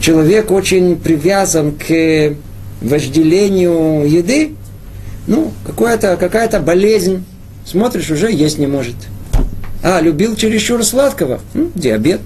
Человек 0.00 0.50
очень 0.50 0.96
привязан 0.96 1.72
к 1.72 2.34
вожделению 2.80 4.04
еды, 4.08 4.54
ну, 5.26 5.52
какая-то 5.64 6.16
какая 6.16 6.60
болезнь 6.60 7.24
Смотришь, 7.64 8.10
уже 8.10 8.30
есть 8.30 8.58
не 8.58 8.66
может. 8.66 8.96
А, 9.82 10.00
любил 10.00 10.36
чересчур 10.36 10.84
сладкого? 10.84 11.40
М, 11.54 11.70
диабет. 11.74 12.20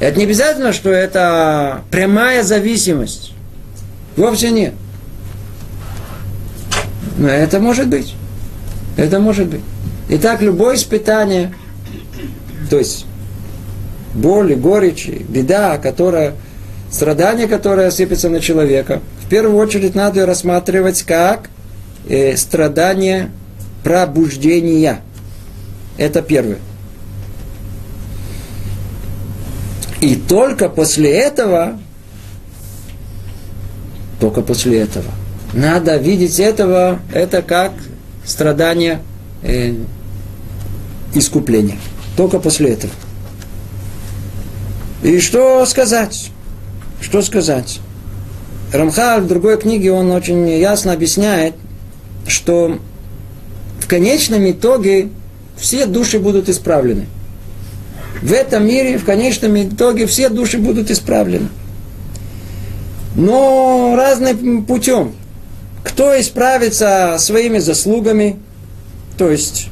Это 0.00 0.18
не 0.18 0.24
обязательно, 0.24 0.72
что 0.72 0.90
это 0.90 1.82
прямая 1.90 2.42
зависимость. 2.42 3.32
Вовсе 4.16 4.50
нет. 4.50 4.74
Но 7.18 7.28
это 7.28 7.60
может 7.60 7.88
быть. 7.88 8.14
Это 8.96 9.18
может 9.18 9.48
быть. 9.48 9.60
Итак, 10.08 10.42
любое 10.42 10.76
испытание, 10.76 11.54
то 12.70 12.78
есть 12.78 13.06
боль 14.14 14.54
горечь, 14.54 15.08
беда, 15.08 15.78
которая, 15.78 16.34
страдание, 16.90 17.48
которое 17.48 17.90
сыпется 17.90 18.28
на 18.28 18.40
человека, 18.40 19.00
в 19.24 19.28
первую 19.28 19.56
очередь 19.56 19.94
надо 19.94 20.26
рассматривать 20.26 21.02
как 21.02 21.50
э, 22.08 22.36
страдание 22.36 23.30
пробуждения. 23.82 25.00
Это 25.96 26.22
первое. 26.22 26.58
И 30.00 30.16
только 30.16 30.68
после 30.68 31.10
этого, 31.10 31.78
только 34.20 34.42
после 34.42 34.80
этого, 34.80 35.10
надо 35.54 35.96
видеть 35.96 36.38
этого, 36.38 37.00
это 37.12 37.40
как 37.40 37.72
страдание 38.24 39.00
э, 39.42 39.74
искупления. 41.14 41.78
Только 42.16 42.38
после 42.38 42.70
этого. 42.70 42.92
И 45.02 45.20
что 45.20 45.64
сказать? 45.66 46.30
Что 47.00 47.22
сказать? 47.22 47.80
Рамхал 48.72 49.20
в 49.20 49.26
другой 49.26 49.58
книге 49.58 49.92
он 49.92 50.10
очень 50.10 50.48
ясно 50.48 50.92
объясняет, 50.92 51.54
что 52.26 52.78
в 53.78 53.86
конечном 53.86 54.50
итоге 54.50 55.10
все 55.56 55.86
души 55.86 56.18
будут 56.18 56.48
исправлены. 56.48 57.06
В 58.22 58.32
этом 58.32 58.66
мире, 58.66 58.96
в 58.96 59.04
конечном 59.04 59.62
итоге, 59.62 60.06
все 60.06 60.30
души 60.30 60.58
будут 60.58 60.90
исправлены. 60.90 61.48
Но 63.14 63.94
разным 63.96 64.64
путем. 64.64 65.12
Кто 65.84 66.18
исправится 66.20 67.16
своими 67.18 67.58
заслугами, 67.58 68.40
то 69.16 69.30
есть 69.30 69.68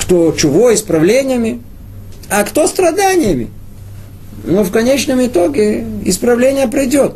кто 0.00 0.32
чего 0.32 0.74
исправлениями, 0.74 1.62
а 2.28 2.42
кто 2.42 2.66
страданиями. 2.66 3.50
Но 4.42 4.64
в 4.64 4.72
конечном 4.72 5.24
итоге 5.24 5.86
исправление 6.04 6.66
придет 6.66 7.14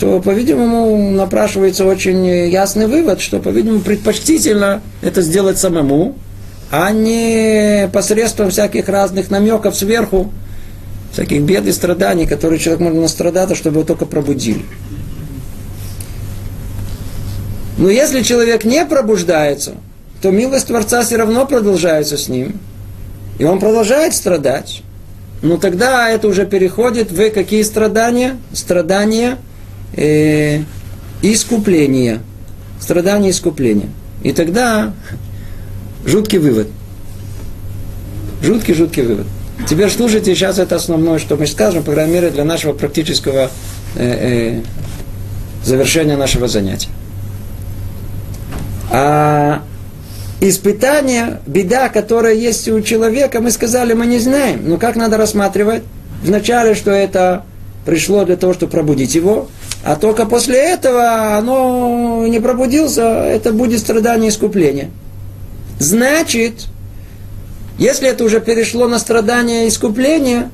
то, 0.00 0.20
по-видимому, 0.20 1.12
напрашивается 1.12 1.84
очень 1.84 2.26
ясный 2.26 2.88
вывод, 2.88 3.20
что, 3.20 3.38
по-видимому, 3.38 3.82
предпочтительно 3.82 4.82
это 5.00 5.22
сделать 5.22 5.58
самому, 5.58 6.16
а 6.72 6.90
не 6.90 7.88
посредством 7.92 8.50
всяких 8.50 8.88
разных 8.88 9.30
намеков 9.30 9.76
сверху, 9.76 10.32
всяких 11.12 11.42
бед 11.42 11.66
и 11.66 11.72
страданий, 11.72 12.26
которые 12.26 12.58
человек 12.58 12.80
может 12.80 13.00
настрадаться, 13.00 13.54
чтобы 13.54 13.76
его 13.76 13.86
только 13.86 14.06
пробудили. 14.06 14.62
Но 17.82 17.90
если 17.90 18.22
человек 18.22 18.64
не 18.64 18.86
пробуждается, 18.86 19.74
то 20.20 20.30
милость 20.30 20.68
Творца 20.68 21.02
все 21.02 21.16
равно 21.16 21.46
продолжается 21.46 22.16
с 22.16 22.28
ним, 22.28 22.60
и 23.40 23.44
он 23.44 23.58
продолжает 23.58 24.14
страдать. 24.14 24.84
Но 25.42 25.56
тогда 25.56 26.08
это 26.08 26.28
уже 26.28 26.46
переходит 26.46 27.10
в 27.10 27.30
какие 27.30 27.62
страдания? 27.62 28.36
Страдания– 28.52 29.36
э, 29.96 30.60
искупления. 31.22 32.20
Страдания 32.80 33.30
искупления. 33.30 33.88
И 34.22 34.32
тогда 34.32 34.94
жуткий 36.06 36.38
вывод. 36.38 36.68
Жуткий-жуткий 38.42 39.02
вывод. 39.02 39.26
Теперь 39.68 39.90
слушайте, 39.90 40.36
сейчас 40.36 40.60
это 40.60 40.76
основное, 40.76 41.18
что 41.18 41.34
мы 41.34 41.48
скажем, 41.48 41.82
по 41.82 41.90
крайней 41.90 42.12
мере, 42.12 42.30
для 42.30 42.44
нашего 42.44 42.74
практического 42.74 43.50
э, 43.96 44.60
э, 44.60 44.62
завершения 45.64 46.16
нашего 46.16 46.46
занятия. 46.46 46.90
А 48.92 49.62
испытание, 50.40 51.40
беда, 51.46 51.88
которая 51.88 52.34
есть 52.34 52.68
у 52.68 52.80
человека, 52.82 53.40
мы 53.40 53.50
сказали, 53.50 53.94
мы 53.94 54.06
не 54.06 54.18
знаем. 54.18 54.68
Но 54.68 54.76
как 54.76 54.96
надо 54.96 55.16
рассматривать? 55.16 55.82
Вначале, 56.22 56.74
что 56.74 56.90
это 56.90 57.44
пришло 57.86 58.24
для 58.24 58.36
того, 58.36 58.52
чтобы 58.52 58.72
пробудить 58.72 59.14
его, 59.14 59.48
а 59.82 59.96
только 59.96 60.26
после 60.26 60.58
этого 60.58 61.36
оно 61.36 62.26
не 62.28 62.38
пробудился, 62.38 63.02
это 63.02 63.52
будет 63.52 63.80
страдание 63.80 64.30
искупления. 64.30 64.90
Значит, 65.80 66.66
если 67.78 68.08
это 68.08 68.24
уже 68.24 68.40
перешло 68.40 68.86
на 68.86 68.98
страдание 68.98 69.66
искупления, 69.66 70.50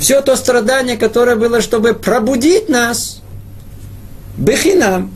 все 0.00 0.20
то 0.22 0.34
страдание, 0.34 0.96
которое 0.96 1.36
было, 1.36 1.60
чтобы 1.60 1.94
пробудить 1.94 2.68
нас, 2.68 3.20
бехинам, 4.36 5.12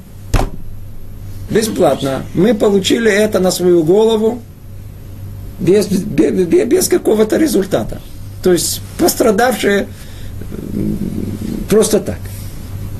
бесплатно, 1.51 2.25
мы 2.35 2.55
получили 2.55 3.11
это 3.11 3.39
на 3.39 3.51
свою 3.51 3.83
голову 3.83 4.41
без, 5.59 5.87
без, 5.87 6.47
без 6.47 6.89
какого-то 6.89 7.37
результата. 7.37 8.01
То 8.43 8.53
есть 8.53 8.81
пострадавшие 8.99 9.89
просто 11.69 12.01
так 12.01 12.19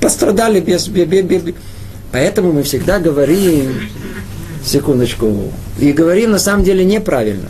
пострадали 0.01 0.59
без, 0.59 0.87
без, 0.87 1.07
без, 1.07 1.23
без. 1.23 1.55
Поэтому 2.11 2.51
мы 2.51 2.63
всегда 2.63 2.99
говорим, 2.99 3.89
секундочку, 4.63 5.51
и 5.79 5.91
говорим 5.91 6.31
на 6.31 6.39
самом 6.39 6.63
деле 6.63 6.85
неправильно. 6.85 7.49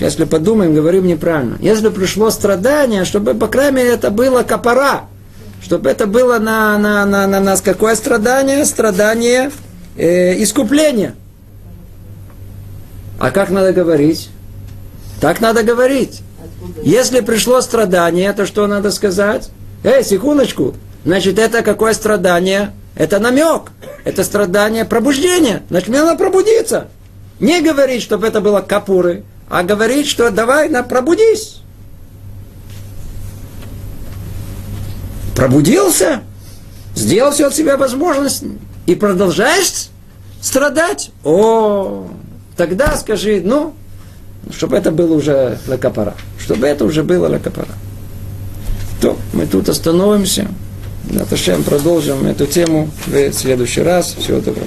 Если 0.00 0.24
подумаем, 0.24 0.74
говорим 0.74 1.06
неправильно. 1.06 1.56
Если 1.60 1.88
пришло 1.88 2.30
страдание, 2.30 3.04
чтобы, 3.04 3.34
по 3.34 3.46
крайней 3.46 3.76
мере, 3.76 3.90
это 3.90 4.10
было 4.10 4.42
копора, 4.42 5.04
чтобы 5.62 5.90
это 5.90 6.06
было 6.06 6.38
на, 6.38 6.78
на, 6.78 7.06
на, 7.06 7.26
на 7.26 7.40
нас 7.40 7.60
какое 7.60 7.94
страдание? 7.94 8.64
Страдание 8.64 9.50
э, 9.96 10.42
искупления. 10.42 11.14
А 13.18 13.30
как 13.30 13.50
надо 13.50 13.72
говорить? 13.72 14.30
Так 15.20 15.40
надо 15.40 15.62
говорить. 15.62 16.22
Если 16.82 17.20
пришло 17.20 17.60
страдание, 17.60 18.32
то 18.32 18.46
что 18.46 18.66
надо 18.66 18.90
сказать? 18.90 19.50
Эй, 19.84 20.04
секундочку, 20.04 20.74
Значит, 21.06 21.38
это 21.38 21.62
какое 21.62 21.94
страдание? 21.94 22.72
Это 22.96 23.20
намек. 23.20 23.70
Это 24.04 24.24
страдание 24.24 24.84
пробуждения. 24.84 25.62
Значит, 25.70 25.88
мне 25.88 26.02
надо 26.02 26.18
пробудиться. 26.18 26.88
Не 27.38 27.60
говорить, 27.60 28.02
чтобы 28.02 28.26
это 28.26 28.40
было 28.40 28.60
капуры, 28.60 29.22
а 29.48 29.62
говорить, 29.62 30.08
что 30.08 30.30
давай, 30.30 30.68
на, 30.68 30.82
пробудись. 30.82 31.60
Пробудился, 35.36 36.22
сделал 36.96 37.30
все 37.30 37.46
от 37.46 37.54
себя 37.54 37.76
возможность 37.76 38.42
и 38.86 38.94
продолжаешь 38.94 39.88
страдать. 40.40 41.10
О, 41.24 42.08
тогда 42.56 42.96
скажи, 42.96 43.42
ну, 43.44 43.74
чтобы 44.50 44.76
это 44.76 44.90
было 44.90 45.14
уже 45.14 45.58
лакапара. 45.66 46.14
Чтобы 46.38 46.66
это 46.66 46.84
уже 46.84 47.02
было 47.02 47.28
лакапара. 47.28 47.74
То 49.00 49.16
мы 49.32 49.46
тут 49.46 49.68
остановимся. 49.68 50.48
Наташем 51.10 51.62
продолжим 51.62 52.26
эту 52.26 52.46
тему 52.46 52.90
в 53.06 53.32
следующий 53.32 53.82
раз. 53.82 54.14
Всего 54.18 54.40
доброго. 54.40 54.66